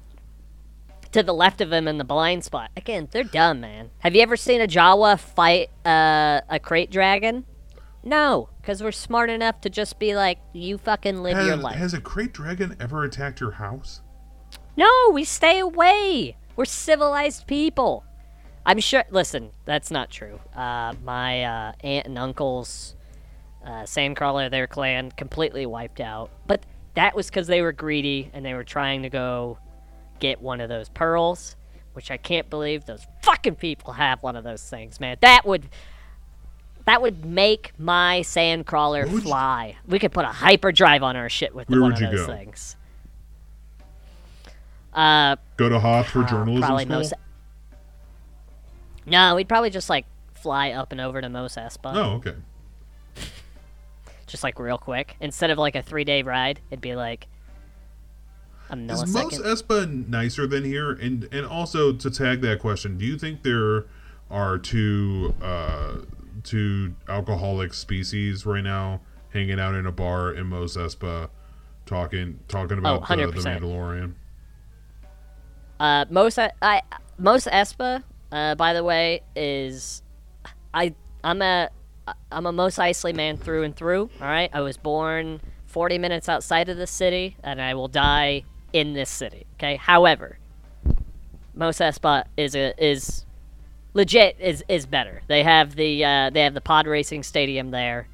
to 1.12 1.22
the 1.22 1.32
left 1.32 1.60
of 1.60 1.72
him 1.72 1.86
in 1.86 1.98
the 1.98 2.04
blind 2.04 2.42
spot. 2.42 2.70
Again, 2.76 3.06
they're 3.12 3.22
dumb, 3.22 3.60
man. 3.60 3.90
Have 4.00 4.16
you 4.16 4.22
ever 4.22 4.36
seen 4.36 4.60
a 4.60 4.66
Jawa 4.66 5.20
fight 5.20 5.70
uh, 5.86 6.40
a 6.48 6.58
krayt 6.58 6.90
dragon? 6.90 7.44
No, 8.04 8.48
because 8.60 8.82
we're 8.82 8.92
smart 8.92 9.30
enough 9.30 9.60
to 9.60 9.70
just 9.70 9.98
be 9.98 10.16
like, 10.16 10.38
you 10.52 10.78
fucking 10.78 11.22
live 11.22 11.46
your 11.46 11.56
life. 11.56 11.76
has 11.76 11.94
a 11.94 12.00
krayt 12.00 12.32
dragon 12.32 12.76
ever 12.80 13.04
attacked 13.04 13.40
your 13.40 13.52
house? 13.52 14.00
No, 14.76 14.90
we 15.12 15.24
stay 15.24 15.58
away. 15.60 16.36
We're 16.56 16.64
civilized 16.64 17.46
people. 17.46 18.04
I'm 18.64 18.80
sure. 18.80 19.04
Listen, 19.10 19.50
that's 19.64 19.90
not 19.90 20.10
true. 20.10 20.40
Uh, 20.54 20.94
my 21.04 21.44
uh, 21.44 21.72
aunt 21.80 22.06
and 22.06 22.18
uncle's 22.18 22.94
uh, 23.64 23.82
sandcrawler, 23.82 24.50
their 24.50 24.66
clan, 24.66 25.10
completely 25.12 25.66
wiped 25.66 26.00
out. 26.00 26.30
But 26.46 26.64
that 26.94 27.14
was 27.14 27.26
because 27.28 27.46
they 27.46 27.62
were 27.62 27.72
greedy 27.72 28.30
and 28.32 28.44
they 28.44 28.54
were 28.54 28.64
trying 28.64 29.02
to 29.02 29.10
go 29.10 29.58
get 30.20 30.40
one 30.40 30.60
of 30.60 30.68
those 30.68 30.88
pearls, 30.88 31.56
which 31.92 32.10
I 32.10 32.16
can't 32.16 32.48
believe 32.50 32.84
those 32.84 33.06
fucking 33.22 33.56
people 33.56 33.94
have 33.94 34.22
one 34.22 34.36
of 34.36 34.44
those 34.44 34.68
things, 34.68 35.00
man. 35.00 35.16
That 35.20 35.44
would. 35.44 35.68
That 36.84 37.00
would 37.00 37.24
make 37.24 37.72
my 37.78 38.20
sandcrawler 38.24 39.08
fly. 39.22 39.76
We 39.86 39.98
could 39.98 40.12
put 40.12 40.24
a 40.24 40.28
hyperdrive 40.28 41.02
on 41.02 41.16
our 41.16 41.28
shit 41.28 41.54
with 41.54 41.68
Where 41.70 41.80
one 41.80 41.92
of 41.92 41.98
those 42.00 42.26
go? 42.26 42.26
things. 42.26 42.76
Uh, 44.92 45.36
Go 45.56 45.68
to 45.68 45.78
Hoth 45.78 46.08
for 46.08 46.22
uh, 46.24 46.28
journalism 46.28 46.62
probably 46.62 46.84
school? 46.84 46.96
Mos- 46.98 47.12
no, 49.06 49.34
we'd 49.36 49.48
probably 49.48 49.70
just 49.70 49.88
like 49.88 50.06
fly 50.34 50.72
up 50.72 50.92
and 50.92 51.00
over 51.00 51.20
to 51.20 51.28
Mos 51.28 51.54
Espa. 51.56 51.94
Oh, 51.94 52.10
okay. 52.16 52.34
Just 54.26 54.42
like 54.42 54.58
real 54.58 54.78
quick. 54.78 55.16
Instead 55.20 55.50
of 55.50 55.58
like 55.58 55.76
a 55.76 55.82
three 55.82 56.04
day 56.04 56.22
ride, 56.22 56.60
it'd 56.70 56.80
be 56.80 56.94
like 56.94 57.26
a 58.70 58.76
Is 58.76 58.78
millisecond. 59.04 59.42
Mos 59.44 59.62
Espa 59.62 60.08
nicer 60.08 60.46
than 60.46 60.64
here? 60.64 60.92
And 60.92 61.28
and 61.32 61.46
also 61.46 61.92
to 61.92 62.10
tag 62.10 62.40
that 62.42 62.58
question, 62.58 62.98
do 62.98 63.04
you 63.04 63.18
think 63.18 63.42
there 63.42 63.86
are 64.30 64.58
two 64.58 65.34
uh, 65.42 65.96
two 66.44 66.94
alcoholic 67.08 67.74
species 67.74 68.44
right 68.46 68.62
now 68.62 69.00
hanging 69.30 69.58
out 69.58 69.74
in 69.74 69.86
a 69.86 69.92
bar 69.92 70.32
in 70.32 70.46
Mos 70.46 70.76
Espa, 70.76 71.28
talking 71.86 72.40
talking 72.48 72.78
about 72.78 73.06
the, 73.08 73.16
the 73.16 73.32
Mandalorian? 73.32 74.14
Uh, 75.80 76.04
most 76.10 76.38
I 76.38 76.82
Mos 77.18 77.46
Espa, 77.46 78.02
uh, 78.30 78.54
by 78.54 78.72
the 78.72 78.84
way, 78.84 79.22
is 79.34 80.02
I 80.72 80.94
I'm 81.24 81.42
a 81.42 81.70
I'm 82.30 82.46
a 82.46 82.52
Mos 82.52 82.76
Eisley 82.76 83.14
man 83.14 83.36
through 83.36 83.64
and 83.64 83.74
through. 83.74 84.10
All 84.20 84.28
right, 84.28 84.50
I 84.52 84.60
was 84.60 84.76
born 84.76 85.40
40 85.66 85.98
minutes 85.98 86.28
outside 86.28 86.68
of 86.68 86.76
the 86.76 86.86
city, 86.86 87.36
and 87.42 87.60
I 87.60 87.74
will 87.74 87.88
die 87.88 88.44
in 88.72 88.92
this 88.92 89.10
city. 89.10 89.46
Okay. 89.54 89.76
However, 89.76 90.38
Mos 91.54 91.78
Espa 91.78 92.24
is 92.36 92.54
a 92.54 92.74
is 92.82 93.24
legit 93.94 94.36
is 94.40 94.64
is 94.68 94.86
better. 94.86 95.22
They 95.28 95.42
have 95.42 95.74
the 95.76 96.04
uh, 96.04 96.30
they 96.30 96.42
have 96.42 96.54
the 96.54 96.60
pod 96.60 96.86
racing 96.86 97.22
stadium 97.22 97.70
there. 97.70 98.08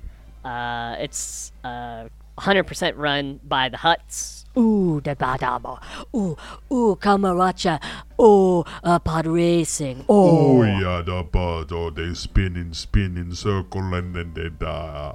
Uh, 0.45 0.97
it's 1.01 1.53
uh, 1.65 2.09
100% 2.39 2.93
run 2.97 3.41
by 3.45 3.69
the 3.69 3.77
Hutts. 3.77 4.45
Ooh, 4.57 5.01
da 5.01 5.15
ba 5.15 5.37
da 5.39 5.59
ba. 5.59 5.81
Ooh, 6.17 6.37
ooh, 6.73 6.97
Kamaracha. 7.01 7.81
Ooh, 8.21 8.65
uh, 8.83 8.99
pod 9.01 9.27
racing. 9.27 10.05
Oh 10.09 10.59
Oh, 10.59 10.63
yeah, 10.63 11.03
the 11.05 11.23
birds, 11.23 11.73
oh 11.73 11.91
they 11.91 12.15
spin 12.15 12.57
and 12.57 12.75
spin 12.77 13.17
in 13.17 13.35
circle 13.35 13.93
and 13.95 14.15
then 14.15 14.33
they 14.35 14.49
die. 14.49 15.15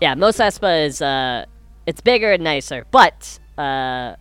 yeah. 0.00 0.14
Mos 0.14 0.38
Espa 0.38 0.86
is 0.86 1.02
uh, 1.02 1.44
it's 1.86 2.00
bigger 2.00 2.32
and 2.32 2.44
nicer, 2.44 2.86
but 2.90 3.38
uh, 3.58 4.14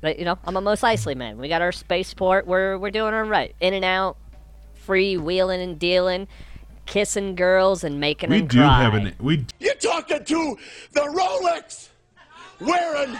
but 0.00 0.18
you 0.18 0.24
know, 0.24 0.38
I'm 0.44 0.56
a 0.56 0.60
Mos 0.60 0.80
Eisley 0.82 1.16
man. 1.16 1.38
We 1.38 1.48
got 1.48 1.62
our 1.62 1.72
spaceport. 1.72 2.46
We're 2.46 2.78
we're 2.78 2.90
doing 2.90 3.14
all 3.14 3.22
right. 3.22 3.54
In 3.60 3.74
and 3.74 3.84
out, 3.84 4.16
free 4.74 5.16
wheeling 5.16 5.60
and 5.60 5.78
dealing, 5.78 6.26
kissing 6.86 7.34
girls 7.34 7.84
and 7.84 8.00
making 8.00 8.30
We 8.30 8.38
them 8.38 8.48
do 8.48 8.58
cry. 8.58 8.82
have 8.82 8.94
an 8.94 9.14
we 9.20 9.44
You're 9.58 9.74
talking 9.74 10.24
to 10.24 10.56
the 10.92 11.00
Rolex 11.00 11.88
wearing, 12.60 13.16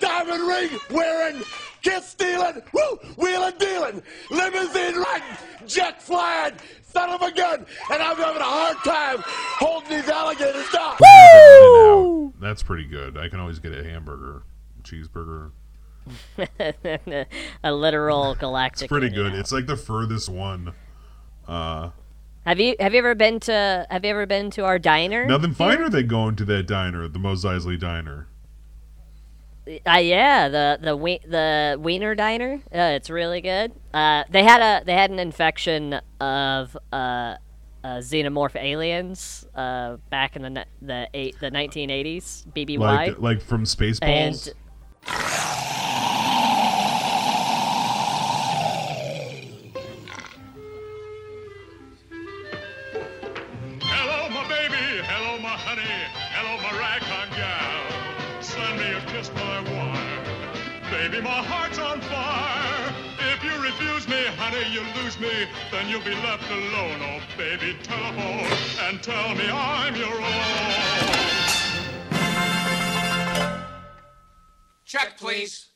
diamond 0.00 0.42
ring 0.48 0.70
wearing, 0.90 1.42
kiss 1.82 2.08
stealing, 2.08 2.62
woo, 2.72 2.98
wheeling 3.16 3.54
dealing, 3.58 4.02
limousine 4.30 4.96
riding, 4.96 5.36
jet 5.66 6.02
flying, 6.02 6.54
son 6.82 7.10
of 7.10 7.22
a 7.22 7.30
gun, 7.32 7.64
and 7.90 8.02
I'm 8.02 8.16
having 8.16 8.40
a 8.42 8.44
hard 8.44 8.76
time 8.84 9.22
holding 9.24 9.90
these 9.90 10.08
alligators 10.08 10.68
down. 10.70 10.96
In-N-Out. 11.00 12.32
That's 12.40 12.62
pretty 12.62 12.84
good. 12.84 13.16
I 13.16 13.28
can 13.28 13.38
always 13.40 13.58
get 13.60 13.72
a 13.72 13.84
hamburger, 13.84 14.42
cheeseburger. 14.82 15.52
A 17.64 17.72
literal 17.72 18.34
galactic. 18.34 18.84
It's 18.84 18.88
pretty 18.90 19.08
good. 19.10 19.34
It's 19.34 19.52
like 19.52 19.66
the 19.66 19.76
furthest 19.76 20.28
one. 20.28 20.72
Uh, 21.46 21.90
Have 22.46 22.60
you 22.60 22.76
have 22.80 22.92
you 22.92 22.98
ever 22.98 23.14
been 23.14 23.40
to 23.40 23.86
Have 23.90 24.04
you 24.04 24.10
ever 24.10 24.26
been 24.26 24.50
to 24.52 24.64
our 24.64 24.78
diner? 24.78 25.26
nothing 25.26 25.54
finer 25.54 25.88
than 25.88 26.06
going 26.08 26.36
to 26.36 26.44
that 26.46 26.66
diner, 26.66 27.08
the 27.08 27.18
Mos 27.18 27.44
Eisley 27.44 27.78
Diner. 27.78 28.26
Uh, 29.86 29.92
yeah, 29.98 30.48
the 30.48 30.78
the 30.82 30.96
we- 30.96 31.20
the 31.24 31.76
Wiener 31.80 32.14
Diner. 32.16 32.54
Uh, 32.74 32.96
it's 32.98 33.08
really 33.10 33.40
good. 33.40 33.72
Uh, 33.94 34.24
they 34.28 34.42
had 34.42 34.60
a 34.60 34.84
they 34.84 34.94
had 34.94 35.10
an 35.12 35.20
infection 35.20 36.00
of 36.20 36.76
uh, 36.92 36.96
uh, 36.96 37.36
xenomorph 37.98 38.56
aliens 38.56 39.46
uh, 39.54 39.96
back 40.10 40.34
in 40.34 40.42
the 40.42 40.66
the 40.80 41.08
eight 41.14 41.38
the 41.40 41.50
1980s. 41.50 42.44
BBY. 42.52 42.78
Like 42.78 43.18
like 43.20 43.40
from 43.40 43.62
Spaceballs. 43.64 44.00
And 44.02 44.54
Baby, 61.32 61.46
heart's 61.46 61.78
on 61.78 62.00
fire. 62.02 62.94
If 63.32 63.42
you 63.42 63.62
refuse 63.62 64.06
me, 64.06 64.26
honey, 64.36 64.70
you 64.70 64.82
lose 65.02 65.18
me. 65.18 65.48
Then 65.70 65.88
you'll 65.88 66.04
be 66.04 66.14
left 66.16 66.50
alone. 66.50 67.00
Oh, 67.00 67.20
baby, 67.38 67.74
telephone 67.82 68.52
and 68.82 69.02
tell 69.02 69.34
me 69.34 69.48
I'm 69.50 69.96
your 69.96 70.12
own. 70.14 71.12
Check, 74.84 75.16
please. 75.18 75.68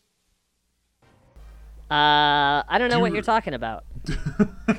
uh, 1.90 2.62
I 2.68 2.76
don't 2.78 2.90
know 2.90 3.00
what 3.00 3.12
you're 3.12 3.22
talking 3.22 3.54
about. 3.54 3.84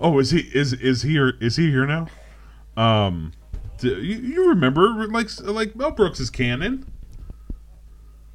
Oh, 0.00 0.18
is 0.18 0.30
he 0.32 0.40
is 0.40 0.72
is 0.74 1.02
he 1.02 1.10
here? 1.12 1.34
Is 1.40 1.56
he 1.56 1.70
here 1.70 1.86
now? 1.86 2.08
Um, 2.76 3.32
you, 3.80 3.92
you 3.92 4.48
remember 4.48 5.06
like 5.06 5.28
like 5.40 5.76
Mel 5.76 5.92
Brooks 5.92 6.18
is 6.18 6.30
canon? 6.30 6.84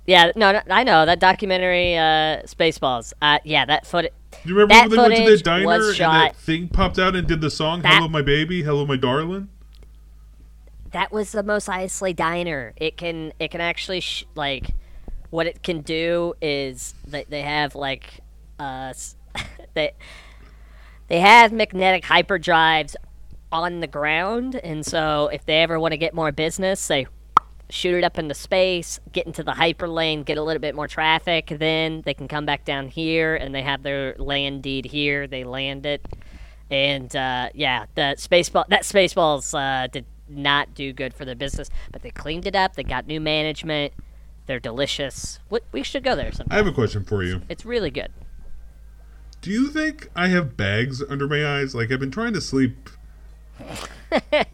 Yeah, 0.10 0.32
no, 0.36 0.52
no 0.52 0.62
I 0.72 0.84
know 0.84 1.06
that 1.06 1.20
documentary, 1.20 1.96
uh, 1.96 2.42
Spaceballs. 2.44 3.14
Uh, 3.22 3.38
yeah, 3.44 3.66
that 3.66 3.86
footage. 3.86 4.12
Do 4.32 4.50
you 4.50 4.56
remember 4.56 4.74
that 4.74 4.90
when 4.90 5.12
they 5.12 5.18
went 5.18 5.30
to 5.30 5.38
the 5.38 5.44
diner 5.44 5.90
and 5.90 6.00
that 6.00 6.36
thing 6.36 6.68
popped 6.68 6.98
out 6.98 7.16
and 7.16 7.28
did 7.28 7.42
the 7.42 7.52
song 7.52 7.84
That- 7.84 7.94
"Hello, 7.94 8.08
my 8.08 8.24
baby, 8.24 8.64
hello, 8.64 8.88
my 8.88 8.96
darling"? 8.98 9.50
that 10.94 11.12
was 11.12 11.32
the 11.32 11.44
Mos 11.44 11.68
Eisley 11.68 12.16
diner. 12.16 12.74
It 12.78 12.98
can 12.98 13.34
it 13.40 13.52
can 13.52 13.62
actually 13.62 14.00
sh- 14.00 14.26
like 14.34 14.72
what 15.30 15.46
it 15.46 15.62
can 15.62 15.82
do 15.82 16.34
is 16.42 16.96
that 17.08 17.30
they 17.30 17.44
have 17.44 17.76
like 17.76 18.22
uh 18.58 18.94
they 19.76 19.92
they 21.08 21.20
have 21.20 21.52
magnetic 21.52 22.06
hyperdrives 22.06 22.96
on 23.52 23.80
the 23.80 23.88
ground, 23.88 24.56
and 24.56 24.84
so 24.84 25.30
if 25.32 25.46
they 25.46 25.62
ever 25.62 25.80
want 25.80 25.92
to 25.92 25.98
get 25.98 26.16
more 26.16 26.32
business, 26.32 26.88
they 26.88 27.06
shoot 27.70 27.96
it 27.96 28.04
up 28.04 28.18
into 28.18 28.34
space, 28.34 29.00
get 29.12 29.28
into 29.28 29.44
the 29.44 29.52
hyperlane, 29.52 30.26
get 30.26 30.38
a 30.38 30.44
little 30.44 30.60
bit 30.60 30.76
more 30.76 30.88
traffic, 30.88 31.54
then 31.60 32.02
they 32.06 32.14
can 32.14 32.28
come 32.28 32.46
back 32.46 32.66
down 32.66 32.88
here 32.88 33.36
and 33.36 33.54
they 33.54 33.62
have 33.62 33.84
their 33.84 34.16
land 34.18 34.64
deed 34.64 34.86
here. 34.86 35.28
They 35.28 35.44
land 35.44 35.86
it. 35.86 36.06
And 36.72 37.16
uh, 37.16 37.50
yeah, 37.54 37.86
the 37.96 38.16
spaceball 38.18 38.68
that 38.70 38.84
spaceballs 38.84 39.54
uh, 39.58 39.88
did 39.88 40.06
not 40.28 40.74
do 40.74 40.94
good 40.94 41.14
for 41.14 41.26
their 41.26 41.36
business, 41.36 41.70
but 41.92 42.02
they 42.02 42.12
cleaned 42.12 42.46
it 42.46 42.56
up. 42.56 42.76
They 42.76 42.84
got 42.84 43.08
new 43.08 43.20
management. 43.20 43.94
They're 44.46 44.60
delicious. 44.60 45.40
We 45.72 45.84
should 45.84 46.04
go 46.04 46.16
there 46.16 46.32
sometime. 46.32 46.54
I 46.54 46.58
have 46.58 46.68
a 46.68 46.72
question 46.72 47.04
for 47.04 47.24
you. 47.24 47.42
It's 47.50 47.66
really 47.66 47.92
good. 47.92 48.12
Do 49.42 49.52
you 49.52 49.70
think 49.70 50.10
I 50.16 50.28
have 50.28 50.58
bags 50.58 51.02
under 51.08 51.28
my 51.28 51.46
eyes? 51.46 51.74
Like 51.74 51.92
I've 51.92 52.00
been 52.00 52.12
trying 52.12 52.34
to 52.34 52.42
sleep. 52.42 52.90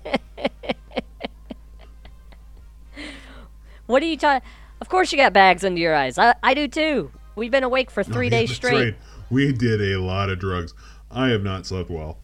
What 3.88 4.04
are 4.04 4.06
you 4.06 4.18
talking? 4.18 4.48
Of 4.82 4.90
course 4.90 5.12
you 5.12 5.18
got 5.18 5.34
bags 5.34 5.64
under 5.64 5.80
your 5.80 5.96
eyes. 5.96 6.18
I, 6.18 6.36
I 6.44 6.54
do 6.54 6.68
too. 6.68 7.12
We've 7.36 7.52
been 7.52 7.64
awake 7.64 7.92
for 7.92 8.04
three 8.04 8.30
days 8.30 8.54
straight. 8.54 8.74
right. 8.84 8.96
We 9.30 9.52
did 9.52 9.82
a 9.82 10.00
lot 10.00 10.30
of 10.30 10.40
drugs. 10.40 10.74
I 11.12 11.30
have 11.30 11.44
not 11.44 11.66
slept 11.66 11.90
well. 11.90 12.20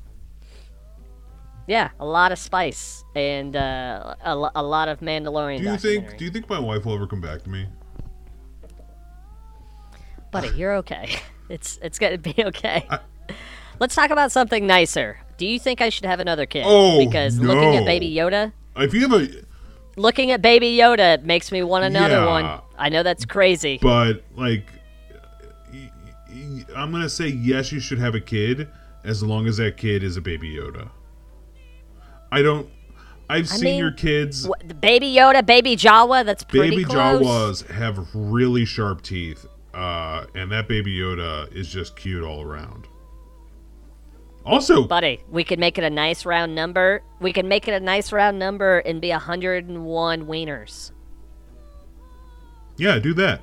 Yeah, 1.68 1.90
a 2.00 2.06
lot 2.06 2.32
of 2.32 2.40
spice 2.40 3.04
and 3.16 3.56
uh, 3.56 4.16
a, 4.24 4.52
a 4.56 4.64
lot 4.64 4.90
of 4.90 5.00
Mandalorian. 5.00 5.60
Do 5.60 5.64
you 5.64 5.78
think? 5.78 6.18
Do 6.18 6.26
you 6.26 6.32
think 6.32 6.50
my 6.50 6.60
wife 6.60 6.86
will 6.86 6.96
ever 6.96 7.08
come 7.08 7.22
back 7.22 7.44
to 7.44 7.50
me? 7.50 7.68
buddy, 10.32 10.50
you're 10.56 10.76
okay. 10.78 11.10
It's 11.50 11.78
it's 11.82 12.00
gonna 12.00 12.18
be 12.18 12.34
okay. 12.40 12.88
Let's 13.80 13.94
talk 13.94 14.10
about 14.10 14.32
something 14.32 14.66
nicer. 14.66 15.20
Do 15.36 15.46
you 15.46 15.60
think 15.60 15.82
I 15.82 15.90
should 15.90 16.06
have 16.06 16.22
another 16.22 16.46
kid? 16.46 16.64
Oh, 16.66 17.06
because 17.06 17.38
looking 17.40 17.76
at. 17.76 17.86
Baby 17.86 18.10
Yoda, 18.10 18.54
If 18.78 18.94
you 18.94 19.02
have 19.02 19.12
a, 19.12 19.28
looking 19.96 20.32
at 20.32 20.42
Baby 20.42 20.76
Yoda 20.78 21.24
makes 21.24 21.52
me 21.52 21.64
want 21.64 21.86
another 21.86 22.16
Yeah. 22.16 22.26
one. 22.26 22.62
I 22.78 22.90
know 22.90 23.04
that's 23.04 23.26
crazy. 23.26 23.80
but 23.82 24.24
like, 24.36 24.68
I'm 26.76 26.92
gonna 26.92 27.10
say 27.10 27.28
yes. 27.28 27.72
You 27.72 27.80
should 27.80 28.00
have 28.00 28.16
a 28.16 28.20
kid 28.22 28.68
as 29.04 29.22
long 29.24 29.48
as 29.48 29.58
that 29.58 29.78
kid 29.78 30.04
is 30.04 30.18
a 30.18 30.22
baby 30.22 30.56
Yoda. 30.56 30.90
I 32.32 32.42
don't. 32.42 32.70
I've 33.30 33.44
I 33.52 33.56
seen 33.56 33.64
mean, 33.64 33.80
your 33.80 33.92
kids. 33.92 34.48
Baby 34.82 35.14
Yoda, 35.14 35.46
Baby 35.46 35.76
Jawa, 35.76 36.26
that's 36.26 36.44
pretty 36.44 36.72
Baby 36.72 36.84
close. 36.86 37.22
Jawas 37.64 37.68
have 37.72 38.08
really 38.14 38.66
sharp 38.66 39.02
teeth, 39.02 39.46
uh, 39.74 40.26
and 40.36 40.52
that 40.52 40.68
Baby 40.68 40.98
Yoda 40.98 41.52
is 41.54 41.70
just 41.70 41.96
cute 41.96 42.24
all 42.24 42.42
around. 42.44 42.88
Also, 44.46 44.84
Buddy, 44.88 45.22
we 45.30 45.44
could 45.44 45.60
make 45.60 45.78
it 45.78 45.84
a 45.84 45.90
nice 45.90 46.26
round 46.26 46.56
number. 46.56 47.04
We 47.20 47.32
could 47.32 47.46
make 47.46 47.68
it 47.68 47.74
a 47.74 47.80
nice 47.80 48.12
round 48.12 48.40
number 48.40 48.80
and 48.80 49.00
be 49.00 49.10
101 49.12 50.26
wieners. 50.26 50.92
yeah, 52.78 52.98
do 53.00 53.14
that. 53.14 53.42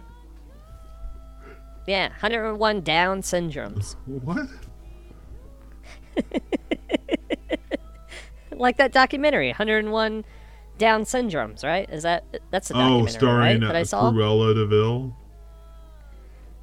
Yeah, 1.87 2.09
101 2.09 2.81
Down 2.83 3.23
syndromes. 3.23 3.95
What? 4.07 4.49
like 8.53 8.77
that 8.79 8.93
documentary, 8.93 9.49
101 9.49 10.25
Down 10.79 11.03
syndromes, 11.05 11.65
right? 11.65 11.89
Is 11.91 12.03
that 12.03 12.25
that's 12.51 12.69
the 12.69 12.75
Oh, 12.75 12.79
documentary, 12.79 13.11
starring 13.13 13.61
right? 13.61 13.69
That 13.69 13.77
uh, 13.77 13.79
I 13.79 13.83
saw. 13.85 14.11
Cruella 14.13 14.55
de 14.55 14.67
Vil. 14.67 15.17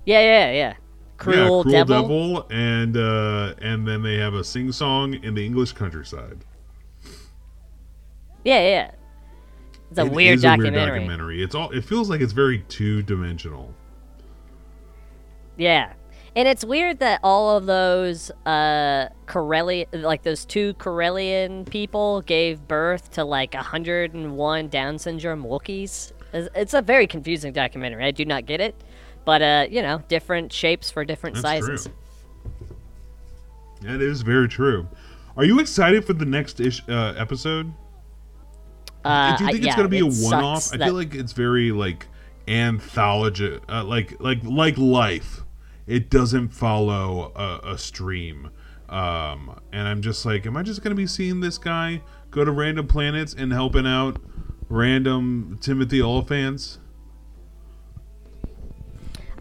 Yeah, 0.05 0.19
yeah, 0.21 0.51
yeah. 0.51 0.73
Cruel, 1.17 1.35
yeah, 1.35 1.47
Cruel 1.47 1.63
Devil. 1.63 2.01
Devil, 2.01 2.47
and 2.49 2.97
uh, 2.97 3.53
and 3.61 3.87
then 3.87 4.03
they 4.03 4.15
have 4.15 4.33
a 4.33 4.43
sing 4.43 4.71
song 4.71 5.13
in 5.15 5.33
the 5.33 5.45
English 5.45 5.71
countryside. 5.73 6.39
Yeah, 8.43 8.61
yeah. 8.61 8.91
It's 9.89 9.99
a 9.99 10.05
It 10.05 10.11
weird 10.11 10.41
documentary. 10.41 10.79
A 10.79 10.81
weird 10.81 11.01
documentary. 11.01 11.43
It's 11.43 11.55
all. 11.55 11.71
It 11.71 11.85
feels 11.85 12.09
like 12.09 12.21
it's 12.21 12.33
very 12.33 12.59
two 12.67 13.01
dimensional. 13.01 13.73
Yeah. 15.57 15.93
And 16.35 16.49
it's 16.49 16.65
weird 16.65 16.99
that 16.99 17.21
all 17.23 17.55
of 17.55 17.65
those 17.65 18.29
uh 18.45 19.07
Corellian 19.25 19.87
like 20.01 20.23
those 20.23 20.43
two 20.43 20.73
Corellian 20.75 21.69
people 21.69 22.21
gave 22.21 22.67
birth 22.67 23.11
to 23.11 23.23
like 23.23 23.53
101 23.53 24.67
Down 24.67 24.99
syndrome 24.99 25.43
Wookiees. 25.43 26.11
It's, 26.33 26.49
it's 26.53 26.73
a 26.73 26.81
very 26.81 27.07
confusing 27.07 27.53
documentary. 27.53 28.03
I 28.03 28.11
do 28.11 28.25
not 28.25 28.45
get 28.45 28.59
it. 28.59 28.75
But 29.25 29.41
uh, 29.41 29.67
you 29.69 29.81
know, 29.81 30.01
different 30.07 30.53
shapes 30.53 30.89
for 30.91 31.03
different 31.03 31.35
That's 31.35 31.43
sizes. 31.65 31.83
true. 31.85 31.93
That 33.81 34.01
is 34.01 34.21
very 34.21 34.47
true. 34.47 34.87
Are 35.37 35.43
you 35.45 35.59
excited 35.59 36.05
for 36.05 36.13
the 36.13 36.25
next 36.25 36.59
ish, 36.59 36.81
uh, 36.87 37.13
episode? 37.17 37.73
Uh, 39.03 39.35
Do 39.37 39.43
you 39.43 39.49
I- 39.49 39.51
think 39.51 39.63
yeah, 39.63 39.69
it's 39.69 39.75
going 39.75 39.85
to 39.85 39.89
be 39.89 39.99
a 39.99 40.05
one-off? 40.05 40.73
I 40.73 40.77
that- 40.77 40.85
feel 40.85 40.93
like 40.95 41.13
it's 41.13 41.33
very 41.33 41.71
like 41.71 42.07
anthology, 42.47 43.59
uh, 43.69 43.83
like 43.83 44.19
like 44.19 44.39
like 44.43 44.77
life. 44.77 45.41
It 45.87 46.09
doesn't 46.09 46.49
follow 46.49 47.31
a, 47.35 47.73
a 47.73 47.77
stream, 47.77 48.49
um, 48.89 49.59
and 49.71 49.87
I'm 49.87 50.01
just 50.01 50.25
like, 50.25 50.47
am 50.47 50.57
I 50.57 50.63
just 50.63 50.81
going 50.81 50.89
to 50.89 50.95
be 50.95 51.05
seeing 51.05 51.41
this 51.41 51.59
guy 51.59 52.01
go 52.31 52.43
to 52.43 52.51
random 52.51 52.87
planets 52.87 53.35
and 53.37 53.51
helping 53.53 53.85
out 53.85 54.19
random 54.67 55.59
Timothy 55.61 55.99
Olyphants? 55.99 56.79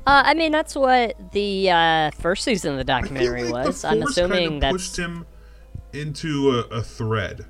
Uh, 0.07 0.22
I 0.26 0.34
mean, 0.34 0.52
that's 0.52 0.74
what 0.74 1.32
the 1.32 1.70
uh, 1.70 2.11
first 2.12 2.44
season 2.44 2.72
of 2.72 2.78
the 2.78 2.84
documentary 2.84 3.44
Like, 3.44 3.66
was. 3.66 3.82
the 3.82 3.88
I'm 3.88 4.02
assuming 4.02 4.30
kind 4.30 4.55
of 4.57 4.61
that's 4.61 4.72
pushed 4.72 4.96
him 4.98 5.26
into 5.92 6.50
a, 6.50 6.59
a 6.76 6.82
thread. 6.82 7.46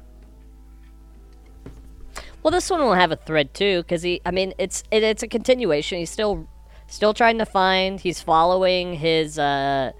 Well, 2.42 2.50
this 2.50 2.68
one 2.70 2.80
will 2.80 2.94
have 2.94 3.10
a 3.10 3.16
thread 3.16 3.54
too, 3.54 3.82
because 3.82 4.02
he. 4.02 4.20
I 4.24 4.30
mean, 4.30 4.52
it's 4.58 4.84
it, 4.90 5.02
it's 5.02 5.22
a 5.22 5.28
continuation. 5.28 5.98
He's 5.98 6.10
still 6.10 6.48
Still 6.86 7.14
trying 7.14 7.38
to 7.38 7.46
find. 7.46 7.98
He's 7.98 8.20
following 8.20 8.92
his 8.94 9.38
uh, 9.38 9.92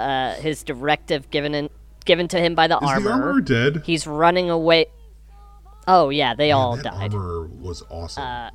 uh, 0.00 0.34
his 0.36 0.62
directive 0.64 1.30
given 1.30 1.54
in, 1.54 1.68
given 2.06 2.26
to 2.28 2.40
him 2.40 2.54
by 2.54 2.66
the 2.66 2.78
Is 2.78 2.88
armor. 2.88 3.08
the 3.08 3.10
armor 3.14 3.40
dead? 3.42 3.82
He's 3.84 4.06
running 4.06 4.48
away. 4.48 4.86
Oh 5.86 6.08
yeah, 6.08 6.34
they 6.34 6.50
all 6.50 6.76
that 6.76 6.84
died. 6.84 7.12
armor 7.14 7.46
was 7.46 7.82
awesome. 7.90 8.22
Uh, 8.24 8.50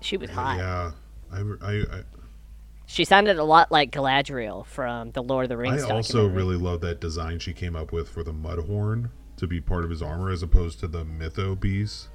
she 0.00 0.16
was 0.16 0.28
hot. 0.30 0.58
yeah, 0.58 0.90
I, 1.32 1.38
I, 1.62 1.72
I, 1.98 2.02
She 2.86 3.04
sounded 3.04 3.38
a 3.38 3.44
lot 3.44 3.70
like 3.70 3.90
Galadriel 3.92 4.66
from 4.66 5.10
the 5.12 5.22
Lord 5.22 5.44
of 5.44 5.48
the 5.48 5.56
Rings. 5.56 5.84
I 5.84 5.90
also 5.94 6.26
really 6.26 6.56
love 6.56 6.80
that 6.82 7.00
design 7.00 7.38
she 7.38 7.52
came 7.52 7.76
up 7.76 7.92
with 7.92 8.08
for 8.08 8.22
the 8.22 8.32
Mudhorn 8.32 9.10
to 9.36 9.46
be 9.46 9.60
part 9.60 9.84
of 9.84 9.90
his 9.90 10.02
armor 10.02 10.30
as 10.30 10.42
opposed 10.42 10.80
to 10.80 10.88
the 10.88 11.04
Mytho 11.04 11.58
beast. 11.58 12.08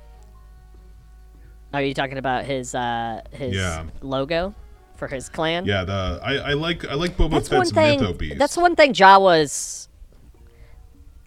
Are 1.73 1.81
you 1.81 1.93
talking 1.93 2.17
about 2.17 2.45
his 2.45 2.73
uh, 2.75 3.21
his 3.31 3.55
Yeah. 3.55 3.85
logo 4.01 4.53
for 4.95 5.07
his 5.07 5.27
clan? 5.29 5.65
Yeah, 5.65 5.83
the 5.83 6.19
I, 6.23 6.35
I 6.35 6.53
like 6.53 6.85
I 6.85 6.93
like 6.93 7.17
Boba 7.17 7.31
That's 7.31 7.49
Fett's 7.49 7.71
thing. 7.71 7.99
Mytho 7.99 8.17
beast. 8.17 8.37
That's 8.37 8.55
one 8.55 8.75
thing 8.75 8.93
Jawas. 8.93 9.87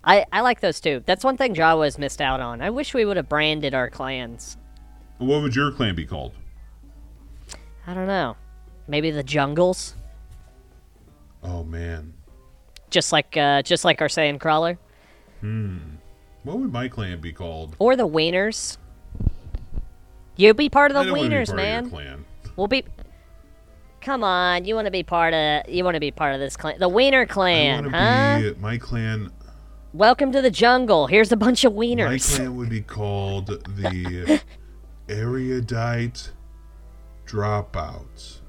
I 0.04 0.24
I 0.32 0.40
like 0.40 0.60
those 0.60 0.80
too. 0.80 1.02
That's 1.04 1.24
one 1.24 1.36
thing 1.36 1.54
Jawas 1.54 1.98
missed 1.98 2.20
out 2.20 2.40
on. 2.40 2.62
I 2.62 2.70
wish 2.70 2.94
we 2.94 3.04
would 3.04 3.16
have 3.18 3.28
branded 3.28 3.74
our 3.74 3.90
clans. 3.90 4.56
What 5.18 5.42
would 5.42 5.54
your 5.56 5.72
clan 5.72 5.94
be 5.94 6.06
called? 6.06 6.32
I 7.88 7.94
don't 7.94 8.06
know. 8.06 8.36
Maybe 8.86 9.10
the 9.10 9.22
jungles, 9.22 9.94
Oh 11.42 11.64
man, 11.64 12.12
just 12.90 13.12
like 13.12 13.34
uh, 13.36 13.62
just 13.62 13.82
like 13.84 14.02
our 14.02 14.08
sand 14.10 14.40
crawler, 14.40 14.78
hmm. 15.40 15.78
What 16.42 16.58
would 16.58 16.70
my 16.70 16.88
clan 16.88 17.20
be 17.22 17.32
called? 17.32 17.76
or 17.78 17.96
the 17.96 18.06
wieners. 18.06 18.76
You 20.36 20.52
be 20.52 20.68
part 20.68 20.90
of 20.90 20.98
I 20.98 21.00
the 21.00 21.08
don't 21.10 21.16
wanna 21.18 21.30
be 21.30 21.34
wieners, 21.34 21.46
part 21.46 21.58
of 21.60 21.64
your 21.64 21.72
man. 21.82 21.90
clan. 21.90 22.24
We'll 22.56 22.66
be. 22.66 22.84
Come 24.02 24.22
on, 24.22 24.66
you 24.66 24.74
want 24.74 24.84
to 24.86 24.90
be 24.90 25.02
part 25.02 25.32
of 25.32 25.68
you 25.68 25.82
want 25.82 25.94
to 25.94 26.00
be 26.00 26.10
part 26.10 26.34
of 26.34 26.40
this 26.40 26.56
clan, 26.58 26.78
the 26.78 26.88
Wiener 26.90 27.22
I 27.22 27.24
clan, 27.26 27.84
huh? 27.90 28.38
be 28.40 28.54
my 28.60 28.76
clan. 28.76 29.32
Welcome 29.94 30.30
to 30.32 30.42
the 30.42 30.50
jungle. 30.50 31.06
Here's 31.06 31.32
a 31.32 31.36
bunch 31.36 31.64
of 31.64 31.72
wieners. 31.72 32.06
My 32.32 32.36
clan 32.36 32.56
would 32.56 32.68
be 32.68 32.82
called 32.82 33.46
the 33.46 34.42
Erudite 35.08 36.30
Dropouts. 37.28 38.40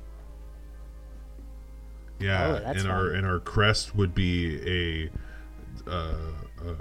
Yeah, 2.20 2.62
Oh, 2.66 2.72
and 2.72 2.88
our 2.88 3.12
and 3.12 3.26
our 3.26 3.40
crest 3.40 3.96
would 3.96 4.14
be 4.14 5.10
a 5.88 5.90
uh, 5.90 6.16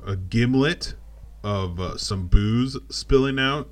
a, 0.07 0.16
gimlet 0.16 0.94
of 1.44 1.78
uh, 1.78 1.96
some 1.96 2.26
booze 2.26 2.76
spilling 2.88 3.38
out, 3.38 3.68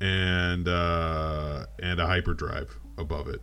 and 0.00 0.68
uh, 0.68 1.66
and 1.82 2.00
a 2.00 2.06
hyperdrive 2.06 2.78
above 2.98 3.28
it. 3.28 3.40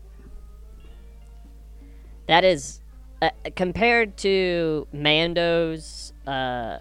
That 2.28 2.44
is 2.44 2.82
uh, 3.22 3.30
compared 3.56 4.18
to 4.18 4.88
Mando's 4.92 6.14
uh, 6.28 6.80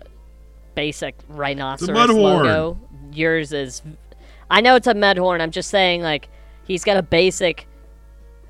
basic 0.75 1.15
rhinoceros 1.29 2.11
logo. 2.11 2.79
Yours 3.13 3.53
is. 3.53 3.83
I 4.51 4.61
know 4.61 4.77
it's 4.77 4.87
a 4.87 4.95
Mudhorn. 4.95 5.41
I'm 5.41 5.51
just 5.51 5.71
saying, 5.71 6.03
like, 6.03 6.29
he's 6.65 6.85
got 6.85 6.97
a 6.97 7.03
basic, 7.03 7.67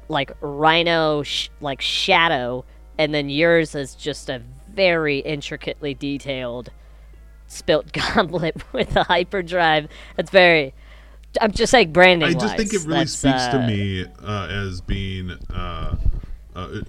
like, 0.08 0.32
rhino, 0.40 1.22
sh- 1.22 1.50
like, 1.60 1.80
shadow, 1.80 2.64
and 2.98 3.14
then 3.14 3.28
yours 3.28 3.74
is 3.74 3.94
just 3.94 4.28
a 4.28 4.42
very 4.72 5.18
intricately 5.18 5.94
detailed 5.94 6.70
spilt 7.46 7.92
goblet 8.14 8.56
with 8.72 8.94
a 8.96 9.04
hyperdrive. 9.04 9.88
That's 10.16 10.30
very. 10.30 10.74
I'm 11.40 11.50
just 11.50 11.72
saying 11.72 11.92
branding. 11.92 12.28
I 12.28 12.32
just 12.32 12.56
think 12.56 12.72
it 12.72 12.84
really 12.86 13.06
speaks 13.06 13.46
to 13.46 13.60
uh, 13.60 13.66
me 13.66 14.06
uh, 14.22 14.46
as 14.46 14.80
being 14.80 15.32
uh, 15.52 15.96
uh, 16.54 16.80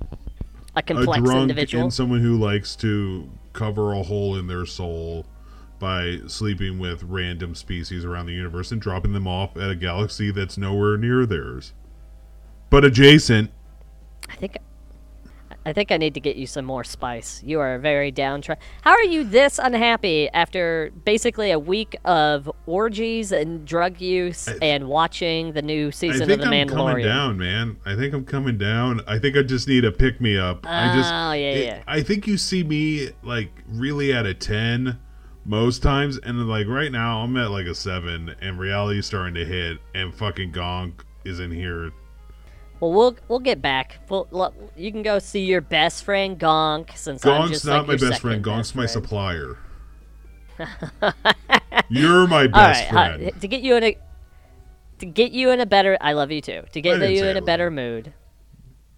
A 0.75 0.83
complex 0.83 1.23
drunk 1.23 1.41
individual. 1.41 1.85
and 1.85 1.93
someone 1.93 2.21
who 2.21 2.37
likes 2.37 2.75
to 2.77 3.27
cover 3.53 3.93
a 3.93 4.03
hole 4.03 4.35
in 4.35 4.45
their 4.45 4.65
soul 4.67 5.25
by 5.79 6.19
sleeping 6.27 6.79
with 6.79 7.03
random 7.03 7.55
species 7.55 8.05
around 8.05 8.25
the 8.27 8.33
universe 8.33 8.71
and 8.71 8.81
dropping 8.81 9.13
them 9.13 9.27
off 9.27 9.55
at 9.57 9.69
a 9.69 9.75
galaxy 9.75 10.31
that's 10.31 10.57
nowhere 10.57 10.97
near 10.97 11.25
theirs, 11.25 11.73
but 12.69 12.83
adjacent. 12.85 13.51
I 14.29 14.35
think 14.35 14.57
I 15.67 15.73
think 15.73 15.91
I 15.91 15.97
need 15.97 16.13
to 16.13 16.19
get 16.19 16.35
you 16.35 16.45
some 16.45 16.63
more 16.63 16.83
spice. 16.83 17.41
You 17.43 17.59
are 17.59 17.79
very 17.79 18.11
downtrodden. 18.11 18.63
How 18.83 18.91
are 18.91 19.03
you 19.03 19.23
this 19.23 19.57
unhappy 19.57 20.29
after 20.29 20.91
basically 21.05 21.49
a 21.49 21.57
week 21.57 21.95
of 22.05 22.49
orgies 22.67 23.31
and 23.31 23.65
drug 23.65 23.99
use 23.99 24.47
and 24.61 24.87
watching 24.87 25.53
the 25.53 25.63
new 25.63 25.87
I 25.87 25.89
season 25.89 26.27
think 26.27 26.41
of 26.43 26.49
The 26.51 26.55
I'm 26.55 26.67
coming 26.69 27.03
down, 27.03 27.39
man. 27.39 27.77
I 27.83 27.95
think 27.95 28.13
I'm 28.13 28.25
coming 28.25 28.59
down. 28.59 29.01
I 29.07 29.17
think 29.17 29.35
I 29.35 29.41
just 29.41 29.67
need 29.67 29.85
a 29.85 29.91
pick 29.91 30.21
me 30.21 30.37
up. 30.37 30.67
I 30.67 30.95
just, 30.95 31.11
Oh, 31.11 31.31
yeah, 31.31 31.49
it- 31.51 31.65
yeah. 31.65 31.83
I 31.87 32.03
think 32.03 32.27
you 32.27 32.37
see 32.37 32.63
me 32.63 33.09
like 33.23 33.49
really 33.67 34.13
at 34.13 34.27
a 34.27 34.35
ten 34.35 34.99
most 35.45 35.83
times, 35.83 36.17
and 36.17 36.39
then, 36.39 36.47
like 36.47 36.67
right 36.67 36.91
now 36.91 37.21
I'm 37.21 37.37
at 37.37 37.51
like 37.51 37.67
a 37.67 37.75
seven, 37.75 38.35
and 38.41 38.59
reality's 38.59 39.05
starting 39.05 39.35
to 39.35 39.45
hit, 39.45 39.77
and 39.93 40.13
fucking 40.13 40.51
Gonk 40.51 40.93
is 41.23 41.39
in 41.39 41.51
here. 41.51 41.91
Well, 42.79 42.91
we'll 42.91 43.15
we'll 43.27 43.39
get 43.39 43.61
back. 43.61 43.99
We'll, 44.09 44.27
lo- 44.31 44.53
you 44.75 44.91
can 44.91 45.01
go 45.03 45.19
see 45.19 45.45
your 45.45 45.61
best 45.61 46.03
friend 46.03 46.37
Gonk 46.39 46.97
since 46.97 47.25
I'm 47.25 47.43
Gonk's 47.43 47.51
just 47.51 47.65
not 47.65 47.87
like 47.87 48.01
my 48.01 48.09
best 48.09 48.21
friend. 48.21 48.43
best 48.43 48.75
my 48.75 48.81
friend. 48.87 48.89
supplier. 48.91 49.57
You're 51.89 52.27
my 52.27 52.47
best 52.47 52.91
right, 52.91 53.11
hi- 53.11 53.17
friend. 53.17 53.41
to 53.41 53.47
get 53.47 53.61
you 53.61 53.75
in 53.75 53.83
a 53.83 53.97
to 54.99 55.05
get 55.05 55.31
you 55.31 55.51
in 55.51 55.59
a 55.59 55.65
better. 55.65 55.97
I 56.01 56.13
love 56.13 56.31
you 56.31 56.41
too. 56.41 56.63
To 56.71 56.81
get 56.81 56.99
you 57.11 57.25
in 57.25 57.35
I 57.35 57.39
a 57.39 57.41
better 57.41 57.69
mood. 57.69 58.13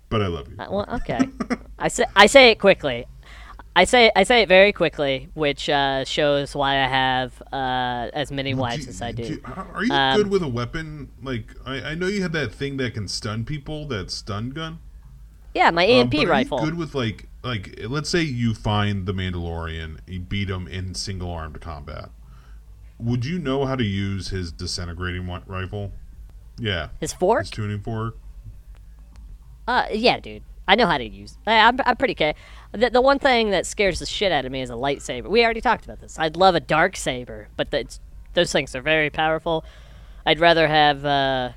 But 0.10 0.22
I 0.22 0.28
love 0.28 0.48
you. 0.50 0.56
Uh, 0.58 0.68
well, 0.70 0.86
okay. 0.96 1.20
I 1.78 1.90
say 1.90 2.06
I 2.16 2.28
say 2.28 2.52
it 2.52 2.60
quickly. 2.60 3.06
I 3.78 3.84
say 3.84 4.12
I 4.16 4.24
say 4.24 4.42
it 4.42 4.50
very 4.50 4.74
quickly, 4.74 5.30
which 5.36 5.70
uh, 5.70 6.04
shows 6.04 6.56
why 6.56 6.84
I 6.84 6.88
have 6.88 7.40
uh, 7.54 8.10
as 8.12 8.32
many 8.32 8.56
wives 8.56 8.88
as 8.88 9.04
I 9.04 9.12
do. 9.12 9.40
Are 9.46 9.84
you 9.84 9.94
Um, 9.94 10.18
good 10.18 10.32
with 10.32 10.42
a 10.42 10.48
weapon? 10.48 11.12
Like 11.22 11.54
I, 11.64 11.92
I 11.92 11.94
know 11.96 12.08
you 12.08 12.24
have 12.24 12.32
that 12.32 12.52
thing 12.52 12.78
that 12.78 12.96
can 12.96 13.08
stun 13.08 13.46
people, 13.46 13.86
that 13.90 14.10
stun 14.10 14.50
gun. 14.50 14.80
Yeah, 15.54 15.70
my 15.70 15.86
Um, 15.86 16.10
are 16.10 16.16
you 16.16 16.28
rifle. 16.28 16.58
good 16.58 16.76
with 16.76 16.96
like 16.96 17.28
like 17.44 17.80
let's 17.88 18.10
say 18.10 18.24
you 18.24 18.56
find 18.56 19.06
the 19.06 19.14
Mandalorian, 19.14 20.00
you 20.08 20.22
beat 20.22 20.50
him 20.50 20.68
in 20.68 20.96
single 20.96 21.32
armed 21.32 21.62
combat. 21.62 22.10
Would 22.98 23.26
you 23.26 23.38
know 23.38 23.66
how 23.66 23.76
to 23.76 23.84
use 23.84 24.30
his 24.30 24.52
disintegrating 24.52 25.28
rifle? 25.46 25.92
Yeah. 26.58 26.90
His 27.00 27.14
fork? 27.14 27.42
His 27.44 27.52
tuning 27.52 27.82
fork. 27.82 28.18
Uh, 29.68 29.86
yeah, 29.92 30.20
dude. 30.20 30.42
I 30.68 30.76
know 30.76 30.86
how 30.86 30.98
to 30.98 31.08
use. 31.08 31.38
I, 31.46 31.60
I'm, 31.60 31.80
I'm 31.86 31.96
pretty 31.96 32.14
okay. 32.14 32.36
The, 32.74 32.90
the 32.90 33.02
one 33.02 33.20
thing 33.20 33.52
that 33.52 33.66
scares 33.66 34.00
the 34.00 34.06
shit 34.06 34.32
out 34.32 34.46
of 34.46 34.52
me 34.52 34.62
is 34.62 34.70
a 34.70 34.74
lightsaber. 34.74 35.28
We 35.28 35.44
already 35.44 35.62
talked 35.62 35.86
about 35.86 36.02
this. 36.02 36.20
I'd 36.20 36.36
love 36.36 36.56
a 36.56 36.60
dark 36.60 36.96
saber, 36.98 37.48
but 37.56 37.72
that's, 37.72 38.00
those 38.34 38.52
things 38.52 38.76
are 38.76 38.82
very 38.82 39.10
powerful. 39.10 39.64
I'd 40.26 40.40
rather 40.40 40.68
have 40.68 41.06
uh, 41.06 41.52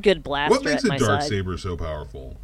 good 0.00 0.22
blaster 0.22 0.56
What 0.56 0.64
makes 0.64 0.84
a 0.84 0.88
dark 0.88 1.22
side. 1.22 1.22
saber 1.24 1.56
so 1.56 1.76
powerful? 1.76 2.36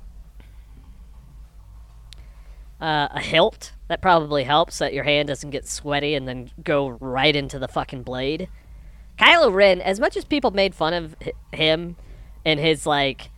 Uh, 2.80 3.08
a 3.10 3.20
hilt 3.20 3.72
that 3.88 4.00
probably 4.00 4.44
helps 4.44 4.78
that 4.78 4.94
your 4.94 5.02
hand 5.02 5.26
doesn't 5.26 5.50
get 5.50 5.66
sweaty 5.66 6.14
and 6.14 6.28
then 6.28 6.50
go 6.62 6.88
right 6.88 7.34
into 7.34 7.58
the 7.58 7.66
fucking 7.66 8.04
blade. 8.04 8.48
Kylo 9.18 9.52
Ren, 9.52 9.80
as 9.80 9.98
much 9.98 10.16
as 10.16 10.24
people 10.24 10.52
made 10.52 10.76
fun 10.76 10.94
of 10.94 11.16
him 11.52 11.96
and 12.44 12.60
his 12.60 12.86
like 12.86 13.30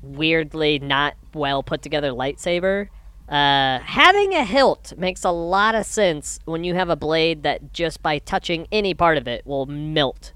weirdly 0.00 0.78
not 0.78 1.14
well 1.34 1.64
put 1.64 1.82
together 1.82 2.10
lightsaber, 2.10 2.88
uh, 3.28 3.78
having 3.80 4.34
a 4.34 4.44
hilt 4.44 4.92
makes 4.98 5.24
a 5.24 5.30
lot 5.30 5.74
of 5.74 5.86
sense 5.86 6.38
when 6.44 6.62
you 6.64 6.74
have 6.74 6.90
a 6.90 6.96
blade 6.96 7.42
that 7.42 7.72
just 7.72 8.02
by 8.02 8.18
touching 8.18 8.66
any 8.70 8.92
part 8.94 9.16
of 9.16 9.26
it 9.26 9.46
will 9.46 9.66
melt 9.66 10.32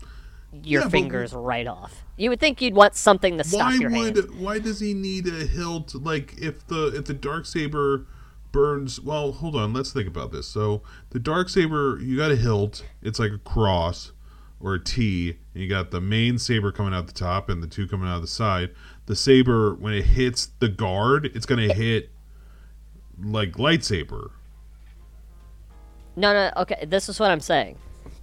your 0.53 0.81
Yeah, 0.81 0.87
but 0.87 0.93
fingers 0.93 1.33
right 1.35 1.67
off. 1.67 2.05
You 2.17 2.31
would 2.31 2.41
think 2.41 2.61
you'd 2.63 2.75
want 2.75 2.95
something 2.95 3.37
to 3.39 3.45
stop 3.45 3.61
why 3.73 3.75
your 3.75 3.91
would 3.91 4.17
hand. 4.17 4.41
why 4.41 4.59
does 4.59 4.81
he 4.81 4.95
need 4.95 5.27
a 5.27 5.45
hilt 5.47 5.95
like 5.95 6.35
if 6.39 6.67
the 6.67 6.87
if 6.97 7.05
the 7.05 7.15
dark 7.15 7.45
saber 7.47 8.07
burns 8.51 8.99
well 8.99 9.33
hold 9.33 9.55
on 9.55 9.73
let's 9.75 9.93
think 9.93 10.09
about 10.09 10.33
this 10.33 10.47
so 10.49 10.83
the 11.11 11.19
dark 11.21 11.49
saber 11.51 11.99
you 12.01 12.17
got 12.17 12.31
a 12.31 12.37
hilt 12.37 12.83
it's 13.03 13.19
like 13.19 13.31
a 13.31 13.39
cross 13.39 14.13
or 14.59 14.75
a 14.75 14.83
T 14.83 15.37
and 15.55 15.63
you 15.63 15.69
got 15.69 15.91
the 15.91 16.01
main 16.01 16.39
saber 16.39 16.73
coming 16.73 16.95
out 16.95 17.07
the 17.07 17.13
top 17.13 17.49
and 17.51 17.63
the 17.63 17.67
two 17.69 17.87
coming 17.87 18.09
out 18.09 18.21
the 18.23 18.27
side 18.27 18.71
the 19.07 19.15
saber 19.15 19.75
when 19.75 19.93
it 19.93 20.07
hits 20.07 20.47
the 20.59 20.69
guard 20.69 21.27
it's 21.35 21.47
gonna 21.47 21.73
hit 21.75 22.11
like 23.23 23.53
lightsaber 23.53 24.31
No, 26.17 26.33
no, 26.33 26.53
okay. 26.63 26.85
This 26.87 27.09
is 27.09 27.21
what 27.21 27.31
I'm 27.31 27.41
saying. 27.41 27.77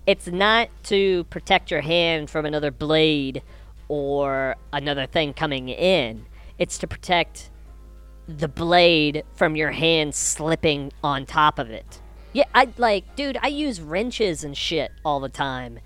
It's 0.05 0.27
not 0.27 0.69
to 0.83 1.23
protect 1.25 1.71
your 1.71 1.81
hand 1.81 2.29
from 2.29 2.45
another 2.45 2.71
blade 2.71 3.41
or 3.87 4.55
another 4.71 5.05
thing 5.05 5.33
coming 5.33 5.69
in. 5.69 6.25
It's 6.57 6.77
to 6.79 6.87
protect 6.87 7.49
the 8.27 8.47
blade 8.47 9.23
from 9.35 9.55
your 9.55 9.71
hand 9.71 10.15
slipping 10.15 10.91
on 11.03 11.25
top 11.25 11.59
of 11.59 11.69
it. 11.69 12.01
Yeah, 12.33 12.45
I 12.53 12.67
like, 12.77 13.15
dude, 13.15 13.37
I 13.41 13.47
use 13.47 13.79
wrenches 13.79 14.43
and 14.43 14.57
shit 14.57 14.91
all 15.03 15.19
the 15.19 15.29
time, 15.29 15.79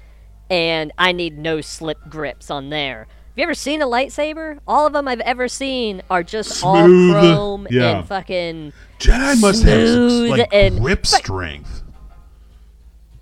and 0.50 0.92
I 0.98 1.12
need 1.12 1.38
no 1.38 1.62
slip 1.62 2.00
grips 2.10 2.50
on 2.50 2.70
there. 2.70 3.08
You 3.40 3.44
ever 3.44 3.54
seen 3.54 3.82
a 3.82 3.86
lightsaber? 3.88 4.60
All 4.68 4.86
of 4.86 4.92
them 4.92 5.08
I've 5.08 5.22
ever 5.22 5.48
seen 5.48 6.02
are 6.10 6.24
just 6.24 6.50
Smooth. 6.60 7.16
all 7.16 7.22
chrome 7.22 7.68
Yeah. 7.72 8.00
and 8.00 8.06
fucking 8.06 8.74
Jedi 9.00 9.40
must 9.40 9.64
have 9.64 9.88
smooth 9.88 10.32
like 10.32 10.50
and 10.52 10.78
grip 10.82 11.08
strength. 11.08 11.84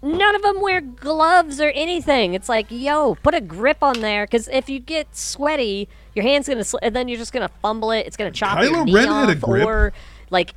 none 0.01 0.35
of 0.35 0.41
them 0.41 0.59
wear 0.59 0.81
gloves 0.81 1.61
or 1.61 1.69
anything. 1.69 2.33
It's 2.33 2.49
like, 2.49 2.65
yo, 2.71 3.13
put 3.21 3.35
a 3.35 3.41
grip 3.41 3.83
on 3.83 4.01
there, 4.01 4.25
because 4.25 4.47
if 4.47 4.69
you 4.69 4.79
get 4.79 5.15
sweaty, 5.15 5.87
your 6.15 6.23
hand's 6.23 6.47
gonna, 6.49 6.63
sl- 6.63 6.79
and 6.81 6.95
then 6.95 7.07
you're 7.07 7.19
just 7.19 7.31
gonna 7.31 7.51
fumble 7.61 7.91
it. 7.91 8.07
It's 8.07 8.17
gonna 8.17 8.31
chop 8.31 8.59
your 8.63 8.71
Kylo 8.73 8.85
knee 8.85 8.93
Ren 8.95 9.09
off, 9.09 9.27
had 9.29 9.37
a 9.37 9.39
grip. 9.39 9.67
or 9.67 9.93
like, 10.31 10.55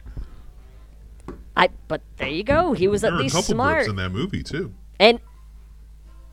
I. 1.54 1.68
But 1.86 2.00
there 2.16 2.28
you 2.28 2.44
go. 2.44 2.72
He 2.72 2.88
was 2.88 3.02
There 3.02 3.12
at 3.12 3.18
least 3.18 3.34
couple 3.34 3.54
smart. 3.56 3.88
in 3.88 3.96
that 3.96 4.08
movie 4.08 4.42
too. 4.42 4.72
And 4.98 5.20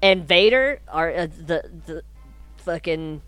and 0.01 0.25
Vader, 0.25 0.79
are 0.87 1.09
uh, 1.11 1.27
the 1.27 1.69
the 1.87 2.03
fucking 2.67 3.21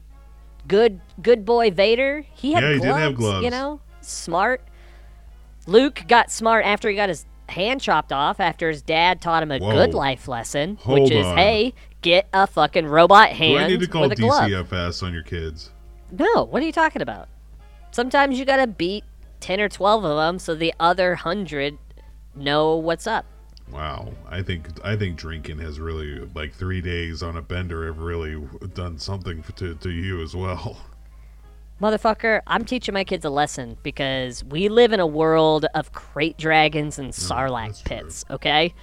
good 0.67 0.99
good 1.21 1.45
boy 1.45 1.71
Vader. 1.71 2.25
He 2.33 2.51
had 2.53 2.63
Yeah, 2.63 2.73
he 2.73 2.79
gloves, 2.79 2.93
did 2.97 3.01
have 3.01 3.15
gloves. 3.15 3.43
You 3.45 3.49
know, 3.51 3.81
smart. 4.01 4.61
Luke 5.65 6.03
got 6.07 6.29
smart 6.31 6.65
after 6.65 6.89
he 6.89 6.95
got 6.95 7.09
his 7.09 7.25
hand 7.47 7.81
chopped 7.81 8.11
off. 8.11 8.39
After 8.39 8.69
his 8.69 8.81
dad 8.81 9.21
taught 9.21 9.41
him 9.43 9.51
a 9.51 9.59
Whoa. 9.59 9.71
good 9.71 9.93
life 9.93 10.27
lesson, 10.27 10.77
Hold 10.81 11.01
which 11.03 11.11
is, 11.11 11.25
on. 11.25 11.37
hey, 11.37 11.73
get 12.01 12.27
a 12.33 12.45
fucking 12.47 12.85
robot 12.85 13.29
hand. 13.29 13.57
Do 13.59 13.63
I 13.63 13.67
need 13.67 13.79
to 13.79 13.87
call 13.87 14.01
with 14.03 14.11
a 14.13 14.15
glove. 14.15 14.49
DCFS 14.49 15.01
on 15.03 15.13
your 15.13 15.23
kids? 15.23 15.71
No, 16.11 16.43
what 16.43 16.61
are 16.61 16.65
you 16.65 16.71
talking 16.71 17.01
about? 17.01 17.27
Sometimes 17.91 18.37
you 18.37 18.45
gotta 18.45 18.67
beat 18.67 19.03
ten 19.39 19.59
or 19.61 19.69
twelve 19.69 20.03
of 20.03 20.17
them 20.17 20.37
so 20.37 20.53
the 20.53 20.73
other 20.79 21.15
hundred 21.15 21.77
know 22.35 22.75
what's 22.75 23.07
up. 23.07 23.25
Wow, 23.71 24.13
I 24.27 24.41
think 24.41 24.67
I 24.83 24.95
think 24.95 25.17
drinking 25.17 25.59
has 25.59 25.79
really 25.79 26.27
like 26.33 26.53
three 26.53 26.81
days 26.81 27.21
on 27.21 27.37
a 27.37 27.41
bender 27.41 27.85
have 27.85 27.99
really 27.99 28.41
done 28.73 28.97
something 28.97 29.43
to 29.57 29.75
to 29.75 29.89
you 29.89 30.21
as 30.21 30.35
well. 30.35 30.77
Motherfucker, 31.81 32.41
I'm 32.45 32.65
teaching 32.65 32.93
my 32.93 33.05
kids 33.05 33.23
a 33.23 33.29
lesson 33.29 33.77
because 33.83 34.43
we 34.43 34.67
live 34.67 34.91
in 34.91 34.99
a 34.99 35.07
world 35.07 35.65
of 35.73 35.93
krayt 35.93 36.35
dragons 36.35 36.99
and 36.99 37.13
sarlacc 37.13 37.85
pits, 37.85 38.25
okay? 38.29 38.73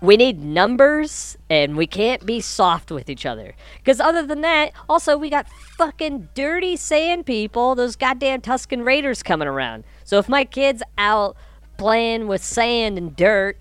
We 0.00 0.16
need 0.16 0.42
numbers 0.42 1.38
and 1.48 1.76
we 1.76 1.86
can't 1.86 2.26
be 2.26 2.40
soft 2.40 2.90
with 2.90 3.08
each 3.08 3.24
other. 3.24 3.54
Because 3.78 4.00
other 4.00 4.26
than 4.26 4.40
that, 4.40 4.72
also, 4.88 5.16
we 5.16 5.30
got 5.30 5.48
fucking 5.48 6.30
dirty 6.34 6.74
sand 6.74 7.26
people, 7.26 7.76
those 7.76 7.94
goddamn 7.94 8.40
Tusken 8.40 8.84
Raiders 8.84 9.22
coming 9.22 9.46
around. 9.46 9.84
So 10.02 10.18
if 10.18 10.28
my 10.28 10.44
kid's 10.44 10.82
out 10.98 11.36
playing 11.82 12.28
with 12.28 12.44
sand 12.44 12.96
and 12.96 13.16
dirt, 13.16 13.58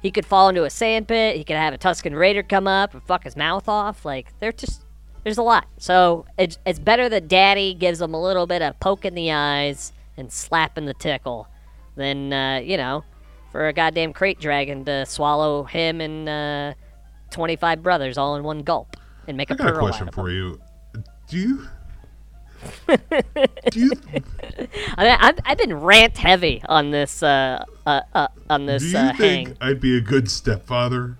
he 0.00 0.12
could 0.12 0.24
fall 0.24 0.48
into 0.48 0.62
a 0.62 0.70
sand 0.70 1.08
pit, 1.08 1.34
he 1.34 1.42
could 1.42 1.56
have 1.56 1.74
a 1.74 1.78
Tusken 1.78 2.16
Raider 2.16 2.44
come 2.44 2.68
up 2.68 2.94
and 2.94 3.02
fuck 3.02 3.24
his 3.24 3.36
mouth 3.36 3.68
off. 3.68 4.04
Like, 4.04 4.28
they're 4.38 4.52
just 4.52 4.84
there's 5.24 5.38
a 5.38 5.42
lot. 5.42 5.66
So 5.76 6.24
it's, 6.38 6.56
it's 6.64 6.78
better 6.78 7.08
that 7.08 7.26
daddy 7.26 7.74
gives 7.74 8.00
him 8.00 8.14
a 8.14 8.22
little 8.22 8.46
bit 8.46 8.62
of 8.62 8.78
poke 8.78 9.04
in 9.04 9.14
the 9.14 9.32
eyes 9.32 9.92
and 10.16 10.32
slap 10.32 10.78
in 10.78 10.84
the 10.84 10.94
tickle 10.94 11.48
than, 11.96 12.32
uh, 12.32 12.60
you 12.62 12.76
know, 12.76 13.02
for 13.50 13.66
a 13.66 13.72
goddamn 13.72 14.12
krayt 14.12 14.38
dragon 14.38 14.84
to 14.84 15.04
swallow 15.04 15.64
him 15.64 16.00
and 16.00 16.28
uh, 16.28 16.74
25 17.32 17.82
brothers 17.82 18.16
all 18.16 18.36
in 18.36 18.44
one 18.44 18.60
gulp 18.60 18.96
and 19.26 19.36
make 19.36 19.50
I 19.50 19.54
a 19.54 19.56
got 19.56 19.74
a 19.74 19.78
question 19.78 20.08
for 20.12 20.30
you. 20.30 20.60
Do 21.28 21.36
you 21.36 21.66
you 23.74 23.90
I 24.98 25.04
mean, 25.04 25.16
I've, 25.20 25.38
I've 25.44 25.58
been 25.58 25.74
rant 25.74 26.16
heavy 26.16 26.62
on 26.68 26.90
this 26.90 27.22
uh, 27.22 27.64
uh, 27.86 28.00
uh, 28.14 28.28
on 28.50 28.66
this 28.66 28.82
do 28.82 28.88
you 28.90 28.98
uh, 28.98 29.12
think 29.14 29.48
hang. 29.48 29.56
I'd 29.60 29.80
be 29.80 29.96
a 29.96 30.00
good 30.00 30.30
stepfather? 30.30 31.16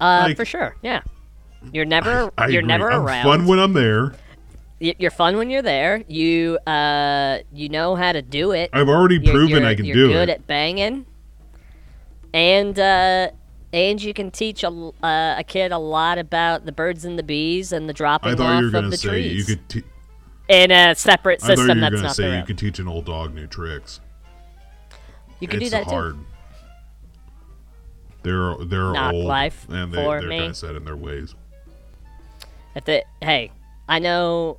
Uh, 0.00 0.24
like- 0.28 0.36
for 0.36 0.44
sure, 0.44 0.76
yeah. 0.82 1.02
You're 1.72 1.84
never 1.84 2.30
I 2.38 2.46
you're 2.48 2.60
agree. 2.60 2.68
never 2.68 2.90
I'm 2.90 3.02
around. 3.02 3.24
Fun 3.24 3.46
when 3.46 3.58
I'm 3.58 3.74
there. 3.74 4.14
You're 4.78 5.10
fun 5.10 5.36
when 5.36 5.50
you're 5.50 5.60
there. 5.60 6.02
You 6.08 6.56
uh, 6.66 7.40
you 7.52 7.68
know 7.68 7.96
how 7.96 8.12
to 8.12 8.22
do 8.22 8.52
it. 8.52 8.70
I've 8.72 8.88
already 8.88 9.16
You're- 9.16 9.30
proven 9.30 9.48
you're- 9.50 9.66
I 9.66 9.74
can 9.74 9.84
do 9.84 9.90
it. 9.90 9.96
you're 9.96 10.08
good 10.08 10.30
at 10.30 10.46
banging, 10.46 11.04
and 12.32 12.78
uh, 12.78 13.30
and 13.72 14.02
you 14.02 14.12
can 14.12 14.30
teach 14.30 14.64
a, 14.64 14.68
uh, 14.68 15.36
a 15.38 15.44
kid 15.46 15.72
a 15.72 15.78
lot 15.78 16.18
about 16.18 16.66
the 16.66 16.72
birds 16.72 17.04
and 17.04 17.18
the 17.18 17.22
bees 17.22 17.72
and 17.72 17.88
the 17.88 17.92
dropping 17.92 18.32
I 18.32 18.36
thought 18.36 18.52
off 18.52 18.62
you 18.62 18.70
were 18.72 18.78
of 18.78 18.90
the 18.90 18.96
say 18.96 19.08
trees 19.08 19.48
you 19.48 19.56
could. 19.56 19.68
Te- 19.68 19.84
in 20.48 20.70
a 20.72 20.94
separate 20.94 21.40
system 21.40 21.52
I 21.52 21.74
thought 21.74 21.74
you 21.76 21.80
were 21.82 21.90
that's 21.90 22.02
not 22.02 22.16
say 22.16 22.36
you 22.36 22.44
could 22.44 22.58
teach 22.58 22.78
an 22.78 22.88
old 22.88 23.06
dog 23.06 23.34
new 23.34 23.46
tricks. 23.46 24.00
You 25.38 25.48
can 25.48 25.60
do 25.60 25.70
that 25.70 25.84
too. 25.84 25.90
hard. 25.90 26.16
They're 28.22 28.54
they're 28.66 28.92
Knock 28.92 29.14
old 29.14 29.24
life 29.24 29.66
and 29.70 29.92
they, 29.92 30.20
me. 30.20 30.38
kind 30.38 30.50
of 30.50 30.56
set 30.56 30.74
in 30.74 30.84
their 30.84 30.96
ways. 30.96 31.34
If 32.74 32.84
the 32.84 33.04
hey, 33.22 33.50
I 33.88 33.98
know 33.98 34.58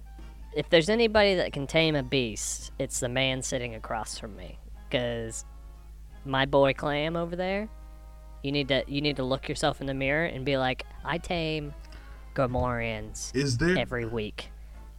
if 0.56 0.70
there's 0.70 0.90
anybody 0.90 1.36
that 1.36 1.54
can 1.54 1.68
tame 1.68 1.96
a 1.96 2.04
beast, 2.04 2.72
it's 2.80 3.00
the 3.00 3.10
man 3.10 3.42
sitting 3.42 3.76
across 3.76 4.18
from 4.18 4.36
me. 4.36 4.58
Cause 4.90 5.46
my 6.26 6.46
boy 6.46 6.74
Clamm 6.74 7.16
over 7.16 7.36
there, 7.36 7.70
you 8.44 8.52
need 8.52 8.68
to 8.70 8.84
you 8.88 9.02
need 9.02 9.18
to 9.18 9.24
look 9.24 9.48
yourself 9.48 9.82
in 9.82 9.88
the 9.88 9.94
mirror 9.94 10.26
and 10.26 10.46
be 10.46 10.58
like, 10.58 10.86
I 11.06 11.18
tame 11.18 11.74
Gamorreans 12.36 13.36
Is 13.36 13.58
there 13.58 13.78
every 13.78 14.06
week. 14.06 14.52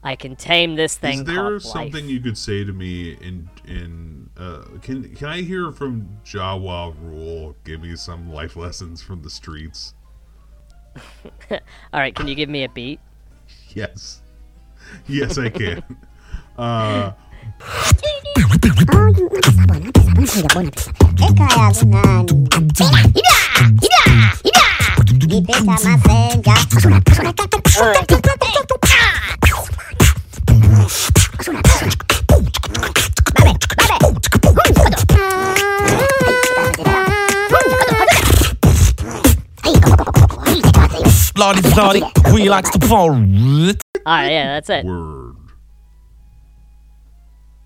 I 0.05 0.17
can 0.17 0.35
tame 0.35 0.75
this 0.75 0.97
thing 0.97 1.21
Is 1.21 1.25
there 1.25 1.37
called 1.37 1.63
something 1.63 2.05
life. 2.05 2.11
you 2.11 2.21
could 2.21 2.37
say 2.37 2.65
to 2.65 2.73
me 2.73 3.13
in 3.21 3.49
in 3.67 4.31
uh, 4.37 4.65
can 4.81 5.15
can 5.15 5.29
I 5.29 5.43
hear 5.43 5.71
from 5.71 6.09
Jawa 6.25 6.95
Rule? 7.01 7.55
Give 7.65 7.81
me 7.81 7.95
some 7.97 8.33
life 8.33 8.57
lessons 8.57 9.03
from 9.03 9.23
the 9.23 9.31
streets. 9.31 9.95
All 11.51 11.61
right, 11.93 12.15
can 12.15 12.29
you 12.29 12.35
give 12.35 12.49
me 12.49 12.65
a 12.65 12.69
beat? 12.69 13.01
Yes, 13.75 14.21
yes, 15.07 15.39
I 15.39 15.49
can. 15.49 15.83
uh, 16.59 17.13
Bloody, 41.35 41.63
bloody, 41.75 42.03
we 42.33 42.49
likes 42.49 42.71
to 42.71 42.87
fall. 42.87 43.11
All 43.11 43.17
right, 44.07 44.31
yeah, 44.31 44.55
that's 44.55 44.71
it. 44.71 44.85
Word. 44.85 45.37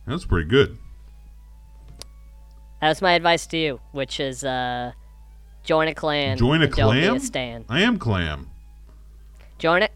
That's 0.07 0.25
pretty 0.25 0.49
good. 0.49 0.79
That's 2.81 3.03
my 3.03 3.13
advice 3.13 3.47
to 3.49 3.59
you, 3.59 3.81
which 3.93 4.21
is 4.21 4.45
uh, 4.45 4.93
join 5.67 5.89
a 5.89 5.95
clan. 5.95 6.39
Join 6.39 6.63
a 6.63 6.65
and 6.65 6.75
Don't 6.75 6.95
be 6.95 7.01
clam. 7.03 7.17
a 7.17 7.21
stan. 7.21 7.65
I 7.69 7.83
am 7.83 7.99
clam. 7.99 8.49
Join 9.59 9.83
it. 9.83 9.93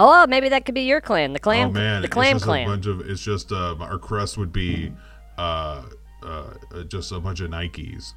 Oh, 0.00 0.26
maybe 0.28 0.48
that 0.50 0.64
could 0.64 0.76
be 0.76 0.82
your 0.82 1.00
clan, 1.00 1.32
the 1.32 1.40
clam, 1.40 1.70
oh 1.70 1.72
man, 1.72 2.02
the 2.02 2.08
clam 2.08 2.36
it's 2.36 2.44
just 2.44 2.44
clan. 2.44 2.66
a 2.66 2.70
bunch 2.70 2.86
of. 2.86 3.00
It's 3.00 3.20
just 3.20 3.50
uh, 3.50 3.74
our 3.80 3.98
crest 3.98 4.38
would 4.38 4.52
be 4.52 4.92
uh, 5.36 5.82
uh, 6.22 6.54
uh, 6.72 6.84
just 6.84 7.10
a 7.10 7.18
bunch 7.18 7.40
of 7.40 7.50
Nikes, 7.50 8.12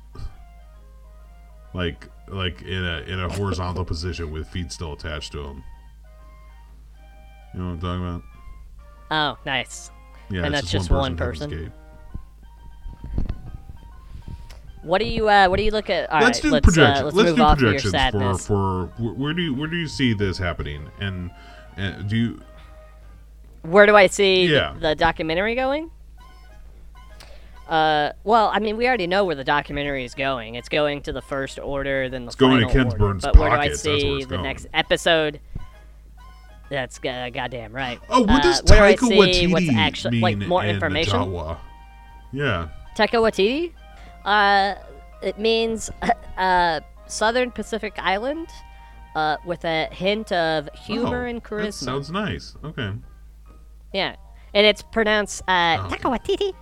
like 1.74 2.08
like 2.28 2.62
in 2.62 2.86
a 2.86 3.02
in 3.08 3.20
a 3.20 3.30
horizontal 3.30 3.84
position 3.84 4.32
with 4.32 4.48
feet 4.48 4.72
still 4.72 4.94
attached 4.94 5.32
to 5.32 5.42
them. 5.42 5.64
You 7.56 7.60
know 7.62 7.66
what 7.66 7.72
I'm 7.72 7.80
talking 7.80 8.08
about? 8.08 8.22
Oh, 9.10 9.44
nice. 9.46 9.90
Yeah, 10.30 10.46
and 10.46 10.54
it's 10.54 10.62
that's 10.62 10.72
just 10.72 10.84
just 10.84 10.92
one 10.92 11.00
one 11.00 11.18
person, 11.18 11.50
person. 11.50 11.74
What 14.84 15.00
do 15.00 15.06
you 15.06 15.30
uh, 15.30 15.48
What 15.48 15.58
do 15.58 15.64
you 15.64 15.72
look 15.72 15.90
at? 15.90 16.10
All 16.10 16.22
let's 16.22 16.40
right, 16.40 16.44
do 16.44 16.52
let's, 16.52 16.64
projections. 16.64 17.02
Uh, 17.02 17.06
let's, 17.06 17.16
let's 17.16 17.30
move 17.30 17.36
do 17.38 17.44
off 17.44 17.58
of 17.58 17.62
your 17.62 17.80
projections 17.80 18.46
for 18.46 18.88
for 18.98 19.14
where 19.14 19.34
do 19.34 19.42
you 19.42 19.54
where 19.54 19.68
do 19.68 19.76
you 19.78 19.88
see 19.88 20.14
this 20.14 20.38
happening? 20.38 20.90
And, 21.00 21.32
and 21.78 22.10
do 22.10 22.18
you 22.18 22.42
Where 23.62 23.86
do 23.86 23.96
I 23.96 24.08
see 24.08 24.46
Yeah. 24.48 24.76
the 24.80 24.96
documentary 24.96 25.54
going? 25.56 25.92
Uh, 27.70 28.12
well, 28.26 28.50
I 28.54 28.60
mean, 28.60 28.76
we 28.76 28.86
already 28.86 29.08
know 29.08 29.24
where 29.24 29.36
the 29.36 29.46
documentary 29.46 30.04
is 30.04 30.14
going. 30.14 30.56
It's 30.56 30.68
going 30.68 31.04
to 31.04 31.14
the 31.14 31.22
first 31.22 31.58
order, 31.58 32.10
then 32.10 32.26
the 32.26 32.28
It's 32.28 32.36
going 32.36 32.60
to 32.60 32.68
final 32.68 32.74
Ken 32.74 32.86
order. 32.88 32.98
Burns' 32.98 33.24
But 33.24 33.38
where 33.38 33.50
do 33.50 33.56
I 33.56 33.58
pockets, 33.60 33.84
that's 33.84 33.88
where 33.88 34.00
see 34.02 34.24
the 34.24 34.30
going. 34.30 34.44
next 34.44 34.68
episode? 34.74 35.40
That's 36.70 37.00
uh, 37.00 37.30
goddamn 37.34 37.72
right. 37.74 38.00
Oh, 38.10 38.22
what 38.22 38.30
uh, 38.30 38.42
does 38.42 38.62
do 38.62 38.74
Taika 38.74 39.34
see 39.34 39.48
what's 39.48 39.70
actually 39.70 40.12
mean 40.20 40.22
like 40.22 40.38
more 40.38 40.64
in 40.64 40.72
information? 40.72 41.14
Jawa? 41.14 41.58
Yeah. 42.34 42.70
Taika 42.98 43.22
Waititi? 43.22 43.72
Uh, 44.26 44.76
it 45.22 45.38
means 45.40 45.90
uh, 46.38 46.80
Southern 47.08 47.52
Pacific 47.52 47.94
Island, 47.98 48.48
uh, 49.16 49.38
with 49.46 49.66
a 49.66 49.88
hint 49.92 50.32
of 50.32 50.70
humor 50.74 51.26
Oh, 51.26 51.30
and 51.30 51.42
That 51.42 51.50
charisma. 51.50 51.74
sounds 51.74 52.12
nice. 52.12 52.56
Okay. 52.64 52.92
Yeah, 53.94 54.16
and 54.54 54.66
it's 54.66 54.82
pronounced 54.82 55.42
uh, 55.48 55.78
Oh. 55.80 55.90
Taika 55.90 56.18
Waititi. 56.18 56.54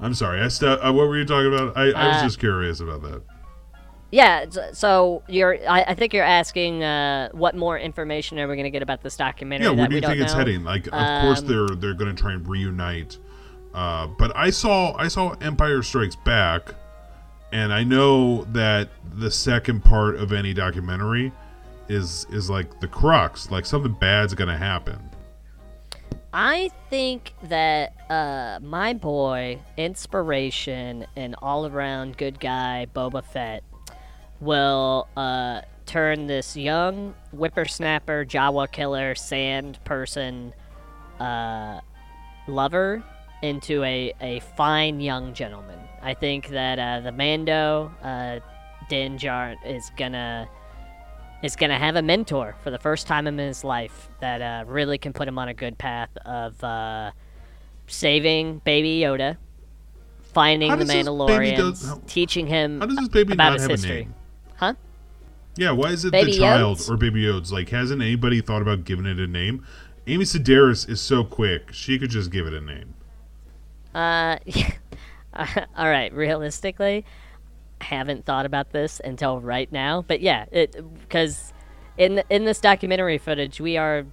I'm 0.00 0.14
sorry. 0.14 0.40
I 0.42 0.48
st- 0.48 0.80
uh, 0.84 0.92
what 0.92 1.08
were 1.08 1.16
you 1.18 1.24
talking 1.24 1.52
about? 1.52 1.76
I, 1.76 1.90
I 1.90 2.08
was 2.08 2.16
Uh, 2.18 2.22
just 2.24 2.38
curious 2.38 2.80
about 2.80 3.02
that. 3.02 3.22
yeah. 4.10 4.44
So 4.72 5.22
you're. 5.28 5.58
I, 5.68 5.82
I 5.88 5.94
think 5.94 6.12
you're 6.14 6.22
asking 6.24 6.82
uh, 6.84 7.30
what 7.32 7.54
more 7.54 7.78
information 7.78 8.38
are 8.38 8.46
we 8.48 8.56
going 8.56 8.64
to 8.64 8.70
get 8.70 8.82
about 8.82 9.02
this 9.02 9.16
documentary? 9.16 9.66
Yeah, 9.66 9.70
where 9.72 9.82
that 9.84 9.88
do 9.90 9.94
you 9.96 10.00
don't 10.02 10.10
think 10.12 10.22
it's 10.22 10.32
know? 10.32 10.38
heading? 10.38 10.64
Like, 10.64 10.86
of 10.86 11.22
course 11.22 11.40
Um, 11.40 11.46
they're 11.48 11.76
they're 11.76 11.94
going 11.94 12.14
to 12.14 12.22
try 12.22 12.32
and 12.32 12.46
reunite. 12.46 13.18
Uh, 13.76 14.06
but 14.06 14.34
I 14.34 14.48
saw 14.48 14.96
I 14.96 15.08
saw 15.08 15.34
Empire 15.42 15.82
Strikes 15.82 16.16
Back, 16.16 16.74
and 17.52 17.74
I 17.74 17.84
know 17.84 18.44
that 18.44 18.88
the 19.16 19.30
second 19.30 19.84
part 19.84 20.16
of 20.16 20.32
any 20.32 20.54
documentary 20.54 21.30
is 21.86 22.26
is 22.30 22.48
like 22.48 22.80
the 22.80 22.88
crux. 22.88 23.50
Like 23.50 23.66
something 23.66 23.92
bad's 23.92 24.32
to 24.48 24.56
happen. 24.56 24.98
I 26.32 26.70
think 26.88 27.34
that 27.44 27.92
uh, 28.10 28.60
my 28.62 28.94
boy, 28.94 29.60
inspiration, 29.76 31.06
and 31.14 31.36
all 31.42 31.66
around 31.66 32.16
good 32.16 32.40
guy 32.40 32.86
Boba 32.94 33.22
Fett 33.22 33.62
will 34.40 35.06
uh, 35.18 35.60
turn 35.84 36.28
this 36.28 36.56
young 36.56 37.14
whippersnapper, 37.30 38.24
Jawa 38.24 38.72
killer, 38.72 39.14
sand 39.14 39.78
person 39.84 40.54
uh, 41.20 41.80
lover 42.48 43.04
into 43.42 43.82
a, 43.84 44.12
a 44.20 44.40
fine 44.56 45.00
young 45.00 45.34
gentleman. 45.34 45.78
I 46.02 46.14
think 46.14 46.48
that 46.48 46.78
uh, 46.78 47.00
the 47.00 47.12
Mando, 47.12 47.92
uh, 48.02 48.40
Din 48.88 49.18
Djarin, 49.18 49.56
is 49.66 49.90
gonna 49.96 50.48
is 51.42 51.54
going 51.54 51.70
to 51.70 51.76
have 51.76 51.96
a 51.96 52.02
mentor 52.02 52.56
for 52.62 52.70
the 52.70 52.78
first 52.78 53.06
time 53.06 53.26
in 53.26 53.36
his 53.36 53.62
life 53.62 54.08
that 54.20 54.40
uh, 54.40 54.64
really 54.66 54.96
can 54.96 55.12
put 55.12 55.28
him 55.28 55.38
on 55.38 55.48
a 55.48 55.54
good 55.54 55.76
path 55.76 56.08
of 56.24 56.62
uh, 56.64 57.10
saving 57.86 58.58
Baby 58.64 59.00
Yoda, 59.00 59.36
finding 60.32 60.70
the 60.78 60.84
baby 61.26 61.54
does- 61.54 61.98
teaching 62.06 62.46
him 62.46 62.80
How 62.80 62.86
does 62.86 62.96
this 62.96 63.08
baby 63.08 63.34
about 63.34 63.50
not 63.50 63.52
his 63.54 63.62
have 63.62 63.70
history. 63.72 63.90
a 63.90 63.94
name? 64.04 64.14
Huh? 64.56 64.74
Yeah, 65.56 65.70
why 65.72 65.90
is 65.90 66.04
it 66.04 66.10
Baby 66.12 66.32
the 66.32 66.38
child 66.38 66.78
Yodes? 66.78 66.90
or 66.90 66.96
Baby 66.96 67.24
Yodes? 67.24 67.52
Like, 67.52 67.68
hasn't 67.68 68.00
anybody 68.02 68.40
thought 68.40 68.62
about 68.62 68.84
giving 68.84 69.06
it 69.06 69.18
a 69.18 69.26
name? 69.26 69.64
Amy 70.06 70.24
Sedaris 70.24 70.88
is 70.88 71.00
so 71.00 71.22
quick; 71.22 71.72
she 71.72 71.98
could 71.98 72.10
just 72.10 72.30
give 72.30 72.46
it 72.46 72.54
a 72.54 72.60
name. 72.60 72.94
Uh, 73.96 74.38
all 75.76 75.88
right. 75.88 76.12
Realistically, 76.14 77.04
I 77.80 77.84
haven't 77.84 78.24
thought 78.24 78.46
about 78.46 78.70
this 78.72 79.00
until 79.04 79.40
right 79.40 79.70
now. 79.70 80.02
But 80.06 80.20
yeah, 80.20 80.46
it 80.50 80.76
because 81.00 81.52
in 81.98 82.22
in 82.30 82.44
this 82.44 82.60
documentary 82.60 83.18
footage, 83.18 83.60
we 83.60 83.76
are 83.76 84.04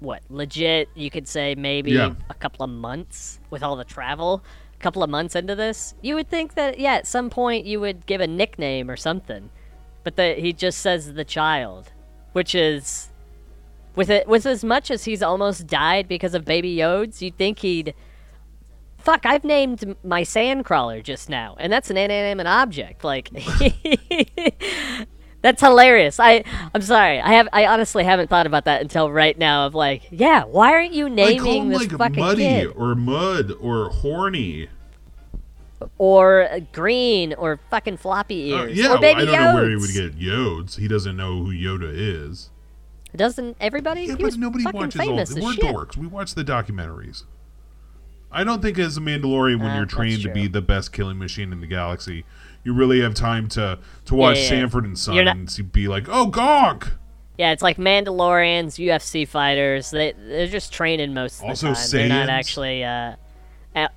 what 0.00 0.22
legit. 0.30 0.88
You 0.94 1.10
could 1.10 1.26
say 1.28 1.54
maybe 1.54 1.92
Yeah. 1.92 2.14
a 2.28 2.34
couple 2.34 2.64
of 2.64 2.70
months 2.70 3.40
with 3.50 3.62
all 3.62 3.76
the 3.76 3.84
travel. 3.84 4.42
A 4.78 4.82
couple 4.82 5.02
of 5.02 5.10
months 5.10 5.36
into 5.36 5.54
this, 5.54 5.94
you 6.02 6.16
would 6.16 6.28
think 6.28 6.54
that 6.54 6.78
yeah, 6.80 6.94
at 6.94 7.06
some 7.06 7.30
point 7.30 7.64
you 7.66 7.78
would 7.80 8.04
give 8.04 8.20
a 8.20 8.26
nickname 8.26 8.90
or 8.90 8.96
something, 8.96 9.48
but 10.02 10.16
the, 10.16 10.34
he 10.34 10.52
just 10.52 10.78
says 10.78 11.12
the 11.14 11.24
child, 11.24 11.92
which 12.32 12.52
is 12.54 13.08
with 13.94 14.10
it 14.10 14.26
with 14.26 14.44
as 14.44 14.64
much 14.64 14.90
as 14.90 15.04
he's 15.04 15.22
almost 15.22 15.68
died 15.68 16.08
because 16.08 16.34
of 16.34 16.44
baby 16.44 16.76
Yodes, 16.76 17.20
you'd 17.20 17.36
think 17.36 17.60
he'd 17.60 17.94
Fuck, 19.02 19.26
I've 19.26 19.44
named 19.44 19.96
my 20.04 20.22
sandcrawler 20.22 21.02
just 21.02 21.28
now, 21.28 21.56
and 21.58 21.72
that's 21.72 21.90
an 21.90 21.96
inanimate 21.96 22.46
object. 22.46 23.04
Like, 23.04 23.30
that's 25.42 25.60
hilarious. 25.60 26.20
I, 26.20 26.44
I'm 26.74 26.82
sorry. 26.82 27.20
I 27.20 27.32
have, 27.32 27.48
I 27.52 27.66
honestly 27.66 28.04
haven't 28.04 28.30
thought 28.30 28.46
about 28.46 28.64
that 28.66 28.80
until 28.80 29.10
right 29.10 29.36
now. 29.36 29.66
Of 29.66 29.74
like, 29.74 30.04
yeah, 30.10 30.44
why 30.44 30.72
aren't 30.72 30.92
you 30.92 31.08
naming 31.08 31.68
this 31.68 31.80
like 31.80 31.90
fucking 31.90 32.22
Muddy 32.22 32.42
kid 32.42 32.66
or 32.76 32.94
Mud 32.94 33.52
or 33.60 33.90
Horny. 33.90 34.68
or 35.98 36.48
uh, 36.48 36.60
green 36.72 37.34
or 37.34 37.58
fucking 37.70 37.96
floppy 37.96 38.54
Uh, 38.54 38.66
ears 38.66 38.78
yeah, 38.78 38.92
or 38.94 38.98
baby 39.00 39.22
I 39.22 39.24
don't 39.24 39.34
know 39.34 39.54
where 39.54 39.70
he 39.70 39.76
would 39.76 39.92
get 39.92 40.16
Yodes. 40.18 40.78
He 40.78 40.86
doesn't 40.86 41.16
know 41.16 41.44
who 41.44 41.52
Yoda 41.52 41.90
is. 41.92 42.50
Doesn't 43.16 43.56
everybody? 43.60 44.02
Yeah, 44.02 44.16
he 44.16 44.22
but 44.22 44.36
nobody 44.36 44.64
watches 44.64 45.00
all. 45.00 45.16
We're 45.16 45.52
shit. 45.54 45.64
dorks. 45.64 45.96
We 45.96 46.06
watch 46.06 46.34
the 46.34 46.44
documentaries. 46.44 47.24
I 48.32 48.44
don't 48.44 48.62
think 48.62 48.78
as 48.78 48.96
a 48.96 49.00
Mandalorian, 49.00 49.60
when 49.60 49.72
Uh, 49.72 49.76
you're 49.76 49.86
trained 49.86 50.22
to 50.22 50.30
be 50.30 50.46
the 50.48 50.62
best 50.62 50.92
killing 50.92 51.18
machine 51.18 51.52
in 51.52 51.60
the 51.60 51.66
galaxy, 51.66 52.24
you 52.64 52.72
really 52.72 53.00
have 53.00 53.14
time 53.14 53.48
to 53.50 53.78
to 54.06 54.14
watch 54.14 54.36
yeah, 54.36 54.42
yeah. 54.42 54.48
Sanford 54.48 54.84
and 54.84 54.98
Son 54.98 55.24
not- 55.24 55.36
and 55.36 55.72
be 55.72 55.88
like, 55.88 56.08
"Oh, 56.08 56.30
Gonk." 56.30 56.92
Yeah, 57.38 57.52
it's 57.52 57.62
like 57.62 57.76
Mandalorians, 57.78 58.78
UFC 58.78 59.26
fighters. 59.26 59.90
They 59.90 60.12
they're 60.12 60.46
just 60.46 60.72
training 60.72 61.12
most 61.14 61.36
of 61.36 61.40
the 61.42 61.46
Also 61.48 61.74
time. 61.74 61.84
They're 61.90 62.08
not 62.08 62.28
actually 62.28 62.84
uh, 62.84 63.14
uh 63.74 63.88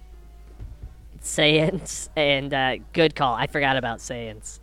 Saiyans 1.21 2.09
and 2.15 2.53
uh, 2.53 2.75
good 2.93 3.15
call. 3.15 3.35
I 3.35 3.47
forgot 3.47 3.77
about 3.77 3.99
Saiyans. 3.99 4.59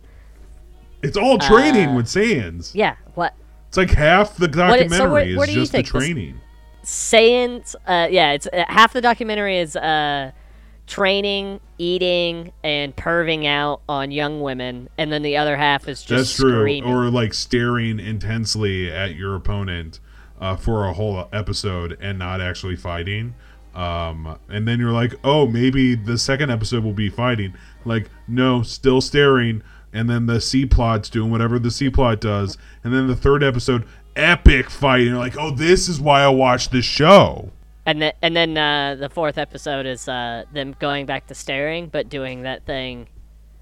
It's 1.01 1.17
all 1.17 1.37
training 1.37 1.89
Uh, 1.89 1.95
with 1.95 2.05
Saiyans. 2.05 2.71
Yeah, 2.73 2.95
what 3.15 3.33
It's 3.67 3.77
like 3.77 3.91
half 3.91 4.37
the 4.37 4.47
What 4.47 4.53
so 4.55 4.59
documentary 4.61 5.09
where- 5.11 5.37
where 5.37 5.47
is 5.47 5.53
do 5.53 5.59
you 5.59 5.61
just 5.61 5.71
the 5.73 5.83
training. 5.83 6.33
this- 6.35 6.42
Saiyans? 6.83 7.75
Uh, 7.87 8.07
yeah, 8.11 8.31
it's 8.33 8.47
uh, 8.47 8.65
half 8.67 8.93
the 8.93 9.01
documentary 9.01 9.57
is 9.59 9.75
uh 9.75 10.31
training, 10.85 11.61
eating, 11.77 12.51
and 12.63 12.95
perving 12.95 13.45
out 13.45 13.81
on 13.87 14.11
young 14.11 14.41
women, 14.41 14.89
and 14.97 15.11
then 15.11 15.21
the 15.23 15.37
other 15.37 15.55
half 15.55 15.87
is 15.87 16.01
just 16.01 16.09
That's 16.09 16.35
true. 16.35 16.59
screaming. 16.59 16.93
Or 16.93 17.09
like 17.09 17.33
staring 17.33 17.99
intensely 17.99 18.91
at 18.91 19.15
your 19.15 19.35
opponent 19.35 19.99
uh, 20.41 20.57
for 20.57 20.85
a 20.85 20.93
whole 20.93 21.29
episode 21.31 21.97
and 22.01 22.19
not 22.19 22.41
actually 22.41 22.75
fighting. 22.75 23.33
Um, 23.73 24.37
and 24.49 24.67
then 24.67 24.79
you're 24.79 24.91
like, 24.91 25.15
oh, 25.23 25.47
maybe 25.47 25.95
the 25.95 26.17
second 26.17 26.51
episode 26.51 26.83
will 26.83 26.93
be 26.93 27.09
fighting. 27.09 27.55
Like, 27.85 28.09
no, 28.27 28.61
still 28.61 29.01
staring. 29.01 29.63
And 29.93 30.09
then 30.09 30.25
the 30.25 30.41
C 30.41 30.65
plot's 30.65 31.09
doing 31.09 31.31
whatever 31.31 31.59
the 31.59 31.71
C 31.71 31.89
plot 31.89 32.19
does. 32.19 32.57
And 32.83 32.93
then 32.93 33.07
the 33.07 33.15
third 33.15 33.43
episode, 33.43 33.87
epic 34.15 34.69
fight. 34.69 35.01
And 35.01 35.09
you're 35.09 35.17
like, 35.17 35.37
oh, 35.37 35.51
this 35.51 35.87
is 35.87 35.99
why 35.99 36.21
I 36.21 36.29
watched 36.29 36.71
this 36.71 36.85
show. 36.85 37.51
And 37.85 38.01
then, 38.01 38.13
and 38.21 38.35
then 38.35 38.57
uh, 38.57 38.95
the 38.95 39.09
fourth 39.09 39.37
episode 39.37 39.85
is 39.85 40.07
uh, 40.07 40.45
them 40.53 40.75
going 40.79 41.05
back 41.05 41.27
to 41.27 41.35
staring, 41.35 41.87
but 41.87 42.09
doing 42.09 42.43
that 42.43 42.65
thing 42.65 43.07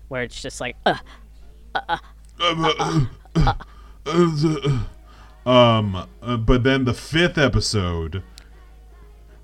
where 0.09 0.23
it's 0.23 0.41
just 0.41 0.61
like, 0.61 0.75
uh, 0.85 0.95
um, 5.45 6.07
uh, 6.21 6.37
but 6.37 6.63
then 6.63 6.85
the 6.85 6.93
fifth 6.93 7.37
episode. 7.37 8.23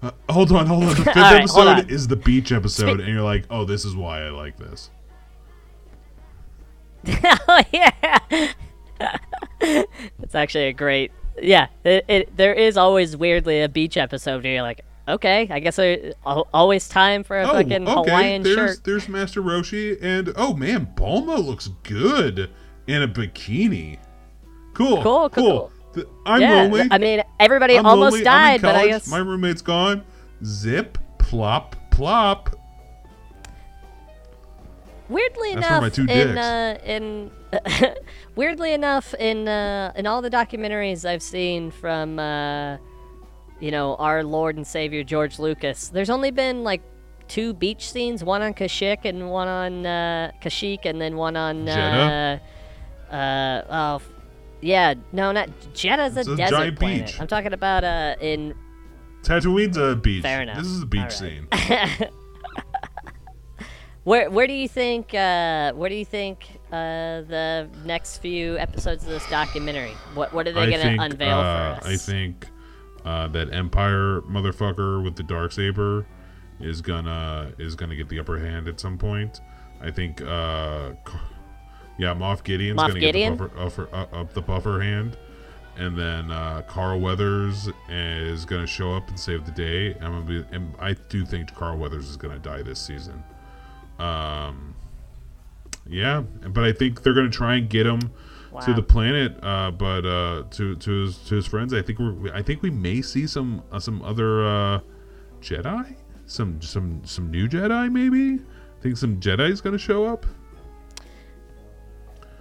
Uh, 0.01 0.11
hold 0.29 0.51
on, 0.51 0.67
hold 0.67 0.83
on. 0.83 0.89
The 0.89 0.95
fifth 1.05 1.15
right, 1.15 1.39
episode 1.39 1.89
is 1.89 2.07
the 2.07 2.15
beach 2.15 2.51
episode, 2.51 2.99
Spe- 2.99 3.05
and 3.05 3.13
you're 3.13 3.23
like, 3.23 3.45
"Oh, 3.49 3.65
this 3.65 3.83
is 3.83 3.95
why 3.95 4.21
I 4.21 4.29
like 4.29 4.57
this." 4.57 4.91
oh 7.07 7.61
yeah, 7.71 8.53
it's 9.61 10.35
actually 10.35 10.65
a 10.65 10.73
great. 10.73 11.11
Yeah, 11.41 11.67
it, 11.83 12.05
it 12.07 12.37
there 12.37 12.53
is 12.53 12.77
always 12.77 13.15
weirdly 13.15 13.61
a 13.61 13.69
beach 13.69 13.97
episode 13.97 14.43
where 14.43 14.53
you're 14.53 14.61
like, 14.63 14.81
okay, 15.07 15.47
I 15.49 15.59
guess 15.59 15.77
I 15.79 16.13
always 16.25 16.87
time 16.87 17.23
for 17.23 17.39
a 17.39 17.47
Oh, 17.47 17.53
fucking 17.53 17.87
okay. 17.87 18.11
Hawaiian 18.11 18.43
there's 18.43 18.55
shirt. 18.55 18.83
there's 18.83 19.07
Master 19.09 19.41
Roshi, 19.41 19.97
and 20.01 20.33
oh 20.35 20.53
man, 20.53 20.87
Bulma 20.95 21.43
looks 21.43 21.69
good 21.83 22.49
in 22.87 23.01
a 23.03 23.07
bikini. 23.07 23.99
Cool, 24.73 25.01
Cool, 25.01 25.29
cool, 25.29 25.71
cool. 25.95 26.05
I'm 26.25 26.41
yeah, 26.41 26.53
lonely. 26.63 26.87
I 26.91 26.97
mean, 26.99 27.23
everybody 27.39 27.77
I'm 27.77 27.85
almost 27.85 28.13
lonely. 28.13 28.23
Died, 28.23 28.61
but 28.61 28.75
I 28.75 28.87
guess 28.87 29.07
my 29.07 29.17
roommate's 29.17 29.61
gone. 29.61 30.03
Zip, 30.43 30.97
plop, 31.17 31.75
plop. 31.89 32.55
weirdly 35.09 35.55
That's 35.55 35.67
enough, 35.67 35.81
my 35.81 35.89
two 35.89 36.05
in 36.07 36.37
uh, 36.37 36.79
in 36.85 37.31
weirdly 38.37 38.71
enough, 38.73 39.13
in 39.15 39.47
uh, 39.49 39.91
in 39.95 40.07
all 40.07 40.21
the 40.21 40.29
documentaries 40.29 41.03
I've 41.03 41.23
seen 41.23 41.71
from 41.71 42.19
uh, 42.19 42.77
you 43.59 43.71
know 43.71 43.95
our 43.95 44.23
Lord 44.23 44.55
and 44.55 44.65
Savior 44.65 45.03
George 45.03 45.39
Lucas, 45.39 45.89
there's 45.89 46.09
only 46.09 46.31
been 46.31 46.63
like 46.63 46.81
two 47.27 47.53
beach 47.53 47.91
scenes, 47.91 48.23
one 48.23 48.41
on 48.41 48.53
Kashyyyk 48.53 49.03
and 49.03 49.29
one 49.29 49.47
on 49.47 49.85
uh, 49.85 50.31
Kashyyyk, 50.41 50.85
and 50.85 51.01
then 51.01 51.17
one 51.17 51.35
on? 51.35 51.67
Uh, 51.67 52.39
uh, 53.11 53.61
oh, 53.69 54.01
yeah, 54.61 54.93
no, 55.11 55.31
not 55.31 55.49
Jedha's 55.73 56.17
It's 56.17 56.27
a 56.27 56.33
a 56.33 56.37
desert 56.37 56.55
giant 56.55 56.79
planet. 56.79 57.05
beach. 57.07 57.21
I'm 57.21 57.27
talking 57.27 57.53
about 57.53 57.83
uh, 57.83 58.15
in 58.21 58.53
Tatooine's 59.23 59.77
a 59.77 59.95
beach. 59.95 60.23
Fair 60.23 60.41
enough. 60.41 60.59
This 60.59 60.67
is 60.67 60.83
a 60.83 60.85
beach 60.85 61.01
All 61.03 61.09
scene. 61.09 61.47
Where 64.07 64.29
where 64.29 64.47
do 64.47 64.53
you 64.53 64.69
think 64.69 65.13
uh, 65.13 65.73
where 65.73 65.89
do 65.89 65.95
you 65.95 66.05
think 66.05 66.47
uh, 66.71 67.27
the 67.27 67.67
next 67.83 68.19
few 68.19 68.57
episodes 68.57 69.03
of 69.03 69.09
this 69.09 69.29
documentary? 69.29 69.91
What 70.13 70.33
what 70.33 70.47
are 70.47 70.53
they 70.53 70.71
gonna 70.71 70.95
unveil 71.03 71.37
uh, 71.37 71.75
for 71.75 71.81
us? 71.81 71.85
I 71.85 71.97
think 71.97 72.47
uh, 73.03 73.27
that 73.27 73.53
Empire 73.53 74.21
motherfucker 74.21 75.03
with 75.03 75.17
the 75.17 75.23
dark 75.23 75.51
saber 75.51 76.05
is 76.61 76.79
gonna 76.79 77.51
is 77.59 77.75
gonna 77.75 77.97
get 77.97 78.07
the 78.07 78.17
upper 78.17 78.39
hand 78.39 78.69
at 78.69 78.79
some 78.79 78.97
point. 78.97 79.41
I 79.81 79.91
think, 79.91 80.21
uh, 80.21 80.93
yeah, 81.99 82.13
Moff 82.13 82.45
Gideon's 82.45 82.79
Moff 82.79 82.87
gonna 82.87 83.01
Gideon? 83.01 83.35
get 83.35 83.49
the 83.49 83.55
buffer, 83.57 83.89
upper, 83.93 84.15
uh, 84.15 84.21
up 84.21 84.33
the 84.33 84.41
buffer 84.41 84.79
hand, 84.79 85.17
and 85.75 85.99
then 85.99 86.31
uh, 86.31 86.61
Carl 86.65 87.01
Weathers 87.01 87.67
is 87.89 88.45
gonna 88.45 88.67
show 88.67 88.93
up 88.93 89.09
and 89.09 89.19
save 89.19 89.45
the 89.45 89.51
day. 89.51 89.95
I'm 89.95 90.13
gonna 90.13 90.21
be, 90.21 90.45
and 90.55 90.73
I 90.79 90.93
do 90.93 91.25
think 91.25 91.53
Carl 91.53 91.77
Weathers 91.77 92.07
is 92.07 92.15
gonna 92.15 92.39
die 92.39 92.61
this 92.61 92.79
season. 92.79 93.21
Um, 93.99 94.75
Yeah, 95.89 96.21
but 96.49 96.63
I 96.63 96.73
think 96.73 97.01
they're 97.01 97.13
gonna 97.13 97.29
try 97.29 97.55
and 97.55 97.69
get 97.69 97.85
him 97.85 98.11
to 98.65 98.73
the 98.73 98.83
planet. 98.83 99.37
Uh, 99.41 99.71
but 99.71 100.05
uh, 100.05 100.43
to 100.51 100.75
to 100.75 100.91
his 101.03 101.17
to 101.19 101.35
his 101.35 101.45
friends, 101.47 101.73
I 101.73 101.81
think 101.81 101.99
we're 101.99 102.33
I 102.33 102.41
think 102.41 102.61
we 102.61 102.69
may 102.69 103.01
see 103.01 103.25
some 103.27 103.63
uh, 103.71 103.79
some 103.79 104.01
other 104.01 104.45
uh, 104.45 104.79
Jedi, 105.41 105.95
some 106.25 106.61
some 106.61 107.01
some 107.05 107.31
new 107.31 107.47
Jedi 107.47 107.91
maybe. 107.91 108.41
I 108.43 108.81
think 108.81 108.97
some 108.97 109.19
Jedi's 109.19 109.61
gonna 109.61 109.77
show 109.77 110.05
up. 110.05 110.25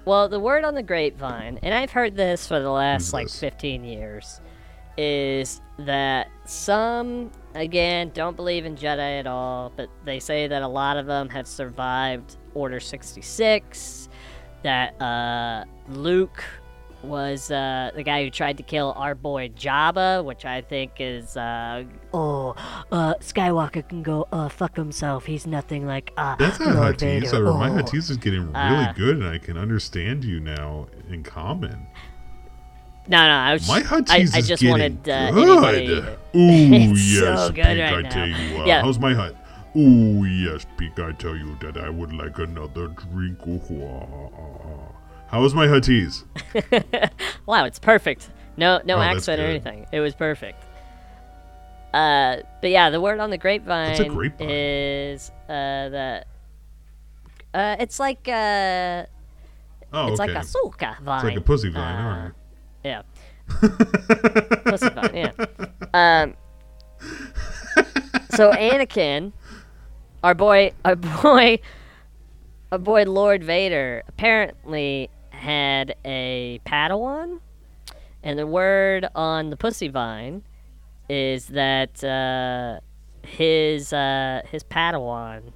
Well, 0.04 0.28
the 0.28 0.38
word 0.38 0.64
on 0.64 0.74
the 0.74 0.84
grapevine, 0.84 1.58
and 1.62 1.74
I've 1.74 1.90
heard 1.90 2.16
this 2.16 2.46
for 2.46 2.60
the 2.60 2.70
last 2.70 3.12
like 3.12 3.28
15 3.28 3.82
years, 3.84 4.40
is 4.96 5.60
that 5.80 6.28
some, 6.44 7.32
again, 7.56 8.10
don't 8.14 8.36
believe 8.36 8.64
in 8.64 8.76
Jedi 8.76 9.18
at 9.20 9.26
all, 9.26 9.72
but 9.76 9.88
they 10.04 10.18
say 10.20 10.46
that 10.46 10.62
a 10.62 10.68
lot 10.68 10.96
of 10.96 11.06
them 11.06 11.28
have 11.30 11.46
survived 11.46 12.36
Order 12.54 12.80
66, 12.80 14.08
that 14.62 15.00
uh, 15.00 15.64
Luke 15.88 16.42
was 17.02 17.50
uh, 17.50 17.90
the 17.94 18.02
guy 18.02 18.24
who 18.24 18.30
tried 18.30 18.56
to 18.56 18.62
kill 18.62 18.92
our 18.96 19.14
boy 19.14 19.48
Jabba, 19.50 20.24
which 20.24 20.44
I 20.44 20.60
think 20.62 20.92
is 20.98 21.36
uh, 21.36 21.84
oh, 22.12 22.54
uh, 22.90 23.14
Skywalker 23.20 23.86
can 23.88 24.02
go 24.02 24.26
uh, 24.32 24.48
fuck 24.48 24.74
himself. 24.74 25.24
He's 25.26 25.46
nothing 25.46 25.86
like 25.86 26.12
uh, 26.16 26.34
That's 26.36 26.58
not 26.58 26.74
Lord 26.74 26.98
Hatis. 26.98 27.30
Vader. 27.30 27.44
My 27.52 27.68
Oh. 27.70 27.74
Hatis 27.74 28.10
is 28.10 28.16
getting 28.16 28.46
really 28.46 28.54
Uh, 28.56 28.92
good, 28.94 29.16
and 29.18 29.26
I 29.28 29.38
can 29.38 29.56
understand 29.56 30.24
you 30.24 30.40
now 30.40 30.86
in 31.08 31.22
common. 31.22 31.86
No, 33.08 33.18
no, 33.18 33.32
I 33.32 33.52
was. 33.52 33.68
My 33.68 33.76
I, 33.76 33.82
Hatis 33.82 34.10
I 34.10 34.38
is 34.38 34.48
just 34.48 34.62
getting 34.62 34.70
wanted 34.70 35.08
uh, 35.08 35.30
good. 35.30 36.18
Ooh, 36.34 36.38
yes, 36.94 37.18
so 37.20 37.48
good 37.52 37.64
Pink, 37.64 37.80
right 37.80 37.94
I 37.94 38.00
now. 38.02 38.08
tell 38.10 38.26
you. 38.26 38.62
Uh, 38.62 38.66
yeah. 38.66 38.82
How's 38.82 38.98
my 38.98 39.14
hut? 39.14 39.36
Ooh, 39.76 40.24
yes, 40.24 40.66
Pink, 40.76 40.98
I 40.98 41.12
tell 41.12 41.36
you 41.36 41.56
that 41.60 41.76
I 41.76 41.88
would 41.90 42.12
like 42.12 42.38
another 42.38 42.88
drink. 42.88 43.38
Ah. 43.46 44.92
How's 45.28 45.54
my 45.54 45.66
Hatis? 45.66 46.24
wow, 47.46 47.64
it's 47.64 47.78
perfect. 47.78 48.30
No, 48.56 48.80
no 48.84 48.96
Oh, 48.96 49.00
accent 49.02 49.40
or 49.40 49.44
anything. 49.44 49.86
It 49.92 50.00
was 50.00 50.14
perfect. 50.14 50.62
Uh, 51.92 52.38
but 52.60 52.70
yeah, 52.70 52.90
the 52.90 53.00
word 53.00 53.20
on 53.20 53.30
the 53.30 53.38
grapevine, 53.38 54.08
grapevine? 54.08 54.50
is 54.50 55.30
uh 55.48 55.88
that 55.88 56.26
uh 57.54 57.76
it's 57.78 57.98
like 57.98 58.26
uh 58.28 59.04
Oh, 59.92 60.08
it's 60.08 60.20
okay. 60.20 60.32
like 60.34 60.42
a 60.42 60.46
suka 60.46 60.96
vine. 61.02 61.16
It's 61.18 61.24
like 61.24 61.36
a 61.36 61.40
pussy 61.40 61.70
vine. 61.70 61.82
Uh, 61.96 62.02
all 62.02 62.22
right. 62.24 62.32
Yeah. 62.86 63.02
pussy 64.64 64.88
vine. 64.90 65.10
Yeah. 65.12 65.32
Um. 65.92 66.34
So 68.30 68.52
Anakin, 68.52 69.32
our 70.22 70.34
boy, 70.34 70.72
our 70.84 70.94
boy, 71.22 71.58
our 72.70 72.78
boy 72.78 73.02
Lord 73.04 73.42
Vader, 73.42 74.04
apparently 74.06 75.10
had 75.30 75.96
a 76.04 76.60
Padawan, 76.64 77.40
and 78.22 78.38
the 78.38 78.46
word 78.46 79.08
on 79.16 79.50
the 79.50 79.56
pussy 79.56 79.88
vine 79.88 80.42
is 81.08 81.46
that 81.48 82.04
uh, 82.04 82.78
his 83.26 83.92
uh, 83.92 84.42
his 84.48 84.62
Padawan 84.62 85.52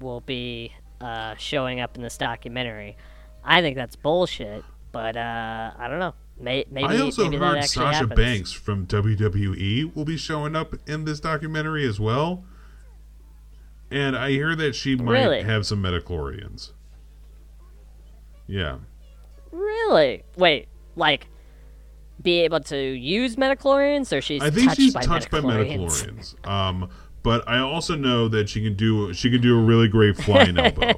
will 0.00 0.20
be 0.20 0.72
uh, 1.00 1.36
showing 1.36 1.78
up 1.78 1.96
in 1.96 2.02
this 2.02 2.18
documentary. 2.18 2.96
I 3.44 3.60
think 3.60 3.76
that's 3.76 3.94
bullshit, 3.94 4.64
but 4.90 5.16
uh, 5.16 5.72
I 5.78 5.88
don't 5.88 6.00
know. 6.00 6.14
May- 6.40 6.64
maybe 6.70 6.86
I 6.86 6.98
also 7.00 7.24
maybe 7.24 7.36
heard 7.36 7.64
Sasha 7.64 7.98
happens. 7.98 8.14
Banks 8.16 8.52
from 8.52 8.86
WWE 8.86 9.94
will 9.94 10.04
be 10.06 10.16
showing 10.16 10.56
up 10.56 10.74
in 10.88 11.04
this 11.04 11.20
documentary 11.20 11.86
as 11.86 12.00
well. 12.00 12.44
And 13.90 14.16
I 14.16 14.30
hear 14.30 14.54
that 14.56 14.74
she 14.74 14.96
might 14.96 15.12
Really? 15.12 15.42
have 15.42 15.66
some 15.66 15.82
midi-chlorians. 15.82 16.72
Yeah. 18.46 18.78
Really? 19.52 20.22
Wait, 20.36 20.68
like 20.96 21.26
be 22.22 22.40
able 22.40 22.60
to 22.60 22.76
use 22.76 23.36
midi-chlorians, 23.36 24.16
or 24.16 24.20
she's 24.20 24.42
I 24.42 24.50
think 24.50 24.68
touched 24.68 24.80
she's 24.80 24.94
by 24.94 25.02
touched 25.02 25.30
by 25.30 25.40
midi-chlorians? 25.40 26.06
midi-chlorians. 26.06 26.48
Um, 26.48 26.88
but 27.22 27.46
I 27.48 27.58
also 27.58 27.94
know 27.96 28.28
that 28.28 28.48
she 28.48 28.62
can 28.62 28.74
do 28.74 29.12
she 29.12 29.30
can 29.30 29.40
do 29.40 29.58
a 29.58 29.62
really 29.62 29.88
great 29.88 30.16
flying 30.16 30.56
elbow. 30.58 30.92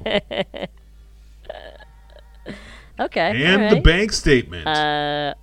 Okay. 2.99 3.43
And 3.43 3.75
the 3.75 3.81
bank 3.81 4.11
statement. 4.11 4.67
Uh, 4.67 5.33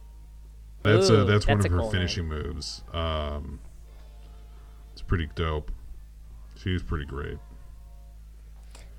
That's 0.83 1.11
ooh, 1.11 1.21
a, 1.21 1.25
that's, 1.25 1.47
one 1.47 1.59
of 1.59 1.67
her 1.67 1.79
cool 1.79 1.91
finishing 1.91 2.27
moves. 2.27 2.83
Um, 2.93 3.61
it's 4.93 5.03
pretty 5.03 5.29
dope. 5.35 5.71
She's 6.57 6.83
pretty 6.83 7.07
great. 7.07 7.39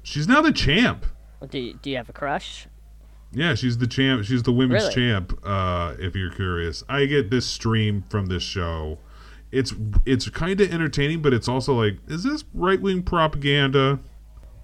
She's 0.03 0.27
now 0.27 0.41
the 0.41 0.51
champ. 0.51 1.05
Do 1.49 1.59
you, 1.59 1.73
do 1.81 1.89
you 1.89 1.97
have 1.97 2.09
a 2.09 2.13
crush? 2.13 2.67
Yeah, 3.31 3.55
she's 3.55 3.77
the 3.77 3.87
champ. 3.87 4.25
She's 4.25 4.43
the 4.43 4.51
women's 4.51 4.83
Really? 4.83 4.95
champ. 4.95 5.39
Uh, 5.43 5.95
if 5.99 6.15
you're 6.15 6.31
curious, 6.31 6.83
I 6.89 7.05
get 7.05 7.29
this 7.29 7.45
stream 7.45 8.03
from 8.09 8.25
this 8.27 8.43
show. 8.43 8.97
It's 9.51 9.73
it's 10.05 10.29
kind 10.29 10.59
of 10.61 10.71
entertaining, 10.71 11.21
but 11.21 11.33
it's 11.33 11.47
also 11.47 11.73
like, 11.73 11.97
is 12.07 12.23
this 12.23 12.43
right 12.53 12.79
wing 12.79 13.03
propaganda? 13.03 13.99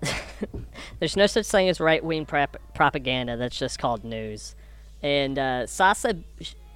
There's 0.99 1.15
no 1.17 1.27
such 1.27 1.47
thing 1.47 1.69
as 1.69 1.79
right 1.79 2.03
wing 2.03 2.25
prop- 2.25 2.57
propaganda. 2.73 3.37
That's 3.37 3.57
just 3.57 3.79
called 3.79 4.03
news. 4.03 4.55
And 5.01 5.37
uh, 5.39 5.67
Sasha, 5.67 6.17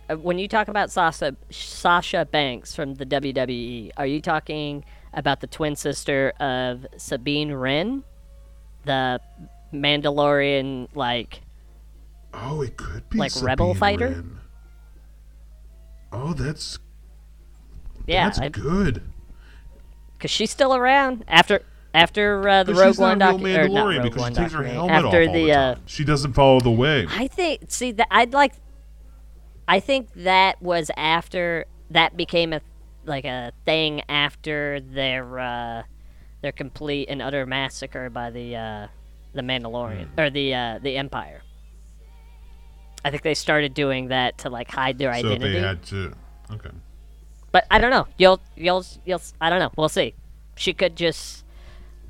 uh, 0.09 0.15
when 0.17 0.39
you 0.39 0.47
talk 0.47 0.67
about 0.67 0.91
Sasha 0.91 1.35
Sasha 1.49 2.25
Banks 2.25 2.75
from 2.75 2.95
the 2.95 3.05
WWE, 3.05 3.91
are 3.97 4.05
you 4.05 4.21
talking 4.21 4.83
about 5.13 5.41
the 5.41 5.47
twin 5.47 5.75
sister 5.75 6.31
of 6.39 6.85
Sabine 6.97 7.51
Wren, 7.53 8.03
the 8.85 9.19
Mandalorian 9.73 10.87
like 10.95 11.41
Oh, 12.33 12.61
it 12.61 12.77
could 12.77 13.09
be 13.09 13.17
like 13.17 13.31
rebel 13.41 13.73
fighter? 13.73 14.07
Wren. 14.09 14.37
Oh, 16.11 16.33
that's 16.33 16.79
Yeah, 18.07 18.25
that's 18.25 18.39
I- 18.39 18.49
good. 18.49 19.01
Because 20.17 20.31
she's 20.31 20.51
still 20.51 20.75
around 20.75 21.25
after 21.27 21.63
after 21.93 22.47
uh, 22.47 22.63
the 22.63 22.73
Rogue 22.73 22.97
One 22.97 23.17
not 23.19 23.35
a 23.35 23.37
docu- 23.37 23.43
real 23.43 23.77
or 23.77 23.93
not 23.93 24.03
Rogue 24.03 24.17
One 24.17 24.33
she 24.33 24.39
takes 24.41 24.53
her 24.53 24.63
documentary, 24.63 25.05
after 25.05 25.25
the, 25.27 25.33
the 25.45 25.51
uh. 25.53 25.75
She 25.85 26.03
doesn't 26.03 26.33
follow 26.33 26.59
the 26.59 26.71
way. 26.71 27.05
I 27.09 27.27
think 27.27 27.65
see 27.69 27.91
that 27.93 28.07
I'd 28.11 28.33
like 28.33 28.53
I 29.67 29.79
think 29.79 30.09
that 30.15 30.61
was 30.61 30.89
after 30.97 31.65
that 31.89 32.15
became 32.17 32.53
a 32.53 32.61
like 33.05 33.25
a 33.25 33.51
thing 33.65 34.01
after 34.09 34.79
their 34.79 35.39
uh 35.39 35.83
their 36.41 36.51
complete 36.51 37.07
and 37.09 37.21
utter 37.21 37.45
massacre 37.45 38.09
by 38.09 38.29
the 38.31 38.55
uh 38.55 38.87
the 39.33 39.41
Mandalorian 39.41 40.07
Hmm. 40.07 40.19
or 40.19 40.29
the 40.29 40.53
uh 40.53 40.79
the 40.81 40.97
Empire. 40.97 41.41
I 43.03 43.09
think 43.09 43.23
they 43.23 43.33
started 43.33 43.73
doing 43.73 44.09
that 44.09 44.37
to 44.39 44.49
like 44.49 44.69
hide 44.69 44.97
their 44.97 45.11
so 45.13 45.19
identity. 45.19 45.53
they 45.53 45.59
had 45.59 45.83
to. 45.87 46.13
Okay. 46.51 46.69
But 47.51 47.65
I 47.71 47.79
don't 47.79 47.91
know. 47.91 48.07
You'll 48.17 48.39
you'll 48.55 48.85
you'll 49.05 49.21
I 49.41 49.49
don't 49.49 49.59
know. 49.59 49.71
We'll 49.75 49.89
see. 49.89 50.13
She 50.55 50.73
could 50.73 50.95
just 50.95 51.43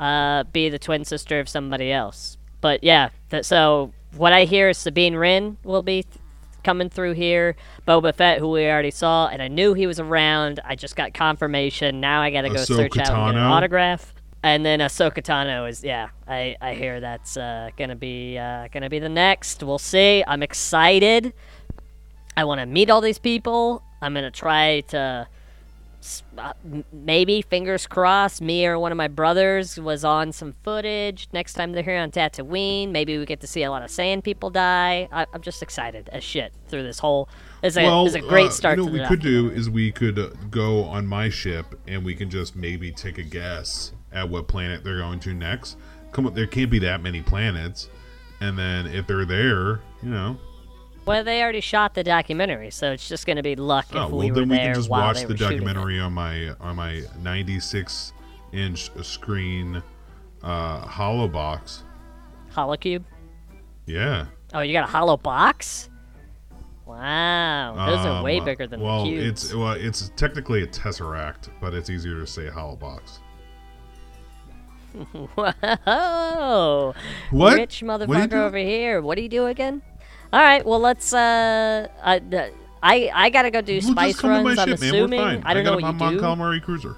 uh, 0.02 0.44
be 0.52 0.68
the 0.68 0.80
twin 0.80 1.06
sister 1.06 1.40
of 1.40 1.48
somebody 1.48 1.92
else. 1.92 2.38
But 2.60 2.84
yeah, 2.84 3.10
th- 3.30 3.46
so 3.46 3.94
what 4.18 4.34
I 4.34 4.44
hear 4.46 4.70
is 4.70 4.78
Sabine 4.78 5.16
Wren 5.16 5.58
will 5.64 5.84
be 5.84 6.04
th- 6.04 6.16
coming 6.64 6.90
through 6.90 7.14
here. 7.14 7.56
Boba 7.88 8.14
Fett, 8.14 8.40
who 8.40 8.50
we 8.50 8.66
already 8.68 8.92
saw, 8.92 9.28
and 9.28 9.42
I 9.42 9.48
knew 9.48 9.74
he 9.74 9.88
was 9.88 10.00
around. 10.00 10.60
I 10.66 10.76
just 10.76 10.96
got 10.96 11.14
confirmation. 11.14 12.02
Now 12.02 12.22
I 12.22 12.32
gotta 12.32 12.50
go 12.50 12.64
search 12.64 12.98
out 12.98 13.10
and 13.10 13.34
get 13.34 13.36
an 13.36 13.38
autograph. 13.38 14.14
And 14.44 14.66
then 14.66 14.80
Ahsoka 14.80 15.22
Tano 15.22 15.70
is 15.70 15.84
yeah. 15.84 16.10
I, 16.28 16.56
I 16.60 16.74
hear 16.74 17.00
that's 17.00 17.38
uh, 17.38 17.70
gonna 17.78 17.96
be 17.96 18.40
uh, 18.40 18.68
gonna 18.72 18.90
be 18.90 18.98
the 19.00 19.10
next. 19.10 19.62
We'll 19.64 19.78
see. 19.78 20.24
I'm 20.28 20.42
excited. 20.42 21.32
I 22.36 22.44
want 22.46 22.60
to 22.60 22.66
meet 22.66 22.90
all 22.90 23.02
these 23.02 23.20
people. 23.20 23.84
I'm 24.02 24.16
gonna 24.16 24.32
try 24.32 24.82
to 24.90 25.28
maybe 26.92 27.42
fingers 27.42 27.86
crossed 27.86 28.42
me 28.42 28.66
or 28.66 28.80
one 28.80 28.92
of 28.92 28.98
my 28.98 29.08
brothers 29.08 29.80
was 29.80 30.04
on 30.04 30.32
some 30.32 30.54
footage 30.64 31.28
next 31.34 31.54
time 31.54 31.72
they're 31.72 31.84
here 31.84 32.00
on 32.00 32.12
Tatooine. 32.12 32.90
Maybe 32.92 33.18
we 33.18 33.26
get 33.26 33.42
to 33.42 33.48
see 33.48 33.64
a 33.64 33.70
lot 33.70 33.84
of 33.84 33.92
sand 33.92 34.24
people 34.24 34.50
die. 34.50 35.08
I, 35.12 35.26
I'm 35.34 35.42
just 35.42 35.62
excited 35.62 36.10
as 36.12 36.24
shit 36.24 36.54
through 36.68 36.84
this 36.84 37.00
whole. 37.00 37.30
It's 37.62 37.78
a, 37.78 37.84
well, 37.84 38.06
it's 38.06 38.16
a 38.16 38.22
great 38.22 38.48
uh, 38.48 38.52
start 38.52 38.78
You 38.78 38.86
know, 38.86 38.92
to 38.92 38.98
what 39.00 39.10
we 39.10 39.16
could 39.16 39.24
do 39.24 39.52
is 39.52 39.70
we 39.70 39.92
could 39.92 40.18
uh, 40.18 40.30
go 40.50 40.84
on 40.86 41.06
my 41.06 41.30
ship 41.30 41.80
and 41.88 42.04
we 42.04 42.16
can 42.16 42.30
just 42.30 42.56
maybe 42.56 42.92
take 42.92 43.18
a 43.18 43.24
guess 43.24 43.94
at 44.12 44.28
what 44.28 44.48
planet 44.48 44.84
they're 44.84 45.00
going 45.00 45.20
to 45.22 45.34
next. 45.34 45.78
Come 46.12 46.26
up, 46.26 46.34
there 46.34 46.48
can't 46.48 46.70
be 46.70 46.80
that 46.80 47.02
many 47.02 47.22
planets, 47.22 47.90
and 48.42 48.58
then 48.58 48.88
if 48.88 49.08
they're 49.08 49.26
there, 49.26 49.80
you 50.04 50.10
know, 50.10 50.38
Well, 51.06 51.24
they 51.24 51.42
already 51.42 51.62
shot 51.62 51.94
the 51.96 52.04
documentary, 52.04 52.70
so 52.72 52.92
it's 52.92 53.08
just 53.10 53.26
gonna 53.26 53.42
be 53.44 53.56
luck 53.56 53.88
if 53.90 53.96
oh 53.96 54.08
well, 54.08 54.18
we 54.20 54.30
were 54.32 54.40
then 54.42 54.50
we 54.50 54.56
there 54.58 54.66
can 54.68 54.76
just 54.76 54.90
while 54.90 55.02
watch 55.08 55.18
they 55.18 55.24
the 55.26 55.34
were 55.34 55.38
shooting 55.38 55.58
it. 55.58 55.66
documentary 55.66 56.00
on 56.00 56.14
my 56.14 56.50
on 56.60 56.76
my 56.76 57.02
96 57.22 58.14
inch 58.54 58.92
screen 59.04 59.82
uh, 60.44 60.80
hollow 60.82 61.28
box. 61.28 61.84
Holocube. 62.54 63.04
Yeah. 63.88 64.26
Oh, 64.54 64.60
you 64.60 64.74
got 64.74 64.84
a 64.88 64.92
hollow 64.92 65.18
box? 65.18 65.90
Wow, 66.86 67.74
those 67.88 68.06
are 68.06 68.22
way 68.24 68.40
Um, 68.40 68.46
bigger 68.46 68.68
than 68.68 68.82
well, 68.82 69.06
the 69.06 69.12
cubes. 69.12 69.46
it's 69.46 69.54
well, 69.56 69.72
it's 69.72 70.12
technically 70.18 70.64
a 70.64 70.68
tesseract, 70.68 71.50
but 71.62 71.74
it's 71.74 71.90
easier 71.90 72.20
to 72.20 72.28
say 72.28 72.50
hollow 72.50 72.76
box. 72.76 73.20
Whoa! 75.36 76.94
What? 77.32 77.56
Rich 77.56 77.82
What 77.84 78.00
do 78.00 78.06
you 78.06 78.08
motherfucker 78.18 78.30
do? 78.30 78.42
over 78.42 78.58
here. 78.58 79.02
What 79.02 79.16
do 79.16 79.22
you 79.22 79.30
do 79.30 79.46
again? 79.48 79.82
All 80.34 80.40
right. 80.42 80.66
Well, 80.66 80.80
let's. 80.80 81.14
Uh, 81.14 81.88
uh 82.02 82.20
I 82.84 83.12
I 83.14 83.30
gotta 83.30 83.52
go 83.52 83.62
do 83.62 83.80
Well, 83.84 83.92
spice 83.92 84.18
to 84.20 84.28
runs. 84.28 84.44
my 84.56 84.64
I'm 84.64 84.70
ship, 84.70 84.78
assuming. 84.82 85.20
I 85.20 85.54
don't 85.54 85.64
know 85.64 85.72
got 85.72 85.82
what 85.84 85.96
Mon 85.96 86.14
you 86.14 86.20
do. 86.20 86.62
Cruiser. 86.62 86.96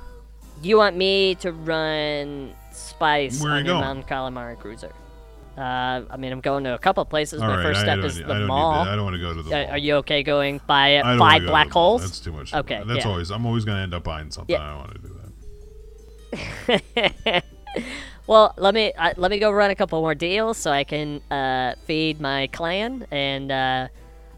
You 0.61 0.77
want 0.77 0.95
me 0.95 1.35
to 1.35 1.51
run 1.51 2.53
spice 2.71 3.41
Where 3.41 3.53
on 3.53 3.65
you 3.65 3.71
your 3.71 3.81
going? 3.81 3.97
Mon 3.97 4.03
Calamari 4.03 4.57
cruiser? 4.57 4.93
Uh, 5.57 6.01
I 6.09 6.17
mean, 6.17 6.31
I'm 6.31 6.39
going 6.39 6.63
to 6.63 6.73
a 6.73 6.79
couple 6.79 7.03
places. 7.05 7.41
All 7.41 7.47
My 7.49 7.57
right, 7.57 7.63
first 7.63 7.81
I 7.81 7.83
step 7.83 7.99
is 7.99 8.17
the 8.17 8.33
I 8.33 8.39
mall. 8.45 8.81
I 8.81 8.95
don't 8.95 9.03
wanna 9.03 9.19
go 9.19 9.33
to 9.33 9.43
the 9.43 9.49
Uh, 9.53 9.63
mall. 9.63 9.71
Are 9.73 9.77
you 9.77 9.95
okay 9.95 10.23
going 10.23 10.61
by 10.65 10.97
I 10.97 11.01
don't 11.01 11.19
wanna 11.19 11.31
five 11.31 11.41
go 11.41 11.47
black 11.49 11.69
holes? 11.69 12.01
That's 12.01 12.19
too 12.21 12.31
much. 12.31 12.53
Okay, 12.53 12.81
That's 12.87 13.05
yeah. 13.05 13.11
always. 13.11 13.29
I'm 13.29 13.45
always 13.45 13.65
gonna 13.65 13.81
end 13.81 13.93
up 13.93 14.03
buying 14.03 14.31
something. 14.31 14.55
Yeah. 14.55 14.63
I 14.63 14.69
don't 14.69 14.77
want 14.79 14.93
to 14.93 14.99
do 15.01 15.13
that. 17.27 17.43
well, 18.27 18.53
let 18.57 18.73
me 18.73 18.93
uh, 18.93 19.13
let 19.17 19.31
me 19.31 19.39
go 19.39 19.51
run 19.51 19.71
a 19.71 19.75
couple 19.75 19.99
more 20.01 20.15
deals 20.15 20.57
so 20.57 20.71
I 20.71 20.83
can 20.83 21.21
uh, 21.31 21.75
feed 21.85 22.21
my 22.21 22.47
clan. 22.47 23.05
And 23.11 23.51
uh, 23.51 23.87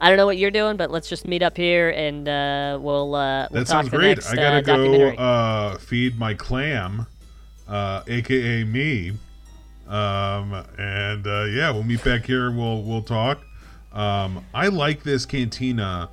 I 0.01 0.09
don't 0.09 0.17
know 0.17 0.25
what 0.25 0.37
you're 0.37 0.51
doing, 0.51 0.77
but 0.77 0.91
let's 0.91 1.07
just 1.07 1.27
meet 1.27 1.41
up 1.41 1.55
here 1.55 1.89
and 1.91 2.27
uh, 2.27 2.77
we'll 2.81 3.15
uh, 3.15 3.47
we'll 3.51 3.61
That 3.61 3.67
talk 3.67 3.83
sounds 3.83 3.89
great. 3.89 4.17
next, 4.17 4.31
I 4.31 4.35
gotta 4.35 4.57
uh, 4.57 4.61
go 4.61 5.09
uh, 5.11 5.77
feed 5.77 6.17
my 6.17 6.33
clam, 6.33 7.07
uh, 7.67 8.03
aka 8.07 8.63
me. 8.63 9.13
Um, 9.87 10.65
and 10.79 11.27
uh, 11.27 11.43
yeah, 11.43 11.69
we'll 11.69 11.83
meet 11.83 12.03
back 12.03 12.25
here. 12.25 12.47
and 12.47 12.57
We'll 12.57 12.81
we'll 12.81 13.03
talk. 13.03 13.41
Um, 13.93 14.43
I 14.53 14.67
like 14.67 15.03
this 15.03 15.25
cantina. 15.25 16.09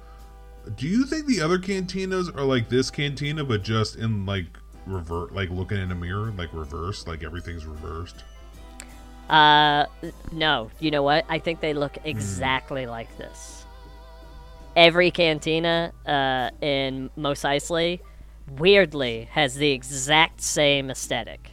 Do 0.76 0.86
you 0.86 1.04
think 1.06 1.26
the 1.26 1.40
other 1.40 1.58
cantinas 1.58 2.34
are 2.36 2.44
like 2.44 2.68
this 2.68 2.90
cantina, 2.90 3.42
but 3.42 3.64
just 3.64 3.96
in 3.96 4.24
like 4.26 4.46
revert, 4.86 5.34
like 5.34 5.50
looking 5.50 5.78
in 5.78 5.90
a 5.90 5.94
mirror, 5.94 6.32
like 6.36 6.52
reverse, 6.52 7.06
like 7.06 7.22
everything's 7.22 7.66
reversed? 7.66 8.24
Uh, 9.30 9.86
no. 10.32 10.70
You 10.80 10.90
know 10.90 11.02
what? 11.02 11.24
I 11.28 11.38
think 11.38 11.60
they 11.60 11.72
Hmm. 11.72 11.78
look 11.78 11.98
exactly 12.04 12.86
like 12.86 13.16
this. 13.18 13.64
Every 14.74 15.10
cantina 15.10 15.92
uh, 16.06 16.50
in 16.64 17.10
Mos 17.16 17.42
Eisley, 17.42 18.00
weirdly, 18.58 19.28
has 19.32 19.54
the 19.56 19.70
exact 19.70 20.40
same 20.40 20.90
aesthetic. 20.90 21.50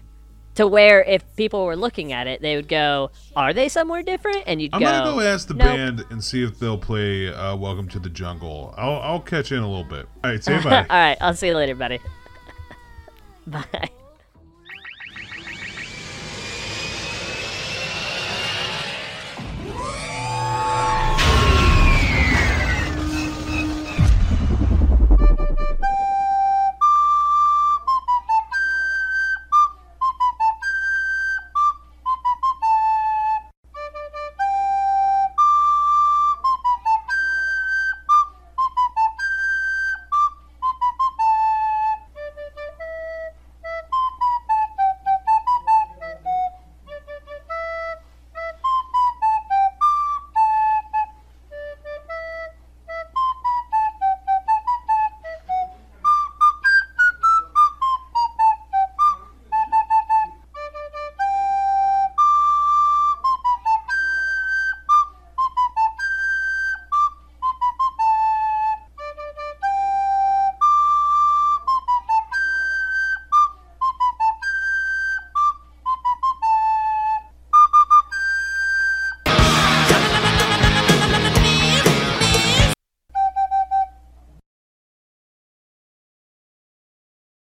To 0.56 0.68
where 0.68 1.04
if 1.04 1.24
people 1.38 1.66
were 1.66 1.78
looking 1.78 2.12
at 2.12 2.28
it, 2.28 2.42
they 2.42 2.58
would 2.58 2.68
go, 2.68 3.12
"Are 3.36 3.54
they 3.54 3.70
somewhere 3.70 4.04
different?" 4.04 4.44
And 4.46 4.62
you'd 4.62 4.72
go, 4.72 4.78
I'm 4.78 4.84
gonna 4.84 5.06
go 5.12 5.22
ask 5.22 5.48
the 5.48 5.54
"Nope." 5.54 5.68
band 5.68 6.06
and 6.10 6.22
see 6.22 6.44
if 6.44 6.60
they'll 6.60 6.78
play 6.78 7.34
uh, 7.34 7.56
"Welcome 7.56 7.88
to 7.90 8.00
the 8.00 8.10
Jungle." 8.10 8.74
I'll 8.78 9.00
I'll 9.00 9.20
catch 9.22 9.54
in 9.54 9.60
a 9.60 9.68
little 9.68 9.86
bit. 9.86 10.08
All 10.24 10.32
right, 10.32 10.44
say 10.44 10.58
bye. 10.64 10.80
All 10.82 10.86
right, 10.90 11.18
I'll 11.22 11.34
see 11.34 11.48
you 11.48 11.56
later, 11.56 11.76
buddy. 11.76 12.00
Bye. 13.50 13.90